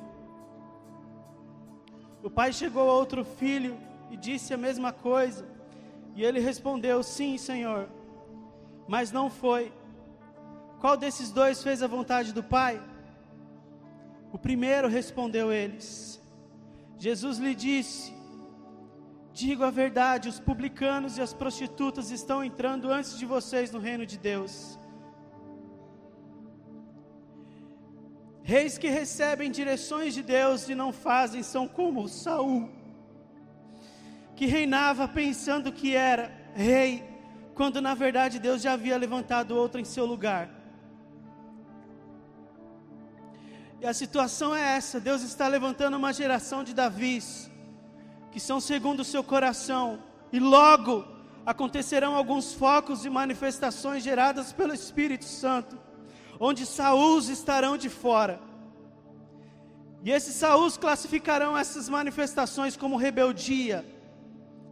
O 2.22 2.30
pai 2.30 2.52
chegou 2.52 2.88
a 2.88 2.94
outro 2.94 3.24
filho 3.24 3.76
e 4.10 4.16
disse 4.16 4.54
a 4.54 4.56
mesma 4.56 4.92
coisa. 4.92 5.44
E 6.14 6.22
ele 6.22 6.38
respondeu: 6.38 7.02
Sim, 7.02 7.36
senhor. 7.36 7.88
Mas 8.86 9.10
não 9.10 9.28
foi. 9.28 9.72
Qual 10.80 10.96
desses 10.96 11.32
dois 11.32 11.62
fez 11.62 11.82
a 11.82 11.86
vontade 11.86 12.32
do 12.32 12.42
pai? 12.42 12.80
O 14.34 14.38
primeiro 14.46 14.88
respondeu 14.88 15.52
eles. 15.52 16.20
Jesus 16.98 17.38
lhe 17.38 17.54
disse: 17.54 18.12
Digo 19.32 19.62
a 19.62 19.70
verdade, 19.70 20.28
os 20.28 20.40
publicanos 20.40 21.16
e 21.16 21.22
as 21.22 21.32
prostitutas 21.32 22.10
estão 22.10 22.42
entrando 22.42 22.90
antes 22.90 23.16
de 23.16 23.24
vocês 23.24 23.70
no 23.70 23.78
reino 23.78 24.04
de 24.04 24.18
Deus. 24.18 24.76
Reis 28.42 28.76
que 28.76 28.88
recebem 28.88 29.52
direções 29.52 30.12
de 30.14 30.22
Deus 30.22 30.68
e 30.68 30.74
não 30.74 30.92
fazem 30.92 31.44
são 31.44 31.68
como 31.68 32.08
Saul, 32.08 32.68
que 34.34 34.46
reinava 34.46 35.06
pensando 35.06 35.70
que 35.70 35.94
era 35.94 36.24
rei, 36.54 37.04
quando 37.54 37.80
na 37.80 37.94
verdade 37.94 38.40
Deus 38.40 38.62
já 38.62 38.72
havia 38.72 38.98
levantado 38.98 39.56
outro 39.56 39.80
em 39.80 39.84
seu 39.84 40.04
lugar. 40.04 40.63
E 43.84 43.86
a 43.86 43.92
situação 43.92 44.56
é 44.56 44.76
essa: 44.78 44.98
Deus 44.98 45.20
está 45.20 45.46
levantando 45.46 45.98
uma 45.98 46.10
geração 46.10 46.64
de 46.64 46.72
Davis, 46.72 47.50
que 48.32 48.40
são 48.40 48.58
segundo 48.58 49.00
o 49.00 49.04
seu 49.04 49.22
coração, 49.22 50.02
e 50.32 50.38
logo 50.38 51.06
acontecerão 51.44 52.14
alguns 52.14 52.54
focos 52.54 53.04
e 53.04 53.10
manifestações 53.10 54.02
geradas 54.02 54.54
pelo 54.54 54.72
Espírito 54.72 55.26
Santo, 55.26 55.78
onde 56.40 56.64
Saúls 56.64 57.28
estarão 57.28 57.76
de 57.76 57.90
fora. 57.90 58.40
E 60.02 60.10
esses 60.10 60.34
Saúls 60.34 60.78
classificarão 60.78 61.54
essas 61.54 61.86
manifestações 61.86 62.78
como 62.78 62.96
rebeldia, 62.96 63.84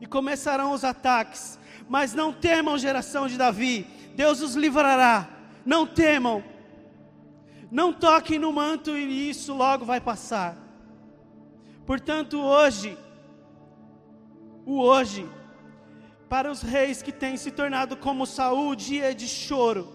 e 0.00 0.06
começarão 0.06 0.72
os 0.72 0.84
ataques. 0.84 1.58
Mas 1.86 2.14
não 2.14 2.32
temam, 2.32 2.78
geração 2.78 3.28
de 3.28 3.36
Davi, 3.36 3.86
Deus 4.16 4.40
os 4.40 4.54
livrará. 4.54 5.28
Não 5.66 5.86
temam, 5.86 6.42
não 7.78 7.90
toquem 7.90 8.38
no 8.38 8.52
manto 8.52 8.90
e 8.90 9.30
isso 9.30 9.54
logo 9.54 9.82
vai 9.82 9.98
passar. 9.98 10.54
Portanto, 11.86 12.38
hoje, 12.38 12.98
o 14.66 14.78
hoje, 14.78 15.26
para 16.28 16.50
os 16.50 16.60
reis 16.60 17.00
que 17.00 17.10
têm 17.10 17.38
se 17.38 17.50
tornado 17.50 17.96
como 17.96 18.26
Saul, 18.26 18.76
dia 18.76 19.10
é 19.10 19.14
de 19.14 19.26
choro. 19.26 19.88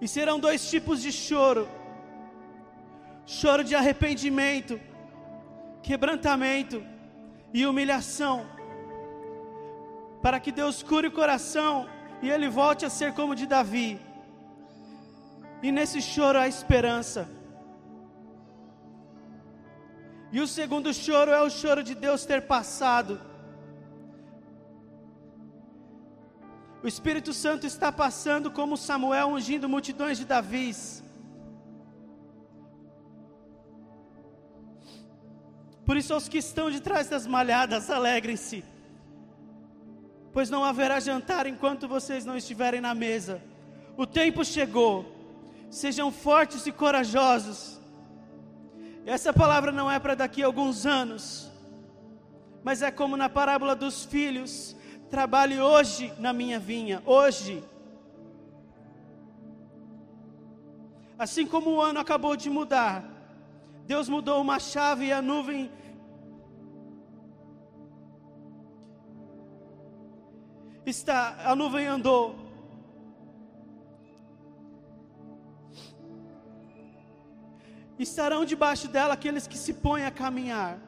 E 0.00 0.08
serão 0.08 0.40
dois 0.40 0.68
tipos 0.68 1.00
de 1.00 1.12
choro: 1.12 1.68
choro 3.24 3.62
de 3.62 3.76
arrependimento, 3.76 4.80
quebrantamento 5.80 6.84
e 7.54 7.64
humilhação, 7.64 8.44
para 10.20 10.40
que 10.40 10.50
Deus 10.50 10.82
cure 10.82 11.06
o 11.06 11.12
coração 11.12 11.88
e 12.20 12.28
ele 12.28 12.48
volte 12.48 12.84
a 12.84 12.90
ser 12.90 13.14
como 13.14 13.36
de 13.36 13.46
Davi. 13.46 14.05
E 15.62 15.72
nesse 15.72 16.00
choro 16.02 16.38
há 16.38 16.46
esperança. 16.46 17.28
E 20.32 20.40
o 20.40 20.46
segundo 20.46 20.92
choro 20.92 21.30
é 21.30 21.42
o 21.42 21.50
choro 21.50 21.82
de 21.82 21.94
Deus 21.94 22.24
ter 22.26 22.42
passado. 22.42 23.20
O 26.82 26.88
Espírito 26.88 27.32
Santo 27.32 27.66
está 27.66 27.90
passando 27.90 28.50
como 28.50 28.76
Samuel 28.76 29.28
ungindo 29.28 29.68
multidões 29.68 30.18
de 30.18 30.24
Davis. 30.24 31.02
Por 35.86 35.96
isso, 35.96 36.12
aos 36.12 36.28
que 36.28 36.38
estão 36.38 36.70
de 36.70 36.80
trás 36.80 37.08
das 37.08 37.26
malhadas, 37.26 37.90
alegrem-se, 37.90 38.64
pois 40.32 40.50
não 40.50 40.64
haverá 40.64 40.98
jantar 40.98 41.46
enquanto 41.46 41.86
vocês 41.86 42.24
não 42.24 42.36
estiverem 42.36 42.80
na 42.80 42.92
mesa. 42.92 43.40
O 43.96 44.04
tempo 44.04 44.44
chegou, 44.44 45.15
sejam 45.76 46.10
fortes 46.10 46.66
e 46.66 46.72
corajosos. 46.72 47.78
Essa 49.04 49.30
palavra 49.30 49.70
não 49.70 49.90
é 49.90 49.98
para 49.98 50.14
daqui 50.14 50.42
a 50.42 50.46
alguns 50.46 50.86
anos, 50.86 51.52
mas 52.64 52.80
é 52.80 52.90
como 52.90 53.14
na 53.14 53.28
parábola 53.28 53.76
dos 53.76 54.02
filhos: 54.06 54.74
trabalhe 55.10 55.60
hoje 55.60 56.14
na 56.18 56.32
minha 56.32 56.58
vinha, 56.58 57.02
hoje. 57.04 57.62
Assim 61.18 61.46
como 61.46 61.70
o 61.72 61.80
ano 61.80 62.00
acabou 62.00 62.34
de 62.36 62.48
mudar, 62.48 63.04
Deus 63.86 64.08
mudou 64.08 64.40
uma 64.40 64.58
chave 64.58 65.06
e 65.06 65.12
a 65.12 65.20
nuvem 65.20 65.70
está, 70.86 71.36
a 71.44 71.54
nuvem 71.54 71.86
andou. 71.86 72.45
Estarão 77.98 78.44
debaixo 78.44 78.88
dela 78.88 79.14
aqueles 79.14 79.46
que 79.46 79.56
se 79.56 79.72
põem 79.74 80.04
a 80.04 80.10
caminhar. 80.10 80.78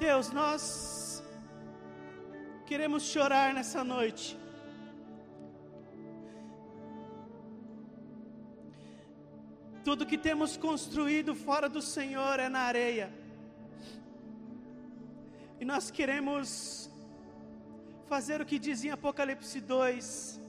Deus, 0.00 0.32
nós 0.32 1.22
queremos 2.66 3.02
chorar 3.02 3.52
nessa 3.52 3.84
noite. 3.84 4.39
Tudo 9.90 10.06
que 10.06 10.16
temos 10.16 10.56
construído 10.56 11.34
fora 11.34 11.68
do 11.68 11.82
Senhor 11.82 12.38
é 12.38 12.48
na 12.48 12.60
areia. 12.60 13.12
E 15.58 15.64
nós 15.64 15.90
queremos 15.90 16.88
fazer 18.08 18.40
o 18.40 18.46
que 18.46 18.56
diz 18.56 18.84
em 18.84 18.90
Apocalipse 18.90 19.60
2. 19.60 20.40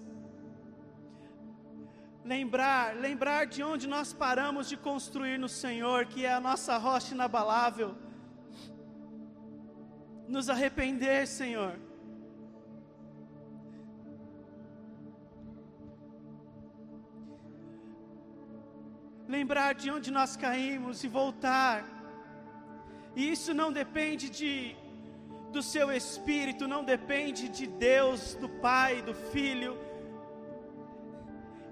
Lembrar, 2.24 2.96
lembrar 2.96 3.48
de 3.48 3.64
onde 3.64 3.88
nós 3.88 4.14
paramos 4.14 4.70
de 4.70 4.78
construir 4.78 5.40
no 5.40 5.50
Senhor, 5.50 6.06
que 6.06 6.24
é 6.24 6.32
a 6.32 6.40
nossa 6.40 6.78
rocha 6.78 7.16
inabalável 7.16 7.96
nos 10.28 10.50
arrepender, 10.50 11.26
Senhor. 11.26 11.74
Lembrar 19.36 19.72
de 19.82 19.90
onde 19.96 20.10
nós 20.18 20.32
caímos 20.36 21.04
e 21.04 21.08
voltar. 21.08 21.78
E 23.16 23.32
isso 23.32 23.54
não 23.62 23.72
depende 23.82 24.30
de 24.30 24.52
do 25.56 25.62
seu 25.62 25.88
espírito, 25.92 26.66
não 26.74 26.82
depende 26.94 27.50
de 27.58 27.66
Deus, 27.68 28.36
do 28.36 28.48
Pai, 28.68 29.02
do 29.02 29.14
Filho. 29.14 29.74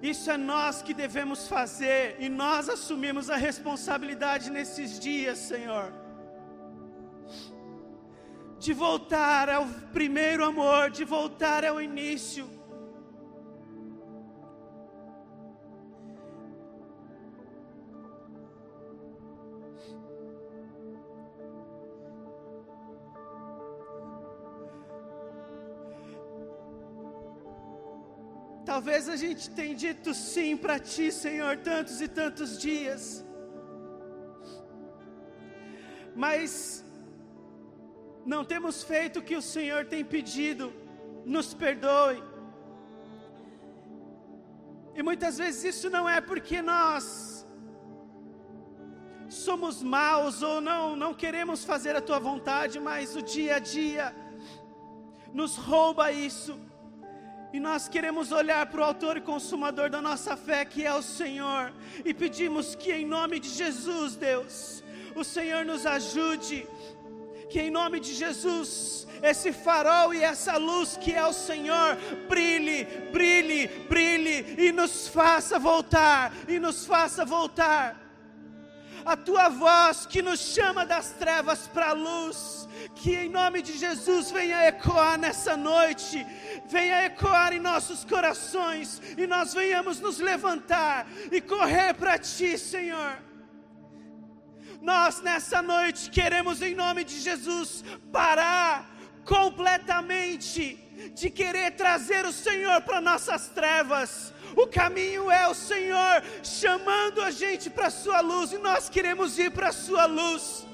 Isso 0.02 0.30
é 0.32 0.38
nós 0.38 0.82
que 0.82 0.94
devemos 0.94 1.48
fazer 1.48 2.18
e 2.20 2.28
nós 2.28 2.68
assumimos 2.68 3.30
a 3.30 3.38
responsabilidade 3.38 4.50
nesses 4.58 5.00
dias, 5.00 5.38
Senhor 5.38 5.88
de 8.60 8.74
voltar 8.74 9.50
ao 9.50 9.66
primeiro 9.94 10.44
amor, 10.44 10.90
de 10.90 11.06
voltar 11.06 11.64
ao 11.64 11.82
início. 11.82 12.59
Talvez 28.80 29.10
a 29.10 29.18
gente 29.18 29.50
tenha 29.50 29.76
dito 29.76 30.14
sim 30.14 30.56
para 30.56 30.80
Ti, 30.80 31.12
Senhor, 31.12 31.58
tantos 31.58 32.00
e 32.00 32.08
tantos 32.08 32.58
dias, 32.58 33.26
mas 36.16 36.42
não 38.26 38.46
temos 38.52 38.82
feito 38.92 39.20
o 39.20 39.22
que 39.22 39.36
o 39.36 39.42
Senhor 39.42 39.82
tem 39.94 40.06
pedido, 40.06 40.72
nos 41.26 41.54
perdoe. 41.54 42.24
E 44.96 45.04
muitas 45.04 45.38
vezes 45.38 45.76
isso 45.76 45.90
não 45.90 46.08
é 46.08 46.22
porque 46.22 46.62
nós 46.62 47.46
somos 49.28 49.84
maus 49.84 50.42
ou 50.42 50.62
não, 50.62 50.96
não 50.96 51.14
queremos 51.14 51.66
fazer 51.66 51.98
a 51.98 52.02
tua 52.02 52.22
vontade, 52.32 52.80
mas 52.80 53.14
o 53.14 53.22
dia 53.22 53.58
a 53.58 53.60
dia 53.60 54.16
nos 55.34 55.58
rouba 55.58 56.14
isso. 56.14 56.69
E 57.52 57.60
nós 57.60 57.88
queremos 57.88 58.32
olhar 58.32 58.66
para 58.68 58.82
o 58.82 58.84
Autor 58.84 59.18
e 59.18 59.22
Consumador 59.22 59.90
da 59.90 60.02
nossa 60.02 60.38
fé, 60.38 60.64
que 60.66 60.86
é 60.86 60.94
o 60.94 61.02
Senhor, 61.02 61.74
e 62.06 62.14
pedimos 62.14 62.76
que, 62.76 62.92
em 62.92 63.06
nome 63.06 63.40
de 63.40 63.50
Jesus, 63.50 64.16
Deus, 64.16 64.84
o 65.16 65.24
Senhor 65.24 65.66
nos 65.66 65.86
ajude 65.86 66.68
que 67.50 67.60
em 67.60 67.72
nome 67.72 68.00
de 68.00 68.14
Jesus, 68.14 69.08
esse 69.24 69.52
farol 69.52 70.14
e 70.14 70.22
essa 70.22 70.56
luz 70.58 70.96
que 70.96 71.14
é 71.14 71.26
o 71.26 71.34
Senhor, 71.34 71.98
brilhe, 72.30 72.86
brilhe, 73.12 73.68
brilhe 73.90 74.56
e 74.58 74.72
nos 74.72 75.08
faça 75.08 75.58
voltar, 75.58 76.32
e 76.48 76.60
nos 76.60 76.86
faça 76.86 77.26
voltar. 77.26 78.09
A 79.12 79.16
tua 79.18 79.48
voz 79.50 80.06
que 80.06 80.22
nos 80.22 80.40
chama 80.40 80.86
das 80.86 81.08
trevas 81.22 81.62
para 81.68 81.90
a 81.90 81.94
luz, 81.94 82.68
que 82.96 83.16
em 83.16 83.30
nome 83.30 83.62
de 83.68 83.78
Jesus 83.86 84.30
venha 84.30 84.68
ecoar 84.68 85.18
nessa 85.18 85.56
noite, 85.58 86.26
venha 86.68 87.06
ecoar 87.06 87.52
em 87.54 87.60
nossos 87.60 88.06
corações, 88.14 89.02
e 89.18 89.26
nós 89.26 89.54
venhamos 89.54 90.00
nos 90.00 90.20
levantar 90.20 91.08
e 91.32 91.42
correr 91.42 91.94
para 91.96 92.20
Ti, 92.20 92.58
Senhor 92.58 93.30
nós 94.82 95.22
nessa 95.22 95.62
noite 95.62 96.10
queremos, 96.10 96.62
em 96.62 96.74
nome 96.74 97.04
de 97.04 97.20
Jesus, 97.20 97.84
parar 98.12 98.90
completamente 99.26 100.78
de 101.14 101.30
querer 101.30 101.72
trazer 101.72 102.26
o 102.26 102.32
Senhor 102.32 102.82
para 102.82 103.02
nossas 103.02 103.50
trevas. 103.50 104.34
O 104.56 104.68
caminho 104.68 105.30
é 105.30 105.48
o 105.48 105.54
Senhor 105.54 106.24
chamando 106.44 107.22
a 107.22 107.32
gente 107.32 107.70
para 107.70 107.88
a 107.88 107.92
sua 107.92 108.22
luz 108.22 108.52
e 108.52 108.58
nós 108.58 108.90
queremos 108.90 109.38
ir 109.38 109.52
para 109.52 109.70
a 109.70 109.74
sua 109.74 110.06
luz. 110.06 110.66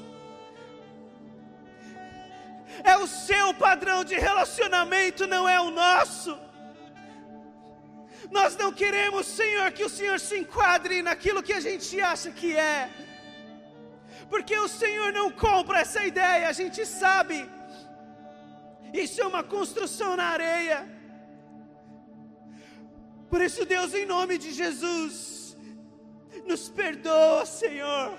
É 2.84 2.98
o 2.98 3.08
seu 3.08 3.54
padrão 3.54 4.04
de 4.04 4.16
relacionamento, 4.16 5.28
não 5.28 5.48
é 5.48 5.60
o 5.60 5.72
nosso. 5.72 6.38
Nós 8.32 8.56
não 8.58 8.72
queremos, 8.72 9.28
Senhor, 9.28 9.72
que 9.72 9.84
o 9.84 9.90
Senhor 9.90 10.20
se 10.20 10.38
enquadre 10.38 11.02
naquilo 11.02 11.44
que 11.44 11.54
a 11.54 11.60
gente 11.60 12.02
acha 12.02 12.32
que 12.32 12.56
é. 12.58 12.90
Porque 14.30 14.58
o 14.58 14.68
Senhor 14.68 15.14
não 15.14 15.30
compra 15.32 15.80
essa 15.80 16.04
ideia, 16.06 16.50
a 16.50 16.52
gente 16.52 16.86
sabe. 16.86 17.50
Isso 18.94 19.22
é 19.22 19.28
uma 19.28 19.44
construção 19.44 20.16
na 20.16 20.26
areia. 20.26 20.95
Por 23.30 23.42
isso, 23.42 23.66
Deus, 23.66 23.94
em 23.94 24.06
nome 24.06 24.38
de 24.38 24.52
Jesus, 24.52 25.58
nos 26.46 26.70
perdoa, 26.70 27.46
Senhor. 27.46 28.18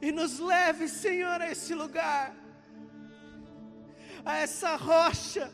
E 0.00 0.10
nos 0.10 0.38
leve, 0.40 0.88
Senhor, 0.88 1.40
a 1.40 1.50
esse 1.50 1.74
lugar, 1.74 2.34
a 4.24 4.36
essa 4.38 4.74
rocha. 4.74 5.52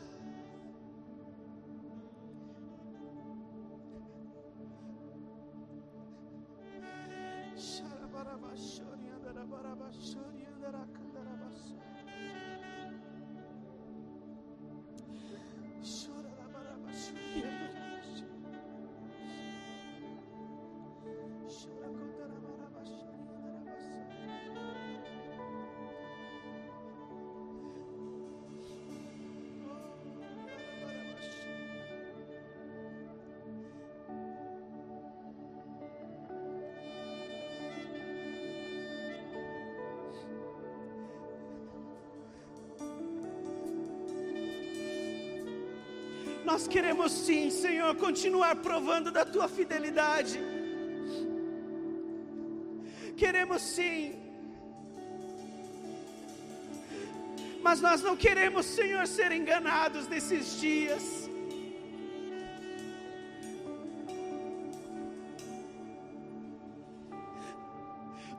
Nós 46.49 46.67
queremos 46.67 47.11
sim, 47.11 47.51
Senhor, 47.51 47.91
continuar 47.95 48.55
provando 48.67 49.11
da 49.17 49.23
tua 49.33 49.47
fidelidade. 49.47 50.39
Queremos 53.15 53.61
sim. 53.61 54.15
Mas 57.61 57.81
nós 57.81 58.01
não 58.07 58.15
queremos, 58.25 58.65
Senhor, 58.65 59.05
ser 59.05 59.31
enganados 59.31 60.07
nesses 60.07 60.59
dias. 60.59 61.03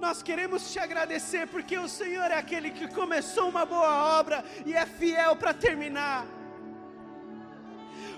Nós 0.01 0.21
queremos 0.21 0.73
te 0.73 0.81
agradecer 0.81 1.47
porque 1.55 1.79
o 1.79 1.89
Senhor 2.01 2.29
é 2.33 2.39
aquele 2.43 2.73
que 2.73 2.89
começou 2.89 3.49
uma 3.55 3.65
boa 3.65 4.19
obra 4.19 4.45
e 4.67 4.75
é 4.75 4.85
fiel 4.85 5.37
para 5.37 5.55
terminar. 5.55 6.40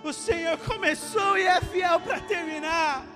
O 0.05 0.13
Senhor 0.13 0.59
começou 0.59 1.39
e 1.39 1.47
é 1.47 1.61
fiel 1.61 2.01
para 2.01 2.19
terminar. 2.21 3.07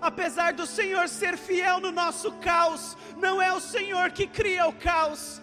Apesar 0.00 0.52
do 0.52 0.64
Senhor 0.64 1.08
ser 1.08 1.36
fiel 1.36 1.80
no 1.80 1.90
nosso 1.90 2.30
caos, 2.34 2.96
não 3.16 3.42
é 3.42 3.52
o 3.52 3.60
Senhor 3.60 4.12
que 4.12 4.28
cria 4.28 4.68
o 4.68 4.72
caos. 4.72 5.41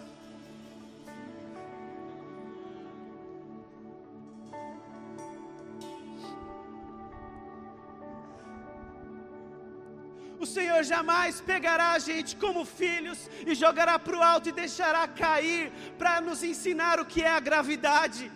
Senhor 10.80 10.84
jamais 10.84 11.40
pegará 11.40 11.92
a 11.92 11.98
gente 11.98 12.36
como 12.36 12.64
filhos 12.64 13.28
e 13.46 13.54
jogará 13.54 13.98
para 13.98 14.16
o 14.16 14.22
alto 14.22 14.48
e 14.48 14.52
deixará 14.52 15.06
cair 15.06 15.70
para 15.98 16.20
nos 16.20 16.42
ensinar 16.42 16.98
o 16.98 17.04
que 17.04 17.22
é 17.22 17.30
a 17.30 17.40
gravidade. 17.40 18.30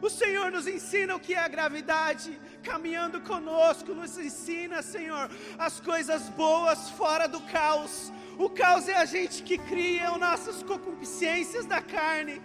O 0.00 0.08
Senhor 0.08 0.50
nos 0.50 0.66
ensina 0.66 1.16
o 1.16 1.20
que 1.20 1.34
é 1.34 1.38
a 1.38 1.48
gravidade, 1.48 2.38
caminhando 2.62 3.20
conosco, 3.20 3.94
nos 3.94 4.16
ensina, 4.16 4.80
Senhor, 4.80 5.28
as 5.58 5.80
coisas 5.80 6.28
boas 6.30 6.90
fora 6.90 7.26
do 7.26 7.40
caos. 7.40 8.12
O 8.38 8.48
caos 8.48 8.88
é 8.88 8.96
a 8.96 9.04
gente 9.04 9.42
que 9.42 9.58
cria 9.58 10.10
as 10.10 10.18
nossas 10.18 10.62
concupiscências 10.62 11.66
da 11.66 11.82
carne, 11.82 12.40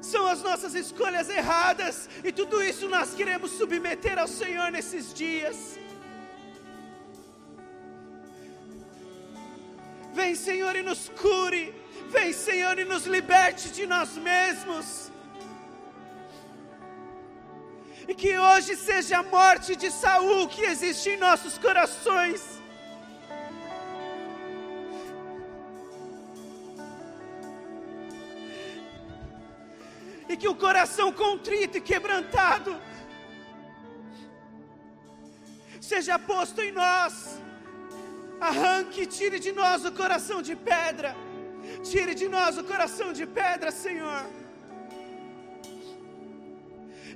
são 0.00 0.26
as 0.26 0.42
nossas 0.42 0.74
escolhas 0.74 1.28
erradas, 1.28 2.08
e 2.24 2.32
tudo 2.32 2.62
isso 2.62 2.88
nós 2.88 3.14
queremos 3.14 3.52
submeter 3.52 4.18
ao 4.18 4.28
Senhor 4.28 4.70
nesses 4.72 5.12
dias. 5.14 5.83
Vem, 10.18 10.32
Senhor, 10.36 10.74
e 10.76 10.82
nos 10.88 11.02
cure. 11.20 11.64
Vem, 12.14 12.32
Senhor, 12.32 12.78
e 12.78 12.84
nos 12.84 13.04
liberte 13.14 13.66
de 13.76 13.84
nós 13.92 14.10
mesmos. 14.16 14.86
E 18.06 18.14
que 18.14 18.32
hoje 18.38 18.76
seja 18.76 19.18
a 19.18 19.22
morte 19.36 19.74
de 19.82 19.90
Saul 19.90 20.46
que 20.54 20.62
existe 20.72 21.10
em 21.10 21.16
nossos 21.16 21.54
corações. 21.58 22.42
E 30.28 30.36
que 30.36 30.48
o 30.48 30.54
coração 30.54 31.08
contrito 31.12 31.78
e 31.78 31.86
quebrantado 31.90 32.80
seja 35.80 36.18
posto 36.18 36.60
em 36.60 36.72
nós 36.72 37.14
Arranque, 38.48 39.06
tire 39.06 39.38
de 39.44 39.52
nós 39.60 39.84
o 39.88 39.92
coração 40.00 40.38
de 40.48 40.54
pedra. 40.70 41.10
Tire 41.90 42.14
de 42.20 42.26
nós 42.34 42.58
o 42.58 42.64
coração 42.72 43.08
de 43.18 43.26
pedra, 43.38 43.70
Senhor. 43.84 44.22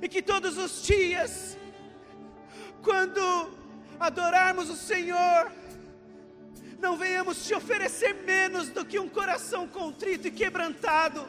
E 0.03 0.07
que 0.13 0.21
todos 0.31 0.57
os 0.57 0.73
dias, 0.91 1.33
quando 2.87 3.21
adorarmos 4.07 4.69
o 4.75 4.77
Senhor, 4.91 5.51
não 6.79 6.93
venhamos 7.03 7.45
te 7.45 7.53
oferecer 7.53 8.13
menos 8.33 8.69
do 8.69 8.83
que 8.83 8.97
um 8.97 9.09
coração 9.19 9.63
contrito 9.67 10.27
e 10.29 10.37
quebrantado. 10.41 11.21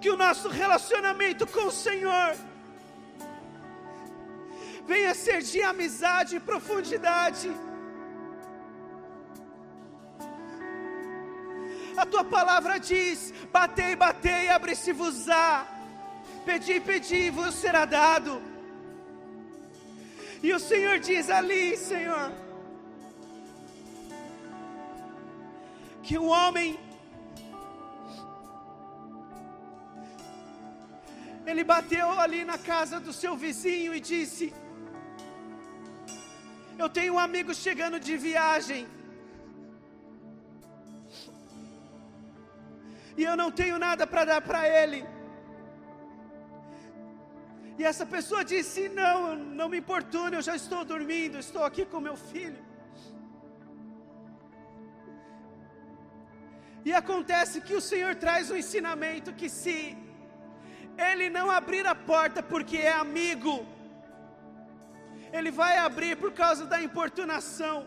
Que 0.00 0.10
o 0.10 0.16
nosso 0.16 0.48
relacionamento 0.48 1.46
com 1.46 1.66
o 1.66 1.78
Senhor 1.86 2.30
venha 4.86 5.14
ser 5.14 5.40
de 5.42 5.60
amizade 5.62 6.36
e 6.36 6.44
profundidade. 6.50 7.50
A 12.02 12.04
tua 12.12 12.24
palavra 12.36 12.78
diz: 12.78 13.18
batei, 13.52 13.92
batei, 13.96 14.48
abre-se-vos-á, 14.56 15.66
pedi, 16.44 16.78
pedi, 16.80 17.22
vos 17.30 17.54
será 17.54 17.84
dado. 17.84 18.34
E 20.42 20.52
o 20.52 20.60
Senhor 20.60 20.98
diz 20.98 21.28
ali, 21.30 21.76
Senhor, 21.76 22.26
que 26.02 26.16
o 26.18 26.26
homem 26.26 26.78
ele 31.50 31.64
bateu 31.64 32.08
ali 32.20 32.44
na 32.44 32.58
casa 32.58 33.00
do 33.00 33.12
seu 33.22 33.34
vizinho 33.36 33.94
e 33.94 34.00
disse: 34.12 34.52
eu 36.82 36.88
tenho 36.96 37.14
um 37.14 37.22
amigo 37.26 37.52
chegando 37.64 37.98
de 38.06 38.14
viagem. 38.28 38.82
E 43.18 43.22
eu 43.30 43.36
não 43.42 43.50
tenho 43.60 43.76
nada 43.86 44.06
para 44.12 44.24
dar 44.30 44.40
para 44.48 44.62
ele. 44.80 45.00
E 47.78 47.84
essa 47.90 48.06
pessoa 48.14 48.42
disse: 48.52 48.88
Não, 49.00 49.36
não 49.58 49.68
me 49.72 49.78
importune, 49.84 50.36
eu 50.36 50.46
já 50.48 50.56
estou 50.62 50.82
dormindo, 50.84 51.38
estou 51.46 51.64
aqui 51.68 51.84
com 51.92 52.06
meu 52.08 52.16
filho. 52.30 52.62
E 56.88 56.92
acontece 57.02 57.60
que 57.66 57.74
o 57.74 57.84
Senhor 57.90 58.12
traz 58.24 58.50
um 58.50 58.58
ensinamento 58.62 59.32
que 59.38 59.48
se 59.60 59.78
ele 61.08 61.28
não 61.36 61.46
abrir 61.50 61.84
a 61.86 61.96
porta 62.10 62.40
porque 62.52 62.76
é 62.76 62.92
amigo, 62.92 63.54
ele 65.36 65.50
vai 65.50 65.76
abrir 65.78 66.16
por 66.16 66.32
causa 66.32 66.64
da 66.66 66.80
importunação. 66.88 67.86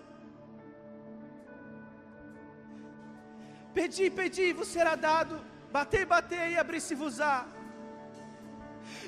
Pedi, 3.74 4.10
pedi, 4.10 4.54
vos 4.54 4.68
será 4.68 4.96
dado. 4.96 5.40
Batei, 5.72 6.06
batei 6.06 6.54
e 6.54 6.58
abri-se-vos-á. 6.58 7.48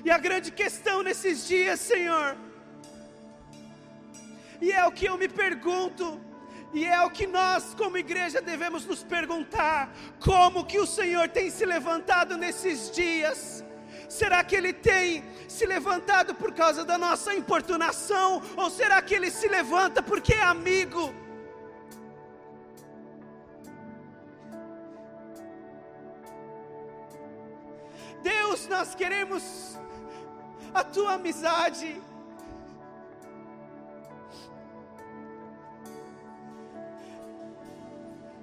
E 0.06 0.12
a 0.12 0.18
grande 0.18 0.52
questão 0.52 1.02
nesses 1.02 1.48
dias, 1.48 1.80
Senhor, 1.80 2.38
e 4.62 4.72
é 4.72 4.86
o 4.86 4.92
que 4.92 5.08
eu 5.08 5.18
me 5.18 5.28
pergunto, 5.28 6.22
e 6.72 6.86
é 6.86 7.02
o 7.02 7.10
que 7.10 7.26
nós, 7.26 7.74
como 7.74 7.98
igreja, 7.98 8.40
devemos 8.42 8.86
nos 8.86 9.04
perguntar: 9.04 9.92
como 10.20 10.66
que 10.66 10.80
o 10.80 10.86
Senhor 10.86 11.28
tem 11.30 11.50
se 11.50 11.66
levantado 11.66 12.38
nesses 12.38 12.92
dias? 12.92 13.66
Será 14.12 14.44
que 14.44 14.58
Ele 14.58 14.74
tem 14.74 15.24
se 15.48 15.66
levantado 15.66 16.36
por 16.36 16.54
causa 16.54 16.84
da 16.84 16.98
nossa 16.98 17.34
importunação? 17.34 18.42
Ou 18.58 18.70
será 18.70 19.02
que 19.02 19.16
Ele 19.16 19.32
se 19.32 19.48
levanta 19.48 20.04
porque 20.04 20.34
é 20.34 20.44
amigo? 20.44 21.16
Deus, 28.22 28.68
nós 28.68 28.94
queremos 28.94 29.80
a 30.74 30.84
tua 30.84 31.14
amizade. 31.14 32.02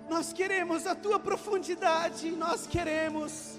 Nós 0.08 0.32
queremos 0.32 0.86
a 0.86 0.94
tua 0.94 1.20
profundidade, 1.20 2.30
nós 2.30 2.66
queremos. 2.66 3.57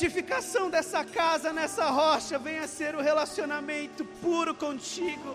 Edificação 0.00 0.70
dessa 0.70 1.04
casa, 1.04 1.52
nessa 1.52 1.86
rocha, 1.90 2.38
venha 2.38 2.66
ser 2.66 2.94
o 2.94 3.02
relacionamento 3.02 4.04
puro 4.22 4.54
contigo 4.54 5.32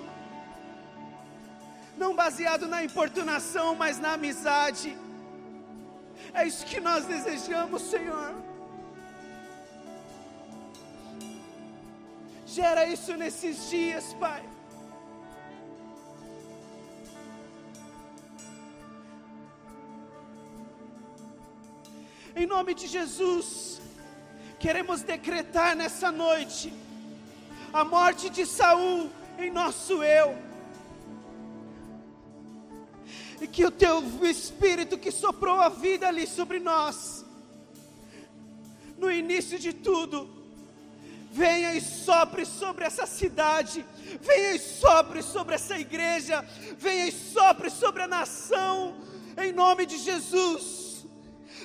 não 1.97 2.15
baseado 2.15 2.67
na 2.67 2.83
importunação, 2.83 3.75
mas 3.75 3.99
na 3.99 4.13
amizade. 4.13 4.97
É 6.33 6.45
isso 6.45 6.65
que 6.65 6.79
nós 6.79 7.05
desejamos, 7.05 7.81
Senhor. 7.83 8.33
Gera 12.45 12.85
isso 12.85 13.15
nesses 13.15 13.69
dias, 13.69 14.13
Pai. 14.13 14.43
Em 22.35 22.45
nome 22.45 22.73
de 22.73 22.87
Jesus, 22.87 23.81
queremos 24.65 25.03
decretar 25.03 25.75
nessa 25.75 26.11
noite 26.11 26.73
a 27.71 27.83
morte 27.85 28.31
de 28.31 28.47
Saul 28.47 29.11
em 29.37 29.51
nosso 29.51 30.03
eu. 30.03 30.35
E 33.39 33.47
que 33.47 33.63
o 33.63 33.69
teu 33.69 34.01
Espírito 34.23 34.97
que 34.97 35.11
soprou 35.11 35.59
a 35.61 35.69
vida 35.69 36.07
ali 36.07 36.25
sobre 36.25 36.59
nós, 36.59 37.23
no 38.97 39.11
início 39.11 39.59
de 39.59 39.71
tudo, 39.71 40.27
venha 41.31 41.75
e 41.75 41.79
sopre 41.79 42.43
sobre 42.43 42.85
essa 42.85 43.05
cidade, 43.05 43.85
venha 44.19 44.53
e 44.53 44.59
sopre 44.59 45.21
sobre 45.21 45.53
essa 45.53 45.77
igreja, 45.77 46.43
venha 46.75 47.05
e 47.05 47.11
sopre 47.11 47.69
sobre 47.69 48.01
a 48.01 48.07
nação, 48.07 48.95
em 49.37 49.51
nome 49.51 49.85
de 49.85 49.99
Jesus, 49.99 50.84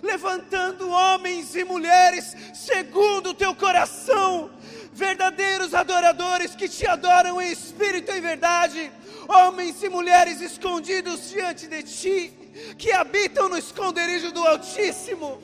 levantando 0.03 0.89
homens 0.89 1.55
e 1.55 1.65
mulheres 1.65 2.37
segundo 2.55 3.31
o 3.31 3.35
teu 3.35 3.55
coração, 3.55 4.51
verdadeiros 4.93 5.75
adoradores 5.75 6.55
que 6.55 6.69
te 6.69 6.87
adoram 6.87 7.41
em 7.41 7.51
espírito 7.51 8.11
e 8.13 8.21
verdade 8.21 8.93
homens 9.29 9.83
e 9.83 9.89
mulheres 9.89 10.41
escondidos 10.41 11.31
diante 11.31 11.67
de 11.69 11.83
ti, 11.83 12.33
que 12.77 12.93
habitam 12.93 13.49
no 13.49 13.57
esconderijo 13.57 14.33
do 14.33 14.45
Altíssimo. 14.45 15.41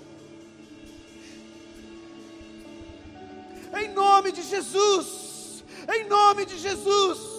Em 3.80 3.88
nome 3.92 4.32
de 4.32 4.42
Jesus, 4.42 5.64
em 5.94 6.08
nome 6.08 6.44
de 6.46 6.58
Jesus. 6.58 7.35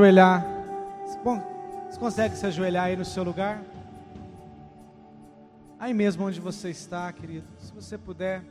Ajoelhar. 0.00 0.46
Bom, 1.22 1.38
você 1.86 2.00
consegue 2.00 2.34
se 2.34 2.46
ajoelhar 2.46 2.84
aí 2.86 2.96
no 2.96 3.04
seu 3.04 3.22
lugar? 3.22 3.62
Aí 5.78 5.92
mesmo 5.92 6.24
onde 6.24 6.40
você 6.40 6.70
está, 6.70 7.12
querido. 7.12 7.46
Se 7.58 7.70
você 7.70 7.98
puder, 7.98 8.42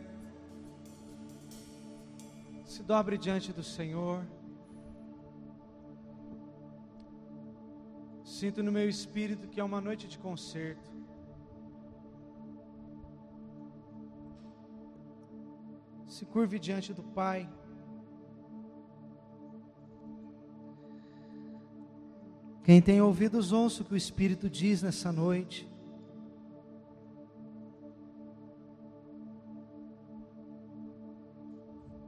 se 2.65 2.83
dobre 2.83 3.17
diante 3.17 3.51
do 3.51 3.63
Senhor. 3.63 4.23
Sinto 8.23 8.61
no 8.61 8.71
meu 8.71 8.87
espírito 8.87 9.47
que 9.47 9.59
é 9.59 9.63
uma 9.63 9.81
noite 9.81 10.07
de 10.07 10.19
concerto. 10.19 10.91
Se 16.07 16.25
curve 16.27 16.59
diante 16.59 16.93
do 16.93 17.01
Pai. 17.01 17.49
Quem 22.69 22.83
tem 22.83 23.01
ouvidos, 23.01 23.51
ouça 23.51 23.81
o 23.81 23.83
que 23.83 23.95
o 23.95 23.97
Espírito 23.97 24.47
diz 24.47 24.83
nessa 24.83 25.11
noite. 25.11 25.67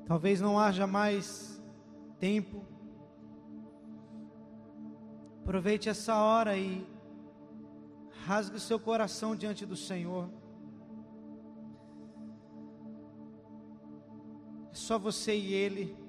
Talvez 0.05 0.39
não 0.39 0.59
haja 0.59 0.85
mais 0.85 1.59
tempo. 2.19 2.63
Aproveite 5.39 5.89
essa 5.89 6.15
hora 6.15 6.55
e 6.55 6.85
rasgue 8.27 8.59
seu 8.59 8.79
coração 8.79 9.35
diante 9.35 9.65
do 9.65 9.75
Senhor. 9.75 10.29
É 14.71 14.75
só 14.75 14.99
você 14.99 15.35
e 15.35 15.53
Ele. 15.55 16.00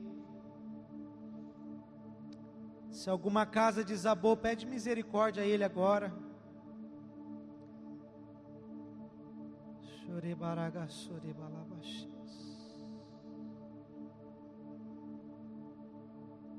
Se 3.03 3.11
alguma 3.11 3.45
casa 3.45 3.83
desabou, 3.83 4.37
pede 4.37 4.65
misericórdia 4.65 5.43
a 5.43 5.45
Ele 5.45 5.65
agora. 5.65 6.15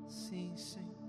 Sim, 0.06 0.54
Senhor. 0.54 1.03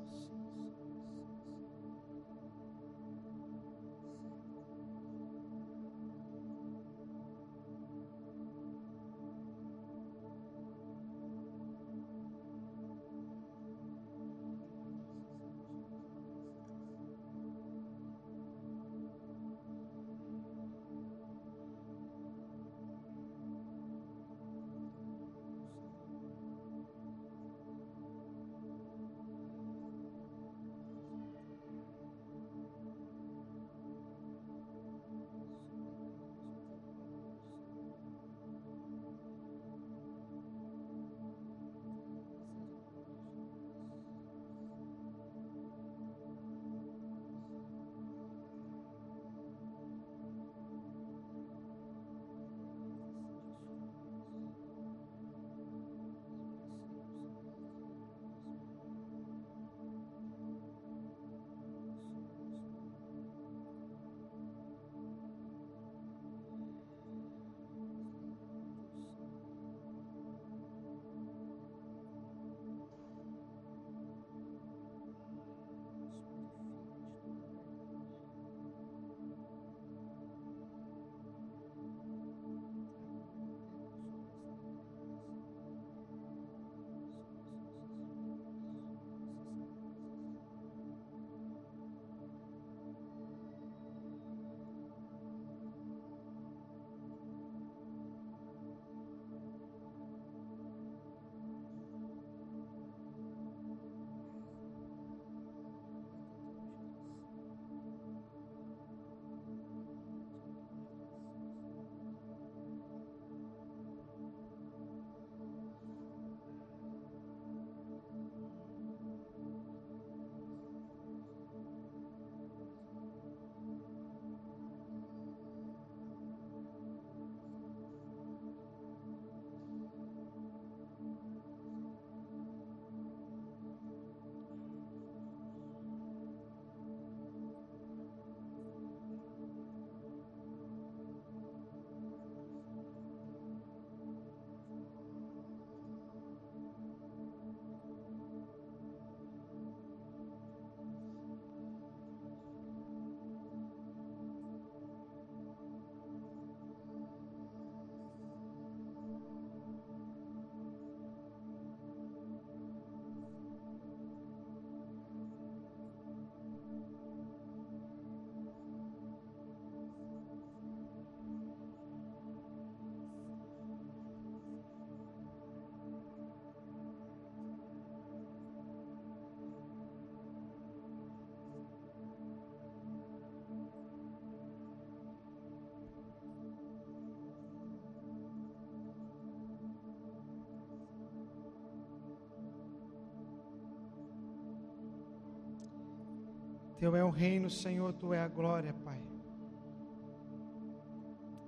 Teu 196.78 196.96
é 196.96 197.04
o 197.04 197.10
reino, 197.10 197.50
Senhor, 197.50 197.94
tu 197.94 198.14
é 198.14 198.22
a 198.22 198.28
glória, 198.28 198.74
Pai. 198.84 199.02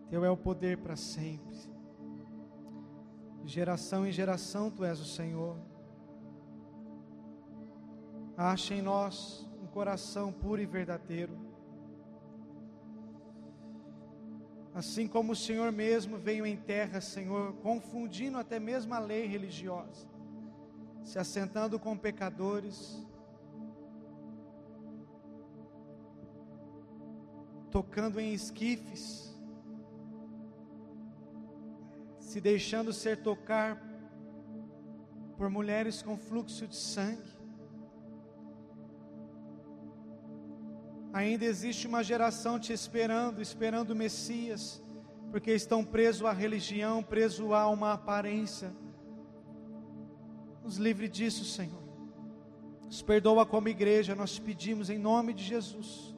Teu 0.09 0.23
é 0.23 0.30
o 0.30 0.38
poder 0.38 0.78
para 0.78 0.95
sempre. 0.95 1.57
De 3.43 3.51
geração 3.51 4.07
em 4.07 4.11
geração 4.11 4.71
tu 4.71 4.86
és 4.86 4.99
o 4.99 5.05
Senhor. 5.05 5.57
Acha 8.38 8.73
em 8.73 8.82
nós 8.82 9.49
um 9.61 9.67
coração 9.67 10.32
puro 10.32 10.61
e 10.61 10.65
verdadeiro. 10.65 11.38
Assim 14.73 15.07
como 15.07 15.32
o 15.32 15.36
Senhor 15.36 15.71
mesmo 15.71 16.17
veio 16.17 16.45
em 16.45 16.55
terra, 16.55 17.01
Senhor, 17.01 17.53
confundindo 17.63 18.38
até 18.38 18.59
mesmo 18.59 18.93
a 18.93 18.99
lei 18.99 19.25
religiosa, 19.25 20.07
se 21.03 21.17
assentando 21.17 21.80
com 21.80 21.97
pecadores, 21.97 23.03
tocando 27.78 28.19
em 28.19 28.34
esquifes, 28.34 29.32
se 32.19 32.41
deixando 32.41 32.91
ser 32.91 33.21
tocar 33.21 33.80
por 35.38 35.47
mulheres 35.47 36.01
com 36.01 36.17
fluxo 36.17 36.65
de 36.65 36.75
sangue. 36.75 37.38
Ainda 41.13 41.45
existe 41.45 41.86
uma 41.86 42.03
geração 42.03 42.59
te 42.59 42.73
esperando, 42.73 43.43
esperando 43.43 43.91
o 43.91 43.95
Messias, 43.95 44.82
porque 45.30 45.51
estão 45.51 45.86
presos 45.86 46.25
à 46.25 46.34
religião, 46.34 47.03
presos 47.03 47.51
a 47.51 47.69
uma 47.69 47.93
aparência. 47.93 48.73
Nos 50.63 50.78
livre 50.78 51.07
disso, 51.07 51.45
Senhor. 51.45 51.84
Nos 52.86 53.03
perdoa 53.03 53.45
como 53.45 53.69
igreja, 53.69 54.15
nós 54.15 54.34
te 54.34 54.41
pedimos 54.41 54.89
em 54.89 54.97
nome 54.97 55.32
de 55.32 55.43
Jesus. 55.43 56.16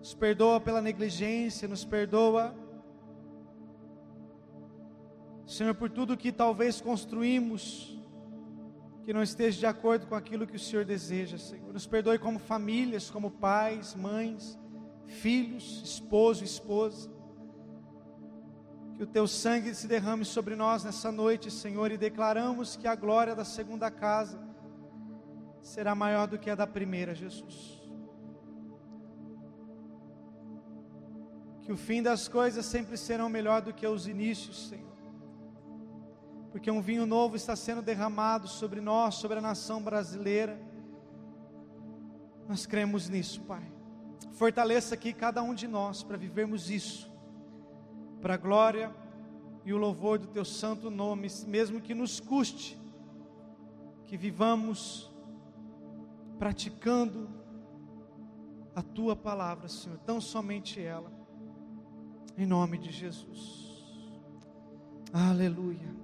Nos 0.00 0.14
perdoa 0.14 0.60
pela 0.60 0.82
negligência, 0.82 1.68
nos 1.68 1.84
perdoa, 1.84 2.54
Senhor, 5.50 5.74
por 5.74 5.90
tudo 5.90 6.16
que 6.16 6.30
talvez 6.30 6.80
construímos 6.80 7.98
que 9.04 9.12
não 9.12 9.20
esteja 9.20 9.58
de 9.58 9.66
acordo 9.66 10.06
com 10.06 10.14
aquilo 10.14 10.46
que 10.46 10.54
o 10.54 10.60
Senhor 10.60 10.84
deseja, 10.84 11.36
Senhor. 11.38 11.72
Nos 11.72 11.88
perdoe 11.88 12.20
como 12.20 12.38
famílias, 12.38 13.10
como 13.10 13.32
pais, 13.32 13.92
mães, 13.94 14.56
filhos, 15.06 15.82
esposo, 15.84 16.44
esposa. 16.44 17.10
Que 18.94 19.02
o 19.02 19.06
teu 19.08 19.26
sangue 19.26 19.74
se 19.74 19.88
derrame 19.88 20.24
sobre 20.24 20.54
nós 20.54 20.84
nessa 20.84 21.10
noite, 21.10 21.50
Senhor, 21.50 21.90
e 21.90 21.98
declaramos 21.98 22.76
que 22.76 22.86
a 22.86 22.94
glória 22.94 23.34
da 23.34 23.44
segunda 23.44 23.90
casa 23.90 24.40
será 25.60 25.96
maior 25.96 26.28
do 26.28 26.38
que 26.38 26.48
a 26.48 26.54
da 26.54 26.66
primeira, 26.66 27.12
Jesus. 27.12 27.79
Que 31.70 31.74
o 31.74 31.76
fim 31.76 32.02
das 32.02 32.26
coisas 32.26 32.66
sempre 32.66 32.96
serão 32.96 33.28
melhor 33.28 33.62
do 33.62 33.72
que 33.72 33.86
os 33.86 34.08
inícios, 34.08 34.70
Senhor 34.70 34.90
porque 36.50 36.68
um 36.68 36.80
vinho 36.80 37.06
novo 37.06 37.36
está 37.36 37.54
sendo 37.54 37.80
derramado 37.80 38.48
sobre 38.48 38.80
nós, 38.80 39.14
sobre 39.14 39.38
a 39.38 39.40
nação 39.40 39.80
brasileira. 39.80 40.60
Nós 42.48 42.66
cremos 42.66 43.08
nisso, 43.08 43.42
Pai. 43.42 43.62
Fortaleça 44.32 44.96
aqui 44.96 45.12
cada 45.12 45.44
um 45.44 45.54
de 45.54 45.68
nós 45.68 46.02
para 46.02 46.16
vivermos 46.16 46.68
isso, 46.68 47.08
para 48.20 48.34
a 48.34 48.36
glória 48.36 48.92
e 49.64 49.72
o 49.72 49.78
louvor 49.78 50.18
do 50.18 50.26
Teu 50.26 50.44
santo 50.44 50.90
nome, 50.90 51.28
mesmo 51.46 51.80
que 51.80 51.94
nos 51.94 52.18
custe, 52.18 52.76
que 54.06 54.16
vivamos 54.16 55.08
praticando 56.36 57.30
a 58.74 58.82
Tua 58.82 59.14
palavra, 59.14 59.68
Senhor, 59.68 59.98
tão 59.98 60.20
somente 60.20 60.82
ela, 60.82 61.19
em 62.40 62.46
nome 62.46 62.78
de 62.78 62.90
Jesus. 62.90 63.68
Aleluia. 65.12 65.94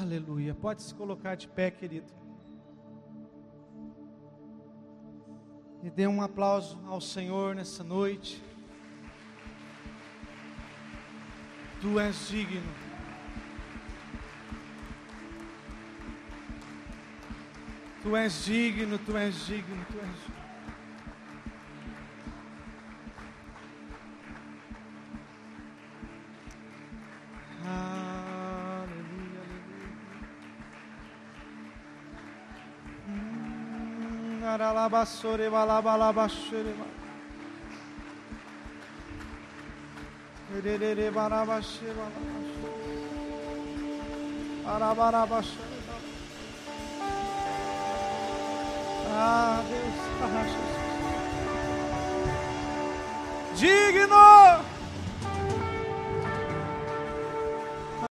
Aleluia. 0.00 0.52
Pode 0.56 0.82
se 0.82 0.92
colocar 0.92 1.36
de 1.36 1.46
pé, 1.46 1.70
querido. 1.70 2.12
E 5.84 5.88
dê 5.88 6.04
um 6.08 6.20
aplauso 6.20 6.80
ao 6.84 7.00
Senhor 7.00 7.54
nessa 7.54 7.84
noite. 7.84 8.42
Tu 11.80 12.00
és 12.00 12.28
digno. 12.28 12.72
Tu 18.02 18.16
és 18.16 18.44
digno, 18.44 18.98
tu 18.98 19.16
és 19.16 19.46
digno, 19.46 19.84
tu 19.92 19.98
és 19.98 20.16
digno. 20.26 20.43
Aralabassore 34.94 35.50
balabalabashere. 35.50 36.74
Erere 40.56 41.10
barabashe 41.10 41.88
balabashe. 41.98 42.68
Arabarabashe. 44.72 45.64
Ah, 49.16 49.62
Deus, 49.68 50.00
ah, 50.22 50.44
Jesus. 50.52 50.84
Digno! 53.60 54.73